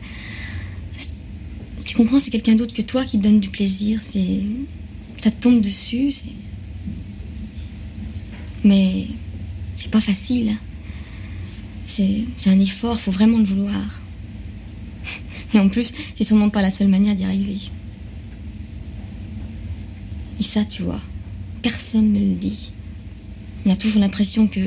comprends, 1.98 2.20
c'est 2.20 2.30
quelqu'un 2.30 2.54
d'autre 2.54 2.74
que 2.74 2.82
toi 2.82 3.04
qui 3.04 3.18
donne 3.18 3.40
du 3.40 3.48
plaisir. 3.48 3.98
C'est, 4.02 4.42
ça 5.20 5.32
tombe 5.32 5.60
dessus. 5.60 6.14
Mais 8.64 9.06
c'est 9.74 9.90
pas 9.90 10.00
facile. 10.00 10.54
C'est, 11.86 12.24
c'est 12.38 12.50
un 12.50 12.60
effort. 12.60 13.00
Faut 13.00 13.10
vraiment 13.10 13.38
le 13.38 13.44
vouloir. 13.44 14.00
Et 15.54 15.58
en 15.58 15.68
plus, 15.68 15.92
c'est 16.14 16.22
sûrement 16.22 16.50
pas 16.50 16.62
la 16.62 16.70
seule 16.70 16.88
manière 16.88 17.16
d'y 17.16 17.24
arriver. 17.24 17.58
Et 20.38 20.44
ça, 20.44 20.64
tu 20.64 20.82
vois, 20.82 21.00
personne 21.62 22.12
ne 22.12 22.20
le 22.20 22.34
dit. 22.36 22.70
On 23.66 23.70
a 23.70 23.76
toujours 23.76 24.00
l'impression 24.00 24.46
que 24.46 24.60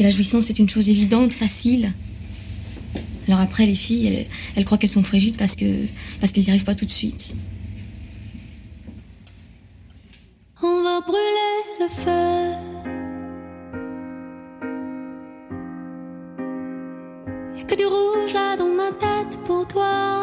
la 0.00 0.10
jouissance 0.10 0.50
est 0.50 0.58
une 0.58 0.68
chose 0.68 0.90
évidente, 0.90 1.32
facile. 1.32 1.92
Alors 3.28 3.40
après, 3.40 3.66
les 3.66 3.74
filles, 3.74 4.26
elles, 4.56 4.64
croient 4.64 4.78
qu'elles 4.78 4.90
sont 4.90 5.02
frigides 5.02 5.36
parce 5.36 5.54
que 5.54 5.86
parce 6.20 6.32
qu'elles 6.32 6.44
n'y 6.44 6.50
arrivent 6.50 6.64
pas 6.64 6.74
tout 6.74 6.86
de 6.86 6.90
suite. 6.90 7.34
On 10.62 10.82
va 10.82 11.00
brûler 11.00 11.54
le 11.80 11.88
feu. 11.88 12.52
Y'a 17.56 17.64
que 17.64 17.74
du 17.74 17.86
rouge 17.86 18.32
là 18.32 18.56
dans 18.56 18.74
ma 18.74 18.90
tête 18.92 19.38
pour 19.44 19.66
toi. 19.68 20.21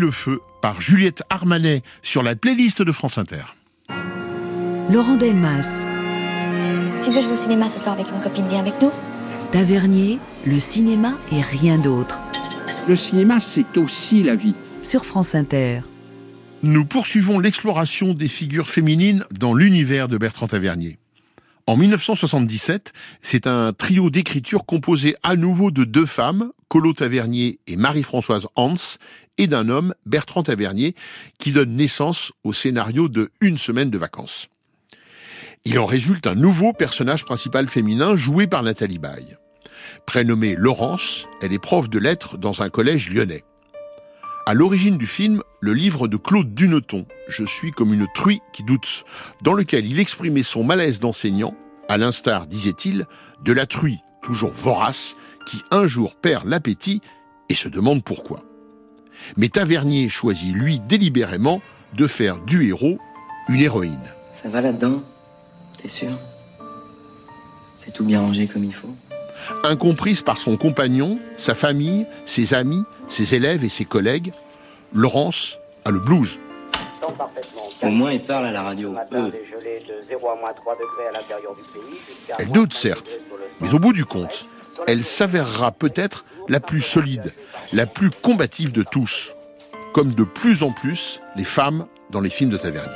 Le 0.00 0.10
feu 0.10 0.40
par 0.62 0.80
Juliette 0.80 1.22
Armanet 1.30 1.82
sur 2.02 2.22
la 2.22 2.34
playlist 2.34 2.82
de 2.82 2.90
France 2.90 3.18
Inter. 3.18 3.44
Laurent 4.90 5.16
Delmas, 5.16 5.86
Si 6.96 7.10
tu 7.10 7.14
veux 7.14 7.22
jouer 7.22 7.34
au 7.34 7.36
cinéma 7.36 7.68
ce 7.68 7.78
soir 7.78 7.94
avec 7.94 8.08
une 8.10 8.20
copine, 8.20 8.48
viens 8.48 8.60
avec 8.60 8.74
nous. 8.82 8.90
Tavernier, 9.52 10.18
le 10.46 10.58
cinéma 10.58 11.12
et 11.30 11.40
rien 11.40 11.78
d'autre. 11.78 12.20
Le 12.88 12.96
cinéma, 12.96 13.38
c'est 13.38 13.76
aussi 13.76 14.22
la 14.22 14.34
vie. 14.34 14.54
Sur 14.82 15.04
France 15.04 15.34
Inter. 15.34 15.80
Nous 16.62 16.86
poursuivons 16.86 17.38
l'exploration 17.38 18.14
des 18.14 18.28
figures 18.28 18.68
féminines 18.68 19.24
dans 19.30 19.54
l'univers 19.54 20.08
de 20.08 20.16
Bertrand 20.16 20.46
Tavernier. 20.46 20.98
En 21.66 21.76
1977, 21.76 22.92
c'est 23.22 23.46
un 23.46 23.72
trio 23.72 24.10
d'écriture 24.10 24.64
composé 24.64 25.14
à 25.22 25.36
nouveau 25.36 25.70
de 25.70 25.84
deux 25.84 26.06
femmes, 26.06 26.50
Colo 26.68 26.92
Tavernier 26.92 27.60
et 27.66 27.76
Marie-Françoise 27.76 28.46
Hans, 28.56 28.74
et 29.40 29.46
d'un 29.46 29.70
homme, 29.70 29.94
Bertrand 30.04 30.42
Tavernier, 30.42 30.94
qui 31.38 31.50
donne 31.50 31.74
naissance 31.74 32.30
au 32.44 32.52
scénario 32.52 33.08
de 33.08 33.30
Une 33.40 33.56
semaine 33.56 33.88
de 33.88 33.96
vacances. 33.96 34.48
Il 35.64 35.78
en 35.78 35.86
résulte 35.86 36.26
un 36.26 36.34
nouveau 36.34 36.74
personnage 36.74 37.24
principal 37.24 37.66
féminin 37.66 38.14
joué 38.16 38.46
par 38.46 38.62
Nathalie 38.62 38.98
Baye. 38.98 39.36
Prénommée 40.06 40.56
Laurence, 40.56 41.26
elle 41.40 41.54
est 41.54 41.58
prof 41.58 41.88
de 41.88 41.98
lettres 41.98 42.36
dans 42.36 42.60
un 42.60 42.68
collège 42.68 43.08
lyonnais. 43.08 43.42
À 44.44 44.52
l'origine 44.52 44.98
du 44.98 45.06
film, 45.06 45.42
le 45.60 45.72
livre 45.72 46.06
de 46.06 46.18
Claude 46.18 46.54
Duneton, 46.54 47.06
Je 47.28 47.44
suis 47.44 47.70
comme 47.70 47.94
une 47.94 48.08
truie 48.12 48.42
qui 48.52 48.62
doute, 48.62 49.04
dans 49.40 49.54
lequel 49.54 49.86
il 49.86 50.00
exprimait 50.00 50.42
son 50.42 50.64
malaise 50.64 51.00
d'enseignant, 51.00 51.56
à 51.88 51.96
l'instar, 51.96 52.46
disait-il, 52.46 53.06
de 53.42 53.52
la 53.54 53.64
truie, 53.64 54.00
toujours 54.22 54.52
vorace, 54.52 55.16
qui 55.46 55.62
un 55.70 55.86
jour 55.86 56.14
perd 56.14 56.46
l'appétit 56.46 57.00
et 57.48 57.54
se 57.54 57.70
demande 57.70 58.04
pourquoi. 58.04 58.42
Mais 59.36 59.48
Tavernier 59.48 60.08
choisit, 60.08 60.54
lui, 60.54 60.80
délibérément, 60.80 61.60
de 61.94 62.06
faire 62.06 62.38
du 62.40 62.68
héros 62.68 62.98
une 63.48 63.60
héroïne. 63.60 63.98
Ça 64.32 64.48
va 64.48 64.60
là-dedans 64.60 65.02
T'es 65.80 65.88
sûr? 65.88 66.10
C'est 67.78 67.92
tout 67.92 68.04
bien 68.04 68.20
rangé 68.20 68.46
comme 68.46 68.64
il 68.64 68.74
faut? 68.74 68.94
Incomprise 69.64 70.22
par 70.22 70.38
son 70.38 70.56
compagnon, 70.56 71.18
sa 71.36 71.54
famille, 71.54 72.06
ses 72.26 72.54
amis, 72.54 72.84
ses 73.08 73.34
élèves 73.34 73.64
et 73.64 73.68
ses 73.68 73.84
collègues, 73.86 74.32
Laurence 74.92 75.58
a 75.84 75.90
le 75.90 75.98
blues. 75.98 76.38
Au 77.82 77.88
moins, 77.88 78.12
ils 78.12 78.20
parlent 78.20 78.46
à 78.46 78.52
la 78.52 78.62
radio. 78.62 78.94
Elle 82.38 82.50
doute 82.50 82.74
certes, 82.74 83.18
mais 83.60 83.72
au 83.72 83.78
bout 83.78 83.92
du 83.92 84.04
compte, 84.04 84.46
elle 84.86 85.04
s'avérera 85.04 85.72
peut-être 85.72 86.24
la 86.50 86.58
plus 86.58 86.80
solide, 86.80 87.32
la 87.72 87.86
plus 87.86 88.10
combative 88.10 88.72
de 88.72 88.82
tous, 88.82 89.32
comme 89.94 90.12
de 90.14 90.24
plus 90.24 90.64
en 90.64 90.72
plus 90.72 91.20
les 91.36 91.44
femmes 91.44 91.86
dans 92.10 92.20
les 92.20 92.28
films 92.28 92.50
de 92.50 92.56
Tavernier. 92.56 92.90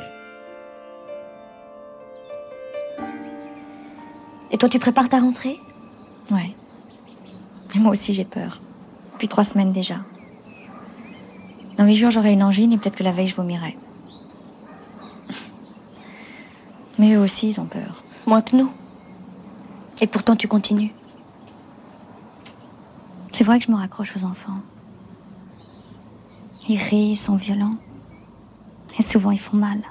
Et 4.51 4.59
toi, 4.59 4.69
tu 4.69 4.81
prépares 4.81 5.09
ta 5.09 5.21
rentrée? 5.21 5.61
Ouais. 6.33 6.51
Et 7.77 7.79
moi 7.79 7.93
aussi, 7.93 8.13
j'ai 8.13 8.25
peur. 8.25 8.61
Depuis 9.13 9.29
trois 9.29 9.45
semaines 9.45 9.73
déjà. 9.73 9.97
Dans 11.79 11.85
huit 11.85 11.95
jours, 11.95 12.11
j'aurai 12.11 12.33
une 12.33 12.43
angine 12.43 12.73
et 12.73 12.79
peut-être 12.79 12.97
que 12.97 13.05
la 13.05 13.13
veille, 13.13 13.29
je 13.29 13.37
vomirai. 13.37 13.77
Mais 16.99 17.15
eux 17.15 17.21
aussi, 17.21 17.51
ils 17.51 17.61
ont 17.61 17.67
peur. 17.67 18.03
Moins 18.27 18.43
que 18.43 18.57
nous. 18.57 18.73
Et 20.01 20.09
pourtant, 20.09 20.35
tu 20.35 20.49
continues. 20.49 20.93
C'est 23.35 23.43
vrai 23.43 23.59
que 23.59 23.65
je 23.65 23.73
me 23.73 23.77
raccroche 23.77 24.17
aux 24.17 24.23
enfants. 24.23 24.63
Ils 26.69 26.79
rient, 26.79 27.11
ils 27.11 27.17
sont 27.17 27.35
violents. 27.35 27.75
Et 28.97 29.03
souvent, 29.03 29.33
ils 29.33 29.41
font 29.41 29.57
mal. 29.57 29.83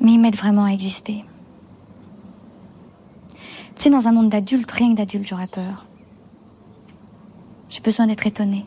Mais 0.00 0.12
ils 0.12 0.20
m'aident 0.20 0.36
vraiment 0.36 0.66
à 0.66 0.70
exister. 0.70 1.24
Tu 3.34 3.40
sais, 3.74 3.90
dans 3.90 4.06
un 4.06 4.12
monde 4.12 4.28
d'adultes, 4.28 4.70
rien 4.70 4.92
que 4.92 4.98
d'adultes, 4.98 5.26
j'aurais 5.26 5.48
peur. 5.48 5.86
J'ai 7.68 7.80
besoin 7.80 8.06
d'être 8.06 8.28
étonnée. 8.28 8.64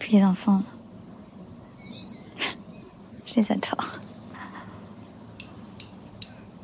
Puis 0.00 0.14
les 0.14 0.24
enfants, 0.24 0.64
je 3.26 3.34
les 3.36 3.52
adore. 3.52 4.00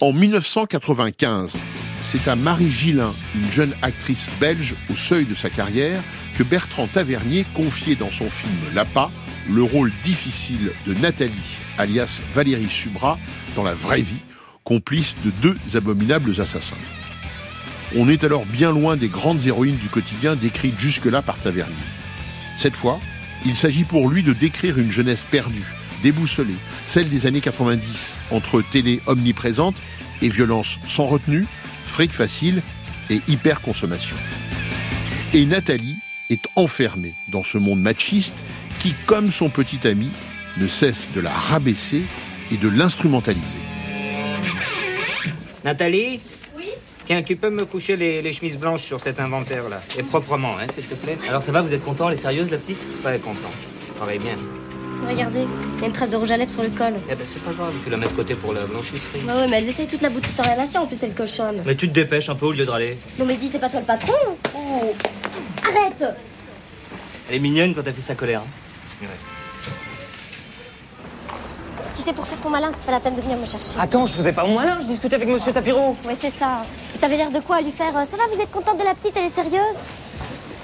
En 0.01 0.13
1995, 0.13 1.53
c'est 2.13 2.29
à 2.29 2.37
Marie 2.37 2.71
Gillin, 2.71 3.15
une 3.35 3.51
jeune 3.51 3.73
actrice 3.81 4.29
belge 4.39 4.75
au 4.91 4.97
seuil 4.97 5.25
de 5.25 5.35
sa 5.35 5.49
carrière, 5.49 6.03
que 6.37 6.43
Bertrand 6.43 6.87
Tavernier 6.87 7.47
confiait 7.55 7.95
dans 7.95 8.11
son 8.11 8.29
film 8.29 8.53
L'APA 8.75 9.11
le 9.51 9.63
rôle 9.63 9.91
difficile 10.05 10.73
de 10.87 10.93
Nathalie, 10.93 11.57
alias 11.79 12.21
Valérie 12.35 12.69
Subra, 12.69 13.19
dans 13.57 13.63
la 13.63 13.73
vraie 13.73 14.03
vie, 14.03 14.21
complice 14.63 15.17
de 15.25 15.31
deux 15.41 15.57
abominables 15.75 16.39
assassins. 16.39 16.77
On 17.97 18.11
est 18.11 18.25
alors 18.25 18.45
bien 18.45 18.73
loin 18.73 18.99
des 18.99 19.09
grandes 19.09 19.47
héroïnes 19.47 19.79
du 19.79 19.89
quotidien 19.89 20.37
décrites 20.37 20.79
jusque-là 20.79 21.23
par 21.23 21.39
Tavernier. 21.39 21.73
Cette 22.59 22.77
fois, 22.77 23.01
il 23.47 23.57
s'agit 23.57 23.85
pour 23.85 24.11
lui 24.11 24.23
de 24.23 24.35
décrire 24.35 24.79
une 24.79 24.93
jeunesse 24.93 25.25
perdue, 25.31 25.65
déboussolée, 26.03 26.57
celle 26.85 27.09
des 27.09 27.25
années 27.25 27.41
90, 27.41 28.17
entre 28.31 28.61
télé 28.61 29.01
omniprésente 29.07 29.77
et 30.21 30.29
violence 30.29 30.79
sans 30.87 31.07
retenue, 31.07 31.47
fric 31.93 32.11
facile 32.11 32.63
et 33.11 33.21
hyper-consommation. 33.29 34.17
Et 35.35 35.45
Nathalie 35.45 35.99
est 36.31 36.43
enfermée 36.57 37.15
dans 37.29 37.45
ce 37.45 37.59
monde 37.59 37.83
machiste 37.83 38.37
qui, 38.81 38.95
comme 39.05 39.31
son 39.31 39.51
petit 39.51 39.87
ami, 39.87 40.11
ne 40.57 40.67
cesse 40.67 41.11
de 41.15 41.21
la 41.21 41.31
rabaisser 41.31 42.05
et 42.51 42.57
de 42.57 42.69
l'instrumentaliser. 42.69 43.59
Nathalie? 45.65 46.21
Oui 46.57 46.71
Tiens, 47.05 47.23
tu 47.23 47.37
peux 47.37 47.51
me 47.51 47.67
coucher 47.67 47.97
les, 47.99 48.23
les 48.23 48.33
chemises 48.33 48.59
blanches 48.59 48.83
sur 48.83 48.99
cet 48.99 49.21
inventaire-là. 49.21 49.81
Et 49.99 50.03
proprement, 50.03 50.57
hein, 50.59 50.67
s'il 50.73 50.85
te 50.85 50.95
plaît. 50.95 51.19
Alors 51.29 51.43
ça 51.43 51.53
va, 51.53 51.61
vous 51.61 51.75
êtes 51.75 51.85
content, 51.85 52.09
elle 52.09 52.15
est 52.15 52.19
sérieuse 52.19 52.51
la 52.51 52.59
petite? 52.59 52.81
Très 53.03 53.19
content. 53.19 53.51
Travaille 53.97 54.19
bien. 54.19 54.37
Regardez, 55.09 55.47
il 55.77 55.81
y 55.81 55.85
a 55.85 55.87
une 55.87 55.93
trace 55.93 56.09
de 56.11 56.17
rouge 56.17 56.31
à 56.31 56.37
lèvres 56.37 56.51
sur 56.51 56.63
le 56.63 56.71
col. 56.71 56.95
Eh 57.11 57.15
ben, 57.15 57.27
c'est 57.27 57.43
pas 57.43 57.53
grave, 57.53 57.73
tu 57.85 57.91
la 57.91 57.97
mets 57.97 58.07
de 58.07 58.13
côté 58.13 58.35
pour 58.35 58.53
la 58.53 58.65
blanchisserie. 58.65 59.21
Bah 59.25 59.35
ouais, 59.37 59.49
mais 59.49 59.59
elles 59.59 59.69
essayent 59.69 59.87
toute 59.89 60.01
la 60.03 60.09
boutique 60.11 60.35
sans 60.35 60.43
rien 60.43 60.59
acheter, 60.59 60.79
en 60.79 60.87
plus 60.87 61.03
elles 61.03 61.15
cochonnent. 61.15 61.63
Mais 61.67 61.75
tu 61.75 61.89
te 61.89 61.93
dépêches 61.95 62.29
un 62.31 62.35
peu 62.35 62.47
au 62.47 62.53
lieu 62.53 62.65
de 62.65 62.71
râler. 62.71 62.97
Non 63.19 63.25
mais 63.27 63.37
dis, 63.37 63.49
c'est 63.51 63.59
pas 63.59 63.69
toi 63.69 63.81
le 63.81 63.87
patron 63.87 64.15
Oh 64.57 64.95
Arrête 65.65 66.05
Elle 67.29 67.37
est 67.37 67.41
mignonne 67.41 67.75
quand 67.75 67.83
elle 67.87 67.95
fait 67.95 68.01
sa 68.01 68.15
colère. 68.15 68.41
hein. 68.41 69.07
Si 71.95 72.03
c'est 72.03 72.15
pour 72.15 72.27
faire 72.27 72.41
ton 72.41 72.49
malin, 72.49 72.71
c'est 72.75 72.87
pas 72.87 72.93
la 72.93 73.01
peine 73.01 73.15
de 73.17 73.21
venir 73.21 73.37
me 73.37 73.45
chercher. 73.45 73.79
Attends, 73.79 74.07
je 74.07 74.15
faisais 74.15 74.33
pas 74.33 74.45
mon 74.47 74.55
malin, 74.55 74.79
je 74.81 74.87
discutais 74.87 75.17
avec 75.17 75.29
monsieur 75.29 75.53
Tapiro. 75.53 75.95
Ouais, 76.07 76.17
c'est 76.19 76.31
ça. 76.33 76.63
Et 76.95 76.99
T'avais 76.99 77.17
l'air 77.19 77.31
de 77.31 77.41
quoi 77.41 77.57
à 77.57 77.61
lui 77.61 77.71
faire 77.71 77.95
euh, 77.97 78.05
Ça 78.11 78.17
va, 78.17 78.23
vous 78.35 78.41
êtes 78.41 78.51
contente 78.51 78.79
de 78.79 78.85
la 78.85 78.95
petite, 78.95 79.15
elle 79.17 79.27
est 79.27 79.35
sérieuse? 79.35 79.77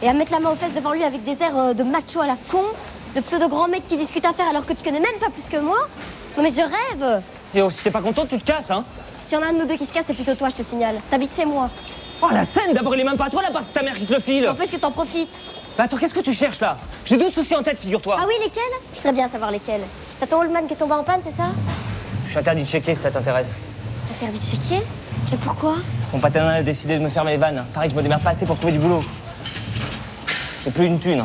Et 0.02 0.08
à 0.08 0.12
mettre 0.14 0.32
la 0.32 0.40
main 0.40 0.50
aux 0.50 0.56
fesses 0.56 0.72
devant 0.72 0.92
lui 0.92 1.04
avec 1.04 1.22
des 1.24 1.32
airs 1.42 1.56
euh, 1.58 1.74
de 1.74 1.82
macho 1.82 2.20
à 2.22 2.26
la 2.26 2.36
con, 2.50 2.62
de 3.18 3.22
pseudo 3.24 3.48
grand 3.48 3.66
mec 3.66 3.82
qui 3.88 3.96
discute 3.96 4.24
à 4.24 4.32
faire 4.32 4.48
alors 4.48 4.64
que 4.64 4.72
tu 4.72 4.84
connais 4.84 5.00
même 5.00 5.18
pas 5.18 5.28
plus 5.28 5.48
que 5.48 5.56
moi 5.56 5.78
Non 6.36 6.42
mais 6.44 6.50
je 6.50 6.60
rêve 6.60 7.20
Et 7.52 7.60
oh, 7.60 7.68
si 7.68 7.82
t'es 7.82 7.90
pas 7.90 8.00
contente, 8.00 8.28
tu 8.28 8.38
te 8.38 8.44
casses, 8.44 8.70
hein 8.70 8.84
S'il 9.26 9.36
y 9.36 9.42
en 9.42 9.44
a 9.44 9.48
un 9.50 9.52
de 9.54 9.58
nous 9.58 9.66
deux 9.66 9.74
qui 9.76 9.86
se 9.86 9.92
casse, 9.92 10.04
c'est 10.06 10.14
plutôt 10.14 10.36
toi, 10.36 10.48
je 10.50 10.54
te 10.56 10.62
signale. 10.62 10.94
T'habites 11.10 11.34
chez 11.34 11.44
moi. 11.44 11.68
Oh, 12.22 12.26
la 12.32 12.44
scène 12.44 12.72
D'abord, 12.74 12.94
il 12.94 13.00
est 13.00 13.04
même 13.04 13.16
pas 13.16 13.26
à 13.26 13.30
toi 13.30 13.42
là-bas, 13.42 13.58
c'est 13.62 13.72
ta 13.72 13.82
mère 13.82 13.98
qui 13.98 14.06
te 14.06 14.12
le 14.12 14.20
file 14.20 14.44
N'empêche 14.44 14.70
que 14.70 14.76
t'en 14.76 14.92
profites. 14.92 15.42
Bah 15.76 15.84
attends, 15.84 15.96
qu'est-ce 15.96 16.14
que 16.14 16.20
tu 16.20 16.32
cherches 16.32 16.60
là? 16.60 16.76
J'ai 17.04 17.16
deux 17.16 17.30
soucis 17.30 17.56
en 17.56 17.62
tête, 17.64 17.78
figure-toi. 17.78 18.16
Ah 18.20 18.24
oui, 18.28 18.34
lesquels? 18.40 18.62
Je 18.92 18.98
voudrais 18.98 19.12
bien 19.12 19.28
savoir 19.28 19.50
lesquels. 19.50 19.82
T'as 20.20 20.26
ton 20.26 20.40
Allman 20.40 20.66
qui 20.68 20.74
est 20.74 20.76
tombé 20.76 20.94
en 20.94 21.02
panne, 21.02 21.20
c'est 21.22 21.34
ça? 21.34 21.44
Je 22.24 22.30
suis 22.30 22.38
interdit 22.38 22.62
de 22.62 22.68
checker 22.68 22.94
si 22.94 23.02
ça 23.02 23.10
t'intéresse. 23.10 23.58
Interdit 24.12 24.38
de 24.38 24.44
checker? 24.44 24.82
Et 25.32 25.36
pourquoi? 25.38 25.74
Mon 26.12 26.20
paternel 26.20 26.56
a 26.56 26.62
décidé 26.62 26.98
de 26.98 27.02
me 27.02 27.08
fermer 27.08 27.32
les 27.32 27.36
vannes. 27.36 27.64
Pareil 27.74 27.88
que 27.88 27.94
je 27.94 27.98
me 27.98 28.02
démerde 28.02 28.22
pas 28.22 28.30
assez 28.30 28.46
pour 28.46 28.56
trouver 28.56 28.72
du 28.74 28.78
boulot. 28.78 29.02
J'ai 30.64 30.70
plus 30.70 30.86
une 30.86 31.00
thune. 31.00 31.24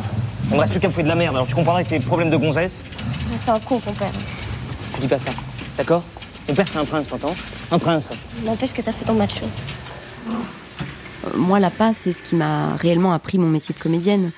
Il 0.50 0.54
me 0.56 0.60
reste 0.60 0.72
plus 0.72 0.80
qu'à 0.80 0.88
me 0.88 0.92
foutre 0.92 1.04
de 1.04 1.08
la 1.08 1.14
merde, 1.14 1.34
alors 1.34 1.46
tu 1.46 1.54
comprendras 1.54 1.82
que 1.84 1.88
tes 1.88 2.00
problèmes 2.00 2.30
de 2.30 2.36
gonzesse. 2.36 2.84
C'est 3.42 3.50
un 3.50 3.58
con, 3.60 3.78
ton 3.80 3.92
père. 3.92 4.12
Tu 4.94 5.00
dis 5.00 5.08
pas 5.08 5.18
ça, 5.18 5.30
d'accord? 5.76 6.02
Mon 6.48 6.54
père, 6.54 6.68
c'est 6.68 6.78
un 6.78 6.84
prince, 6.84 7.08
t'entends? 7.08 7.34
Un 7.70 7.78
prince. 7.78 8.12
N'empêche 8.44 8.72
que 8.72 8.82
t'as 8.82 8.92
fait 8.92 9.04
ton 9.04 9.14
macho. 9.14 9.46
Euh, 10.30 10.32
Moi, 11.36 11.58
la 11.58 11.70
passe, 11.70 11.98
c'est 11.98 12.12
ce 12.12 12.22
qui 12.22 12.36
m'a 12.36 12.76
réellement 12.76 13.12
appris 13.12 13.38
mon 13.38 13.48
métier 13.48 13.74
de 13.74 13.80
comédienne. 13.80 14.30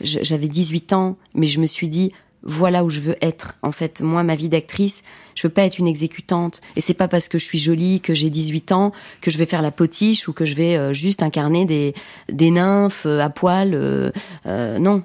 J'avais 0.00 0.48
18 0.48 0.92
ans, 0.92 1.16
mais 1.34 1.46
je 1.46 1.60
me 1.60 1.66
suis 1.66 1.88
dit, 1.88 2.12
voilà 2.42 2.82
où 2.82 2.90
je 2.90 2.98
veux 2.98 3.16
être. 3.22 3.56
En 3.62 3.70
fait, 3.70 4.00
moi, 4.00 4.24
ma 4.24 4.34
vie 4.34 4.48
d'actrice, 4.48 5.02
je 5.36 5.46
veux 5.46 5.52
pas 5.52 5.62
être 5.62 5.78
une 5.78 5.86
exécutante. 5.86 6.60
Et 6.74 6.80
c'est 6.80 6.94
pas 6.94 7.06
parce 7.06 7.28
que 7.28 7.38
je 7.38 7.44
suis 7.44 7.58
jolie, 7.58 8.00
que 8.00 8.12
j'ai 8.12 8.28
18 8.28 8.72
ans, 8.72 8.90
que 9.20 9.30
je 9.30 9.38
vais 9.38 9.46
faire 9.46 9.62
la 9.62 9.70
potiche 9.70 10.26
ou 10.26 10.32
que 10.32 10.44
je 10.44 10.56
vais 10.56 10.76
euh, 10.76 10.92
juste 10.92 11.22
incarner 11.22 11.64
des, 11.64 11.94
des 12.30 12.50
nymphes 12.50 13.06
euh, 13.06 13.20
à 13.20 13.30
poil. 13.30 13.70
euh, 13.74 14.10
euh, 14.46 14.78
non. 14.80 15.04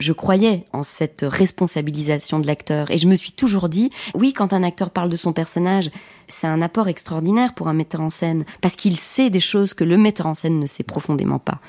Je 0.00 0.14
croyais 0.14 0.64
en 0.72 0.82
cette 0.82 1.24
responsabilisation 1.28 2.40
de 2.40 2.46
l'acteur 2.46 2.90
et 2.90 2.96
je 2.96 3.06
me 3.06 3.14
suis 3.14 3.32
toujours 3.32 3.68
dit, 3.68 3.90
oui, 4.14 4.32
quand 4.32 4.54
un 4.54 4.62
acteur 4.62 4.90
parle 4.90 5.10
de 5.10 5.16
son 5.16 5.34
personnage, 5.34 5.90
c'est 6.26 6.46
un 6.46 6.62
apport 6.62 6.88
extraordinaire 6.88 7.54
pour 7.54 7.68
un 7.68 7.74
metteur 7.74 8.00
en 8.00 8.10
scène 8.10 8.46
parce 8.62 8.76
qu'il 8.76 8.96
sait 8.96 9.28
des 9.28 9.40
choses 9.40 9.74
que 9.74 9.84
le 9.84 9.98
metteur 9.98 10.26
en 10.26 10.34
scène 10.34 10.58
ne 10.58 10.66
sait 10.66 10.84
profondément 10.84 11.38
pas. 11.38 11.60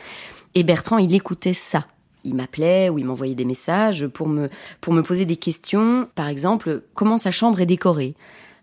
Et 0.56 0.64
Bertrand, 0.64 0.98
il 0.98 1.14
écoutait 1.14 1.54
ça 1.54 1.86
il 2.24 2.36
m'appelait 2.36 2.90
ou 2.90 3.00
il 3.00 3.06
m'envoyait 3.06 3.36
des 3.36 3.46
messages 3.46 4.08
pour 4.08 4.28
me, 4.28 4.50
pour 4.80 4.94
me 4.94 5.02
poser 5.02 5.26
des 5.26 5.36
questions. 5.36 6.08
Par 6.16 6.28
exemple, 6.28 6.84
comment 6.94 7.18
sa 7.18 7.32
chambre 7.32 7.60
est 7.62 7.66
décorée? 7.66 8.16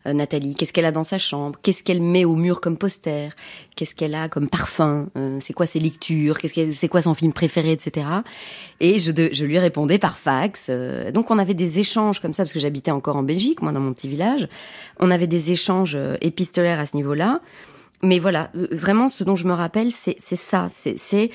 Euh, 0.07 0.13
Nathalie, 0.13 0.55
qu'est-ce 0.55 0.73
qu'elle 0.73 0.85
a 0.85 0.93
dans 0.93 1.05
sa 1.05 1.19
chambre? 1.19 1.59
Qu'est-ce 1.63 1.83
qu'elle 1.83 2.01
met 2.01 2.25
au 2.25 2.37
mur 2.37 2.61
comme 2.61 2.77
poster? 2.77 3.31
Qu'est-ce 3.77 3.95
qu'elle 3.95 4.15
a 4.15 4.29
comme 4.29 4.49
parfum? 4.49 5.09
Euh, 5.17 5.39
C'est 5.41 5.53
quoi 5.53 5.67
ses 5.67 5.81
lectures? 5.81 6.39
Qu'est-ce 6.39 6.71
c'est 6.71 6.89
quoi 6.89 7.03
son 7.03 7.15
film 7.15 7.33
préféré, 7.33 7.73
etc. 7.73 8.07
Et 8.81 8.99
je, 8.99 9.13
lui 9.45 9.59
répondais 9.59 9.99
par 9.99 10.19
fax. 10.19 10.69
Euh, 10.71 11.11
donc 11.11 11.31
on 11.31 11.39
avait 11.39 11.55
des 11.55 11.79
échanges 11.79 12.21
comme 12.21 12.33
ça 12.33 12.45
parce 12.45 12.53
que 12.53 12.61
j'habitais 12.61 12.91
encore 12.91 13.17
en 13.17 13.23
Belgique, 13.23 13.63
moi 13.63 13.73
dans 13.73 13.81
mon 13.81 13.93
petit 13.93 14.09
village. 14.09 14.49
On 15.01 15.11
avait 15.11 15.27
des 15.27 15.53
échanges 15.53 15.99
épistolaires 16.21 16.79
à 16.79 16.87
ce 16.87 16.97
niveau-là. 16.97 17.41
Mais 18.03 18.21
voilà, 18.21 18.51
vraiment, 18.55 19.09
ce 19.09 19.25
dont 19.25 19.35
je 19.35 19.47
me 19.47 19.53
rappelle, 19.53 19.91
c'est 19.91 20.15
c'est 20.19 20.37
ça. 20.37 20.69
C'est 20.71 20.97
c'est 20.99 21.31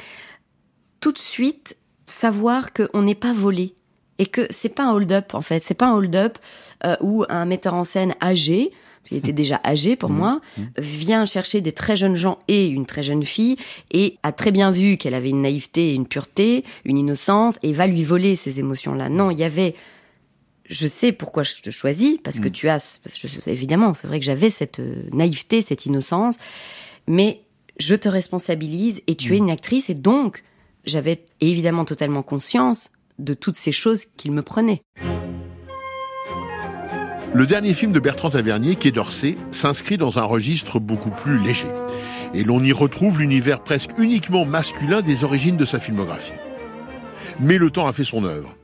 tout 1.02 1.12
de 1.12 1.18
suite 1.18 1.76
savoir 2.06 2.72
qu'on 2.72 3.02
n'est 3.02 3.16
pas 3.16 3.34
volé 3.34 3.76
et 4.20 4.26
que 4.26 4.48
c'est 4.50 4.70
pas 4.70 4.86
un 4.86 4.94
hold-up 4.94 5.34
en 5.34 5.42
fait. 5.42 5.64
C'est 5.64 5.74
pas 5.74 5.88
un 5.88 5.96
hold-up 5.96 6.38
euh, 6.86 6.96
où 7.02 7.26
un 7.30 7.46
metteur 7.46 7.74
en 7.74 7.84
scène 7.84 8.16
âgé, 8.22 8.72
qui 9.04 9.18
était 9.18 9.34
déjà 9.34 9.60
âgé 9.66 9.96
pour 9.98 10.10
moi, 10.10 10.40
vient 10.78 11.26
chercher 11.26 11.60
des 11.60 11.74
très 11.74 11.98
jeunes 11.98 12.16
gens 12.16 12.40
et 12.48 12.68
une 12.68 12.86
très 12.86 13.04
jeune 13.04 13.26
fille 13.26 13.58
et 13.92 14.18
a 14.24 14.32
très 14.32 14.52
bien 14.52 14.72
vu 14.72 14.96
qu'elle 14.98 15.14
avait 15.14 15.30
une 15.32 15.42
naïveté, 15.42 15.94
une 15.94 16.08
pureté, 16.08 16.64
une 16.86 16.98
innocence 16.98 17.60
et 17.64 17.74
va 17.74 17.86
lui 17.86 18.04
voler 18.06 18.36
ces 18.38 18.60
émotions-là. 18.62 19.10
Non, 19.10 19.30
il 19.30 19.38
y 19.40 19.44
avait 19.44 19.76
je 20.70 20.88
sais 20.88 21.12
pourquoi 21.12 21.44
je 21.44 21.56
te 21.62 21.70
choisis, 21.72 22.18
parce 22.24 22.40
que 22.40 22.48
tu 22.48 22.70
as, 22.70 23.00
parce 23.04 23.22
que 23.22 23.28
je- 23.28 23.50
évidemment, 23.50 23.94
c'est 23.94 24.08
vrai 24.08 24.20
que 24.22 24.26
j'avais 24.26 24.50
cette 24.50 24.80
euh, 24.80 25.04
naïveté, 25.12 25.62
cette 25.62 25.86
innocence, 25.86 26.38
mais 27.06 27.42
je 27.80 27.96
te 27.96 28.08
responsabilise 28.08 29.02
et 29.08 29.16
tu 29.16 29.34
es 29.36 29.38
une 29.40 29.52
actrice 29.52 29.90
et 29.90 29.94
donc 29.96 30.44
j'avais 30.86 31.26
évidemment 31.42 31.84
totalement 31.84 32.24
conscience 32.24 32.92
de 33.20 33.34
toutes 33.34 33.56
ces 33.56 33.72
choses 33.72 34.06
qu'il 34.18 34.32
me 34.32 34.42
prenait. 34.42 34.84
Le 37.34 37.48
dernier 37.48 37.74
film 37.74 37.92
de 37.92 38.00
Bertrand 38.00 38.30
Tavernier, 38.30 38.76
Quai 38.76 38.92
d'Orsay, 38.92 39.38
s'inscrit 39.52 39.98
dans 39.98 40.20
un 40.20 40.24
registre 40.24 40.80
beaucoup 40.80 41.10
plus 41.10 41.40
léger. 41.40 41.68
Et 42.36 42.44
l'on 42.44 42.64
y 42.64 42.72
retrouve 42.72 43.20
l'univers 43.20 43.62
presque 43.62 43.92
uniquement 43.98 44.46
masculin 44.46 45.02
des 45.02 45.24
origines 45.24 45.58
de 45.58 45.66
sa 45.66 45.80
filmographie. 45.80 46.34
Mais 47.40 47.58
le 47.58 47.72
temps 47.72 47.88
a 47.88 47.94
fait 47.94 48.04
son 48.04 48.24
œuvre. 48.24 48.56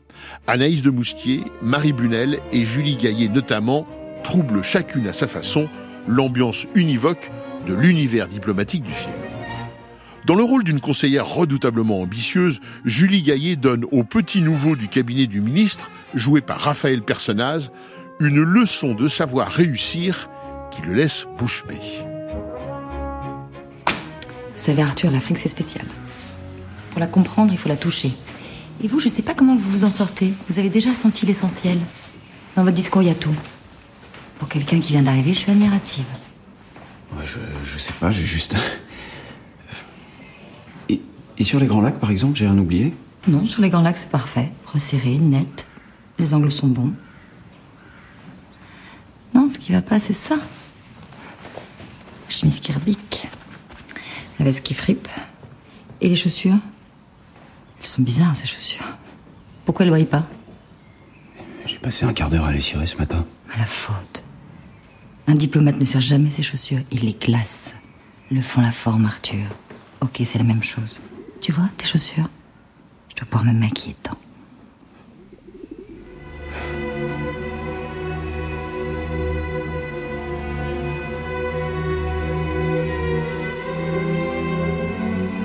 Anaïs 0.46 0.84
de 0.84 0.92
Moustier, 0.92 1.44
Marie 1.62 1.94
Bunel 1.94 2.40
et 2.52 2.64
Julie 2.64 2.98
Gaillet 2.98 3.28
notamment 3.28 3.88
troublent 4.24 4.64
chacune 4.64 5.08
à 5.08 5.14
sa 5.14 5.28
façon 5.28 5.68
l'ambiance 6.08 6.68
univoque 6.76 7.32
de 7.68 7.74
l'univers 7.74 8.28
diplomatique 8.28 8.84
du 8.84 8.94
film. 8.94 9.14
Dans 10.30 10.36
le 10.36 10.44
rôle 10.44 10.64
d'une 10.64 10.80
conseillère 10.80 11.26
redoutablement 11.26 12.02
ambitieuse, 12.02 12.60
Julie 12.86 13.24
Gaillet 13.24 13.56
donne 13.56 13.84
au 13.92 14.04
petit 14.04 14.42
nouveau 14.42 14.76
du 14.76 14.88
cabinet 14.88 15.26
du 15.26 15.42
ministre, 15.42 15.90
joué 16.14 16.40
par 16.40 16.60
Raphaël 16.60 17.02
Personnaz, 17.02 17.72
une 18.20 18.40
leçon 18.40 18.94
de 18.94 19.08
savoir 19.08 19.50
réussir 19.50 20.30
qui 20.70 20.84
le 20.84 20.94
laisse 20.94 21.26
bouche 21.40 21.64
bée. 21.68 21.82
Vous 23.88 23.92
savez, 24.54 24.84
Arthur, 24.84 25.10
l'Afrique, 25.10 25.40
c'est 25.40 25.50
spécial. 25.50 25.88
Pour 26.92 27.00
la 27.00 27.08
comprendre, 27.08 27.52
il 27.52 27.58
faut 27.58 27.70
la 27.70 27.76
toucher. 27.76 28.12
Et 28.84 28.88
vous, 28.88 29.00
je 29.00 29.10
sais 29.10 29.24
pas 29.24 29.34
comment 29.34 29.56
vous 29.56 29.72
vous 29.72 29.84
en 29.84 29.90
sortez. 29.90 30.32
Vous 30.48 30.60
avez 30.60 30.70
déjà 30.70 30.94
senti 30.94 31.26
l'essentiel. 31.26 31.80
Dans 32.56 32.64
votre 32.64 32.76
discours, 32.76 33.02
il 33.02 33.08
y 33.08 33.12
a 33.12 33.16
tout. 33.16 33.34
Pour 34.38 34.48
quelqu'un 34.48 34.80
qui 34.80 34.92
vient 34.92 35.02
d'arriver, 35.02 35.34
je 35.34 35.40
suis 35.40 35.52
admirative. 35.52 36.06
Ouais, 37.14 37.26
je, 37.26 37.40
je 37.74 37.80
sais 37.80 37.94
pas, 37.94 38.12
j'ai 38.12 38.28
juste. 38.28 38.56
Et, 41.40 41.44
sur 41.44 41.60
les 41.60 41.68
Grands 41.68 41.82
Lacs, 41.82 42.00
par 42.00 42.12
exemple, 42.12 42.38
j'ai 42.38 42.46
rien 42.46 42.58
oublié 42.58 42.94
Non, 43.28 43.46
sur 43.46 43.62
les 43.62 43.70
Grands 43.70 43.82
Lacs, 43.82 43.98
c'est 43.98 44.10
parfait. 44.10 44.52
Resserré, 44.74 45.18
net. 45.18 45.68
Les 46.18 46.34
angles 46.34 46.52
sont 46.52 46.68
bons. 46.68 46.94
Non, 49.34 49.50
ce 49.50 49.58
qui 49.58 49.72
va 49.72 49.82
pas, 49.82 50.00
c'est 50.00 50.14
ça. 50.14 50.36
La 50.36 52.30
chemise 52.30 52.60
qui 52.60 52.72
rebique. 52.72 53.28
La 54.38 54.46
veste 54.46 54.64
qui 54.64 54.74
fripe. 54.74 55.08
Et 56.02 56.10
les 56.10 56.16
chaussures? 56.16 56.60
Elles 57.80 57.86
sont 57.86 58.02
bizarres, 58.02 58.36
ces 58.36 58.48
chaussures. 58.48 58.98
Pourquoi 59.66 59.86
elles 59.86 59.92
brillent 59.92 60.06
pas? 60.06 60.28
J'ai 61.66 61.78
passé 61.78 62.06
un 62.06 62.14
quart 62.14 62.30
d'heure 62.30 62.46
à 62.46 62.52
les 62.52 62.60
cirer 62.60 62.86
ce 62.88 62.98
matin. 62.98 63.26
À 63.54 63.58
la 63.58 63.66
faute. 63.66 64.24
Un 65.28 65.36
diplomate 65.36 65.80
ne 65.80 65.86
serre 65.86 66.02
jamais 66.02 66.32
ses 66.32 66.44
chaussures, 66.44 66.82
il 66.92 67.02
les 67.02 67.14
glace. 67.14 67.76
Le 68.32 68.42
font 68.42 68.62
la 68.62 68.72
forme, 68.72 69.06
Arthur. 69.06 69.46
Ok, 70.02 70.22
c'est 70.26 70.38
la 70.38 70.44
même 70.44 70.64
chose. 70.64 71.02
Tu 71.42 71.52
vois, 71.52 71.70
tes 71.78 71.86
chaussures? 71.86 72.30
Je 73.10 73.16
dois 73.16 73.26
pouvoir 73.26 73.46
me 73.46 73.58
maquiller 73.58 73.96
dedans. 74.04 74.18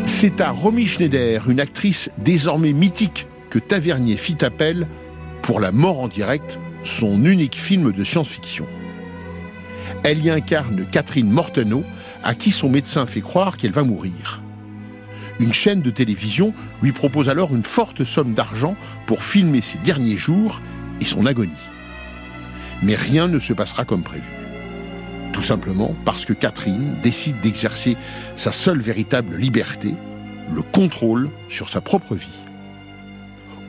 C'est 0.06 0.40
à 0.40 0.50
Romy 0.50 0.86
Schneider, 0.86 1.48
une 1.50 1.60
actrice 1.60 2.10
désormais 2.18 2.72
mythique, 2.72 3.26
que 3.50 3.58
Tavernier 3.58 4.16
fit 4.16 4.44
appel 4.44 4.88
pour 5.42 5.60
La 5.60 5.70
mort 5.70 6.00
en 6.00 6.08
direct, 6.08 6.58
son 6.82 7.24
unique 7.24 7.56
film 7.56 7.92
de 7.92 8.04
science-fiction. 8.04 8.66
Elle 10.02 10.24
y 10.24 10.30
incarne 10.30 10.86
Catherine 10.90 11.30
Mortenot, 11.30 11.84
à 12.22 12.34
qui 12.34 12.50
son 12.50 12.68
médecin 12.68 13.06
fait 13.06 13.20
croire 13.20 13.56
qu'elle 13.56 13.72
va 13.72 13.84
mourir. 13.84 14.43
Une 15.40 15.52
chaîne 15.52 15.82
de 15.82 15.90
télévision 15.90 16.54
lui 16.82 16.92
propose 16.92 17.28
alors 17.28 17.54
une 17.54 17.64
forte 17.64 18.04
somme 18.04 18.34
d'argent 18.34 18.76
pour 19.06 19.24
filmer 19.24 19.60
ses 19.60 19.78
derniers 19.78 20.16
jours 20.16 20.62
et 21.00 21.04
son 21.04 21.26
agonie. 21.26 21.52
Mais 22.82 22.94
rien 22.94 23.26
ne 23.26 23.38
se 23.38 23.52
passera 23.52 23.84
comme 23.84 24.02
prévu. 24.02 24.28
Tout 25.32 25.42
simplement 25.42 25.96
parce 26.04 26.24
que 26.24 26.32
Catherine 26.32 26.96
décide 27.02 27.40
d'exercer 27.40 27.96
sa 28.36 28.52
seule 28.52 28.80
véritable 28.80 29.36
liberté, 29.36 29.94
le 30.52 30.62
contrôle 30.62 31.28
sur 31.48 31.68
sa 31.68 31.80
propre 31.80 32.14
vie. 32.14 32.28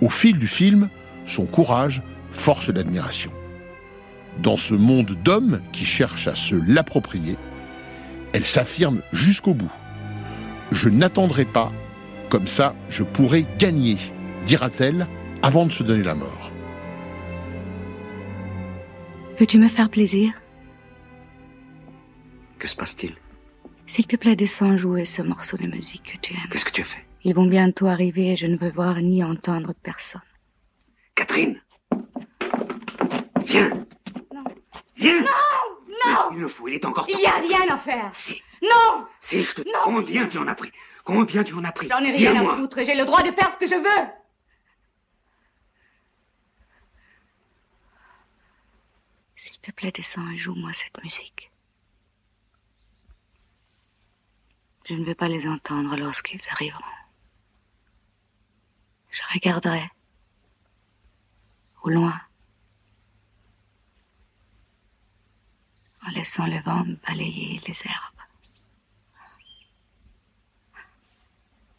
Au 0.02 0.10
fil 0.10 0.38
du 0.38 0.48
film, 0.48 0.90
son 1.26 1.46
courage 1.46 2.04
force 2.32 2.70
l'admiration. 2.70 3.32
Dans 4.44 4.58
ce 4.58 4.76
monde 4.76 5.18
d'hommes 5.24 5.62
qui 5.72 5.86
cherchent 5.86 6.28
à 6.28 6.36
se 6.36 6.56
l'approprier, 6.56 7.38
elle 8.34 8.46
s'affirme 8.46 9.02
jusqu'au 9.12 9.54
bout. 9.54 9.72
Je 10.72 10.90
n'attendrai 10.90 11.46
pas, 11.46 11.72
comme 12.30 12.48
ça 12.48 12.76
je 12.90 13.04
pourrai 13.04 13.46
gagner, 13.58 13.98
dira-t-elle, 14.46 15.08
avant 15.42 15.66
de 15.66 15.72
se 15.72 15.84
donner 15.84 16.04
la 16.04 16.16
mort. 16.16 16.52
Peux-tu 19.38 19.58
me 19.58 19.68
faire 19.68 19.90
plaisir? 19.90 20.32
Que 22.58 22.68
se 22.68 22.76
passe-t-il? 22.76 23.16
S'il 23.86 24.08
te 24.08 24.16
plaît, 24.16 24.36
descends 24.36 24.78
jouer 24.78 25.06
ce 25.06 25.22
morceau 25.22 25.58
de 25.58 25.68
musique 25.68 26.14
que 26.14 26.18
tu 26.28 26.34
aimes. 26.34 26.50
Qu'est-ce 26.52 26.66
que 26.66 26.72
tu 26.72 26.82
as 26.82 26.86
fait? 26.86 27.06
Ils 27.24 27.36
vont 27.36 27.46
bientôt 27.46 27.88
arriver 27.88 28.32
et 28.32 28.36
je 28.36 28.48
ne 28.48 28.58
veux 28.58 28.70
voir 28.70 28.96
ni 29.02 29.24
entendre 29.24 29.74
personne. 29.84 30.22
Catherine! 31.16 31.62
Viens! 33.46 33.86
Viens! 34.96 35.22
Non 35.22 35.28
Non! 36.06 36.20
Il 36.34 36.40
le 36.40 36.48
faut, 36.48 36.68
il 36.68 36.76
est 36.76 36.86
encore 36.86 37.06
Il 37.10 37.18
n'y 37.18 37.26
a 37.26 37.36
rien 37.36 37.74
à 37.76 37.78
faire 37.78 38.10
Non 38.62 39.06
Si, 39.20 39.44
je 39.44 39.56
te 39.56 39.62
Combien 39.84 40.28
tu 40.28 40.38
en 40.38 40.48
as 40.48 40.56
pris 40.56 40.72
Combien 41.04 41.44
tu 41.44 41.54
en 41.54 41.64
as 41.64 41.72
pris 41.72 41.88
J'en 41.88 42.00
ai 42.00 42.12
rien 42.12 42.36
à 42.36 42.56
foutre 42.56 42.78
et 42.80 42.86
j'ai 42.86 42.96
le 42.96 43.06
droit 43.06 43.22
de 43.22 43.32
faire 43.32 43.52
ce 43.52 43.58
que 43.58 43.68
je 43.68 43.76
veux 43.76 44.08
S'il 49.36 49.60
te 49.60 49.72
plaît, 49.72 49.92
descends 49.92 50.28
et 50.32 50.38
joue-moi 50.38 50.74
cette 50.74 51.04
musique. 51.04 51.52
Je 54.88 54.94
ne 54.94 55.04
veux 55.04 55.16
pas 55.16 55.28
les 55.28 55.48
entendre 55.48 55.96
lorsqu'ils 55.98 56.42
arriveront. 56.52 56.80
Je 59.10 59.22
regarderai. 59.34 59.90
Au 61.84 61.90
loin. 61.90 62.20
En 66.06 66.10
laissant 66.12 66.46
le 66.46 66.60
vent 66.62 66.86
balayer 67.08 67.62
les 67.68 67.82
herbes. 67.86 68.15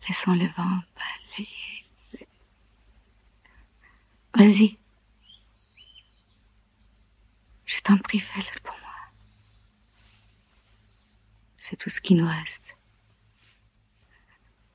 Laissons 0.08 0.32
le 0.34 0.46
vent 0.56 0.80
les- 1.38 1.48
Vas-y. 4.34 4.76
Je 7.64 7.80
t'en 7.82 7.96
prie, 7.98 8.20
fais-le 8.20 8.60
pour 8.62 8.74
moi. 8.82 8.92
C'est 11.56 11.76
tout 11.76 11.90
ce 11.90 12.00
qui 12.00 12.14
nous 12.14 12.28
reste. 12.28 12.68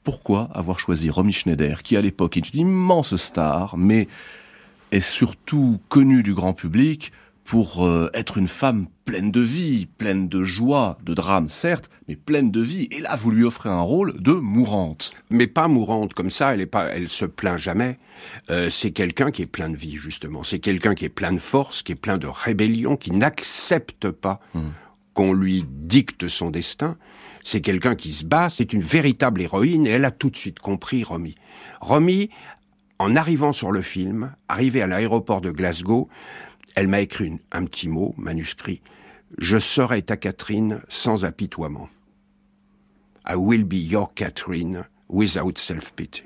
Pourquoi 0.03 0.49
avoir 0.53 0.79
choisi 0.79 1.09
Romy 1.09 1.31
Schneider, 1.31 1.83
qui 1.83 1.95
à 1.95 2.01
l'époque 2.01 2.37
est 2.37 2.53
une 2.53 2.59
immense 2.61 3.15
star, 3.17 3.77
mais 3.77 4.07
est 4.91 4.99
surtout 4.99 5.79
connue 5.89 6.23
du 6.23 6.33
grand 6.33 6.53
public 6.53 7.11
pour 7.45 7.85
euh, 7.85 8.09
être 8.13 8.37
une 8.37 8.47
femme 8.47 8.87
pleine 9.03 9.31
de 9.31 9.41
vie, 9.41 9.87
pleine 9.97 10.29
de 10.29 10.43
joie, 10.43 10.97
de 11.03 11.13
drame 11.13 11.49
certes, 11.49 11.89
mais 12.07 12.15
pleine 12.15 12.49
de 12.51 12.61
vie. 12.61 12.87
Et 12.91 13.01
là, 13.01 13.15
vous 13.15 13.31
lui 13.31 13.43
offrez 13.43 13.69
un 13.69 13.81
rôle 13.81 14.13
de 14.21 14.31
mourante. 14.31 15.11
Mais 15.29 15.47
pas 15.47 15.67
mourante 15.67 16.13
comme 16.13 16.29
ça, 16.29 16.53
elle 16.53 16.61
est 16.61 16.65
pas, 16.65 16.85
elle 16.89 17.09
se 17.09 17.25
plaint 17.25 17.57
jamais. 17.57 17.99
Euh, 18.49 18.69
c'est 18.69 18.91
quelqu'un 18.91 19.31
qui 19.31 19.41
est 19.41 19.47
plein 19.47 19.69
de 19.69 19.75
vie 19.75 19.97
justement. 19.97 20.43
C'est 20.43 20.59
quelqu'un 20.59 20.95
qui 20.95 21.03
est 21.05 21.09
plein 21.09 21.33
de 21.33 21.39
force, 21.39 21.83
qui 21.83 21.91
est 21.91 21.95
plein 21.95 22.17
de 22.17 22.27
rébellion, 22.27 22.95
qui 22.95 23.11
n'accepte 23.11 24.11
pas 24.11 24.39
Hmm. 24.53 24.69
qu'on 25.13 25.33
lui 25.33 25.65
dicte 25.67 26.27
son 26.29 26.51
destin. 26.51 26.95
C'est 27.43 27.59
quelqu'un 27.61 27.95
qui 27.95 28.13
se 28.13 28.23
bat. 28.23 28.49
C'est 28.49 28.71
une 28.71 28.81
véritable 28.81 29.41
héroïne 29.41 29.85
et 29.87 29.89
elle 29.89 30.05
a 30.05 30.11
tout 30.11 30.29
de 30.29 30.37
suite 30.37 30.59
compris 30.59 31.03
Romy. 31.03 31.35
Romy, 31.81 32.29
en 32.99 33.15
arrivant 33.15 33.51
sur 33.51 33.71
le 33.71 33.81
film, 33.81 34.31
arrivée 34.47 34.81
à 34.81 34.87
l'aéroport 34.87 35.41
de 35.41 35.51
Glasgow, 35.51 36.07
elle 36.75 36.87
m'a 36.87 37.01
écrit 37.01 37.27
une- 37.27 37.39
un 37.51 37.65
petit 37.65 37.87
mot 37.89 38.13
manuscrit. 38.17 38.81
Je 39.37 39.57
serai 39.59 40.01
ta 40.01 40.17
Catherine 40.17 40.81
sans 40.89 41.23
apitoiement. 41.25 41.89
I 43.27 43.35
will 43.35 43.63
be 43.63 43.75
your 43.75 44.13
Catherine 44.13 44.83
without 45.09 45.53
self-pity. 45.57 46.23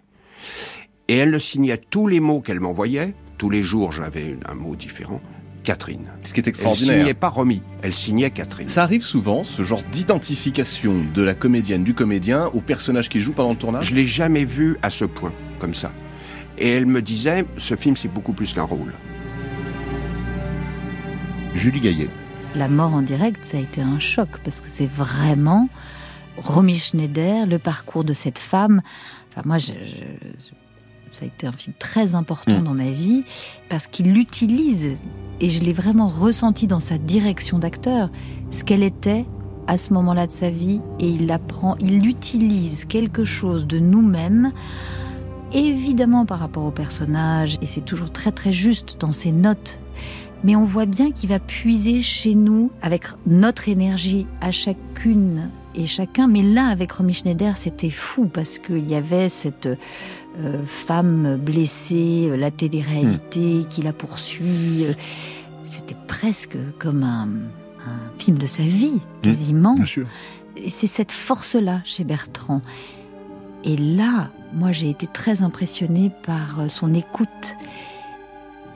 Et 1.08 1.18
elle 1.18 1.30
le 1.32 1.39
signait 1.39 1.78
tous 1.78 2.08
les 2.08 2.20
mots 2.20 2.41
qu'elle 2.41 2.60
m'envoyait. 2.60 3.14
Tous 3.38 3.50
les 3.50 3.64
jours, 3.64 3.91
j'avais 3.91 4.38
un 4.48 4.54
mot 4.56 4.76
différent. 4.76 5.22
Catherine. 5.64 6.06
Ce 6.24 6.34
qui 6.34 6.39
est 6.39 6.43
Elle 6.43 6.50
extraordinaire. 6.50 7.00
signait 7.00 7.14
pas 7.16 7.28
Romy, 7.30 7.62
elle 7.82 7.93
signait 7.93 8.30
Catherine. 8.30 8.68
Ça 8.68 8.84
arrive 8.84 9.02
souvent, 9.02 9.43
ce 9.43 9.64
genre 9.64 9.82
d'identification 9.91 11.04
de 11.14 11.22
la 11.24 11.34
comédienne, 11.34 11.84
du 11.84 11.96
comédien, 11.96 12.48
au 12.54 12.62
personnage 12.62 13.10
qu'il 13.10 13.22
joue 13.22 13.34
pendant 13.34 13.50
le 13.52 13.56
tournage? 13.58 13.86
Je 13.89 13.96
l'ai 13.96 14.06
jamais 14.06 14.46
vu 14.46 14.78
à 14.84 14.89
ce 14.91 15.06
point, 15.06 15.34
comme 15.60 15.74
ça. 15.74 15.91
Et 16.60 16.70
elle 16.70 16.86
me 16.86 17.02
disait, 17.02 17.46
ce 17.58 17.76
film, 17.76 17.98
c'est 17.98 18.08
beaucoup 18.08 18.34
plus 18.34 18.54
qu'un 18.54 18.64
rôle. 18.64 18.93
Julie 21.56 21.80
Gaillet. 21.82 22.10
La 22.56 22.68
mort 22.68 22.93
en 22.93 23.01
direct, 23.01 23.45
ça 23.45 23.58
a 23.58 23.60
été 23.62 23.82
un 23.82 23.99
choc 23.99 24.30
parce 24.43 24.62
que 24.62 24.68
c'est 24.68 24.88
vraiment 24.89 25.68
Romy 26.38 26.78
Schneider, 26.78 27.45
le 27.47 27.60
parcours 27.60 28.03
de 28.03 28.14
cette 28.14 28.39
femme. 28.39 28.82
Enfin, 29.32 29.41
moi, 29.45 29.58
je- 29.58 29.72
je- 29.72 30.49
ça 31.12 31.24
a 31.24 31.28
été 31.28 31.47
un 31.47 31.51
film 31.53 31.74
très 31.80 32.14
important 32.16 32.60
Mm. 32.60 32.64
dans 32.64 32.74
ma 32.74 32.89
vie 32.91 33.24
parce 33.70 33.88
qu'il 33.88 34.12
l'utilise 34.14 34.95
et 35.39 35.49
je 35.49 35.62
l'ai 35.64 35.74
vraiment 35.74 36.08
ressenti 36.08 36.68
dans 36.68 36.80
sa 36.82 36.97
direction 36.97 37.58
d'acteur, 37.60 38.10
ce 38.51 38.64
qu'elle 38.64 38.84
était 38.84 39.26
à 39.68 39.78
ce 39.78 39.93
moment-là 39.93 40.28
de 40.28 40.32
sa 40.32 40.49
vie 40.49 40.80
et 40.99 41.08
il 41.10 41.32
apprend, 41.32 41.76
il 41.80 42.06
utilise 42.06 42.86
quelque 42.86 43.24
chose 43.24 43.66
de 43.66 43.80
nous-mêmes 43.80 44.51
évidemment 45.53 46.26
par 46.26 46.39
rapport 46.39 46.66
au 46.66 46.72
personnage, 46.72 47.58
et 47.62 47.66
c'est 47.66 47.84
toujours 47.86 48.12
très 48.12 48.32
très 48.32 48.51
juste 48.51 48.97
dans 48.99 49.14
ses 49.14 49.32
notes, 49.32 49.80
mais 50.46 50.56
on 50.56 50.66
voit 50.66 50.86
bien 50.86 51.12
qu'il 51.12 51.28
va 51.30 51.39
puiser 51.39 52.04
chez 52.04 52.36
nous 52.36 52.70
avec 52.84 53.06
notre 53.26 53.68
énergie 53.68 54.28
à 54.41 54.52
chacune 54.52 55.50
et 55.74 55.88
chacun. 55.88 56.28
Mais 56.28 56.43
là, 56.43 56.68
avec 56.68 56.91
Romy 56.91 57.14
Schneider, 57.14 57.58
c'était 57.58 57.89
fou 57.89 58.28
parce 58.28 58.60
qu'il 58.60 58.88
y 58.88 58.93
avait 58.93 59.30
cette 59.30 59.66
euh, 59.66 60.64
femme 60.68 61.38
blessée, 61.38 62.30
euh, 62.30 62.38
la 62.38 62.52
télé-réalité 62.52 63.66
qui 63.72 63.82
la 63.82 63.91
poursuit. 63.91 64.86
C'était 65.64 65.98
presque 66.06 66.58
comme 66.78 67.02
un, 67.02 67.28
un 67.88 68.20
film 68.20 68.38
de 68.38 68.46
sa 68.46 68.62
vie, 68.62 69.02
quasiment. 69.24 69.76
Et 70.58 70.70
c'est 70.70 70.88
cette 70.88 71.12
force-là 71.12 71.82
chez 71.86 72.04
Bertrand. 72.04 72.62
Et 73.64 73.78
là, 73.78 74.30
moi, 74.54 74.72
j'ai 74.72 74.91
été 74.91 75.08
très 75.08 75.41
impressionnée 75.41 76.12
par 76.24 76.70
son 76.70 76.93
écoute 76.93 77.56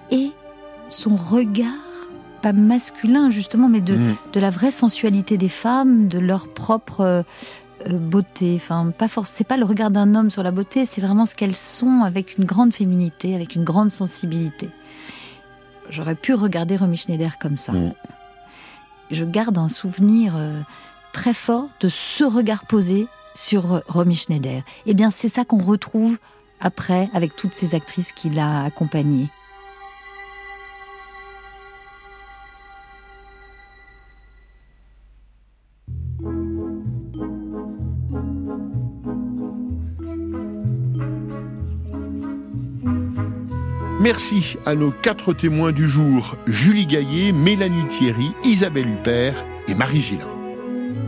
et 0.09 0.32
son 0.89 1.15
regard, 1.15 1.67
pas 2.41 2.53
masculin 2.53 3.29
justement, 3.29 3.69
mais 3.69 3.81
de, 3.81 3.95
Mm. 3.95 4.15
de 4.33 4.39
la 4.39 4.49
vraie 4.49 4.71
sensualité 4.71 5.37
des 5.37 5.49
femmes, 5.49 6.07
de 6.07 6.19
leur 6.19 6.47
propre 6.47 7.01
euh, 7.01 7.21
euh, 7.87 7.97
beauté. 7.97 8.53
Enfin, 8.55 8.91
pas 8.97 9.07
c'est 9.23 9.43
pas 9.47 9.57
le 9.57 9.65
regard 9.65 9.91
d'un 9.91 10.15
homme 10.15 10.29
sur 10.29 10.43
la 10.43 10.51
beauté, 10.51 10.85
c'est 10.85 11.01
vraiment 11.01 11.25
ce 11.25 11.35
qu'elles 11.35 11.55
sont 11.55 12.03
avec 12.03 12.37
une 12.37 12.45
grande 12.45 12.73
féminité, 12.73 13.35
avec 13.35 13.55
une 13.55 13.63
grande 13.63 13.91
sensibilité. 13.91 14.69
J'aurais 15.89 16.15
pu 16.15 16.33
regarder 16.33 16.77
Romy 16.77 16.97
Schneider 16.97 17.39
comme 17.39 17.57
ça. 17.57 17.73
Je 19.11 19.25
garde 19.25 19.57
un 19.57 19.69
souvenir 19.69 20.33
euh, 20.37 20.61
très 21.13 21.33
fort 21.33 21.67
de 21.79 21.89
ce 21.89 22.23
regard 22.23 22.65
posé 22.65 23.07
sur 23.33 23.81
Romy 23.87 24.15
Schneider. 24.15 24.61
Eh 24.85 24.93
bien, 24.93 25.09
c'est 25.09 25.27
ça 25.29 25.45
qu'on 25.45 25.63
retrouve 25.63 26.17
après 26.59 27.09
avec 27.13 27.35
toutes 27.35 27.53
ces 27.53 27.73
actrices 27.73 28.11
qui 28.11 28.29
l'a 28.29 28.63
accompagnée. 28.65 29.29
Merci 44.00 44.56
à 44.66 44.76
nos 44.76 44.91
quatre 44.91 45.34
témoins 45.34 45.74
du 45.74 45.86
jour, 45.86 46.38
Julie 46.47 46.86
Gaillet, 46.86 47.34
Mélanie 47.34 47.86
Thierry, 47.88 48.32
Isabelle 48.45 48.88
Huppert 48.88 49.43
et 49.68 49.76
Marie 49.76 50.02
Gillin. 50.02 50.30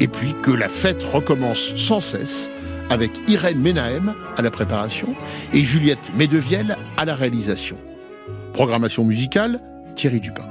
Et 0.01 0.09
puis 0.09 0.33
que 0.41 0.51
la 0.51 0.67
fête 0.67 1.01
recommence 1.01 1.73
sans 1.77 2.01
cesse 2.01 2.51
avec 2.89 3.11
Irène 3.29 3.59
Menahem 3.59 4.13
à 4.35 4.41
la 4.41 4.51
préparation 4.51 5.15
et 5.53 5.63
Juliette 5.63 6.11
Medevielle 6.15 6.77
à 6.97 7.05
la 7.05 7.15
réalisation. 7.15 7.77
Programmation 8.51 9.05
musicale, 9.05 9.61
Thierry 9.95 10.19
Dupin. 10.19 10.49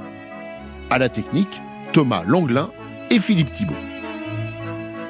À 0.89 0.97
la 0.97 1.09
technique, 1.09 1.61
Thomas 1.93 2.23
Langlin 2.25 2.71
et 3.11 3.19
Philippe 3.19 3.53
Thibault. 3.53 3.75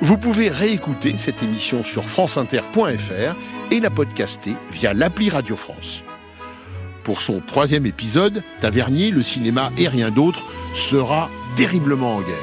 Vous 0.01 0.17
pouvez 0.17 0.49
réécouter 0.49 1.15
cette 1.15 1.41
émission 1.41 1.81
sur 1.81 2.03
franceinter.fr 2.03 3.35
et 3.71 3.79
la 3.79 3.89
podcaster 3.89 4.55
via 4.73 4.93
l'appli 4.93 5.29
Radio 5.29 5.55
France. 5.55 6.03
Pour 7.03 7.21
son 7.21 7.39
troisième 7.39 7.87
épisode, 7.87 8.43
Tavernier, 8.59 9.09
le 9.09 9.23
cinéma 9.23 9.71
et 9.77 9.87
rien 9.87 10.11
d'autre 10.11 10.45
sera 10.73 11.29
terriblement 11.55 12.17
en 12.17 12.21
guerre. 12.21 12.35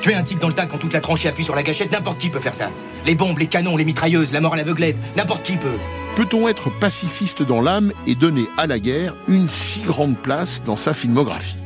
Tuer 0.00 0.14
un 0.14 0.22
type 0.22 0.38
dans 0.38 0.48
le 0.48 0.54
tas 0.54 0.66
quand 0.66 0.78
toute 0.78 0.94
la 0.94 1.00
tranchée 1.00 1.28
appuie 1.28 1.44
sur 1.44 1.54
la 1.54 1.62
gâchette, 1.62 1.92
n'importe 1.92 2.18
qui 2.18 2.30
peut 2.30 2.40
faire 2.40 2.54
ça. 2.54 2.70
Les 3.04 3.14
bombes, 3.14 3.38
les 3.38 3.48
canons, 3.48 3.76
les 3.76 3.84
mitrailleuses, 3.84 4.32
la 4.32 4.40
mort 4.40 4.54
à 4.54 4.56
l'aveuglette, 4.56 4.96
n'importe 5.16 5.42
qui 5.42 5.56
peut. 5.56 5.76
Peut-on 6.14 6.48
être 6.48 6.70
pacifiste 6.70 7.42
dans 7.42 7.60
l'âme 7.60 7.92
et 8.06 8.14
donner 8.14 8.46
à 8.56 8.66
la 8.66 8.78
guerre 8.78 9.14
une 9.28 9.50
si 9.50 9.82
grande 9.82 10.16
place 10.16 10.62
dans 10.64 10.78
sa 10.78 10.94
filmographie? 10.94 11.56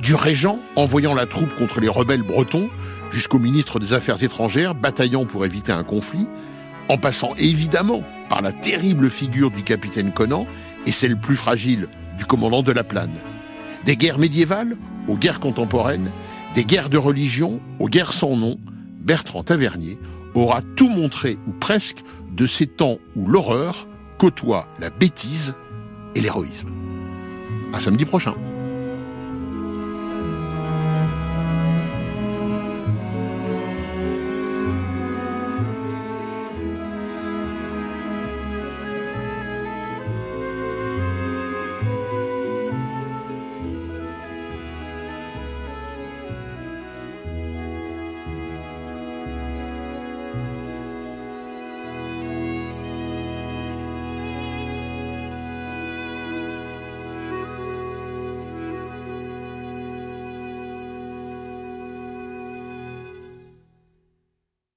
Du 0.00 0.14
régent 0.14 0.58
envoyant 0.76 1.14
la 1.14 1.26
troupe 1.26 1.54
contre 1.56 1.80
les 1.80 1.88
rebelles 1.88 2.22
bretons, 2.22 2.70
jusqu'au 3.10 3.38
ministre 3.38 3.78
des 3.78 3.92
Affaires 3.92 4.22
étrangères 4.22 4.74
bataillant 4.74 5.26
pour 5.26 5.44
éviter 5.44 5.72
un 5.72 5.84
conflit, 5.84 6.26
en 6.88 6.96
passant 6.96 7.34
évidemment 7.36 8.02
par 8.30 8.40
la 8.40 8.52
terrible 8.52 9.10
figure 9.10 9.50
du 9.50 9.62
capitaine 9.62 10.12
Conan 10.12 10.46
et 10.86 10.92
celle 10.92 11.18
plus 11.18 11.36
fragile 11.36 11.88
du 12.16 12.24
commandant 12.24 12.62
de 12.62 12.72
la 12.72 12.84
Plane. 12.84 13.18
Des 13.84 13.96
guerres 13.96 14.18
médiévales 14.18 14.76
aux 15.06 15.16
guerres 15.16 15.40
contemporaines, 15.40 16.10
des 16.54 16.64
guerres 16.64 16.90
de 16.90 16.98
religion 16.98 17.60
aux 17.78 17.88
guerres 17.88 18.12
sans 18.12 18.36
nom, 18.36 18.56
Bertrand 19.00 19.42
Tavernier 19.42 19.98
aura 20.34 20.60
tout 20.76 20.88
montré, 20.88 21.38
ou 21.46 21.52
presque, 21.52 22.02
de 22.32 22.46
ces 22.46 22.66
temps 22.66 22.98
où 23.16 23.26
l'horreur 23.26 23.88
côtoie 24.18 24.68
la 24.80 24.90
bêtise 24.90 25.54
et 26.14 26.20
l'héroïsme. 26.20 26.68
À 27.72 27.80
samedi 27.80 28.04
prochain. 28.04 28.34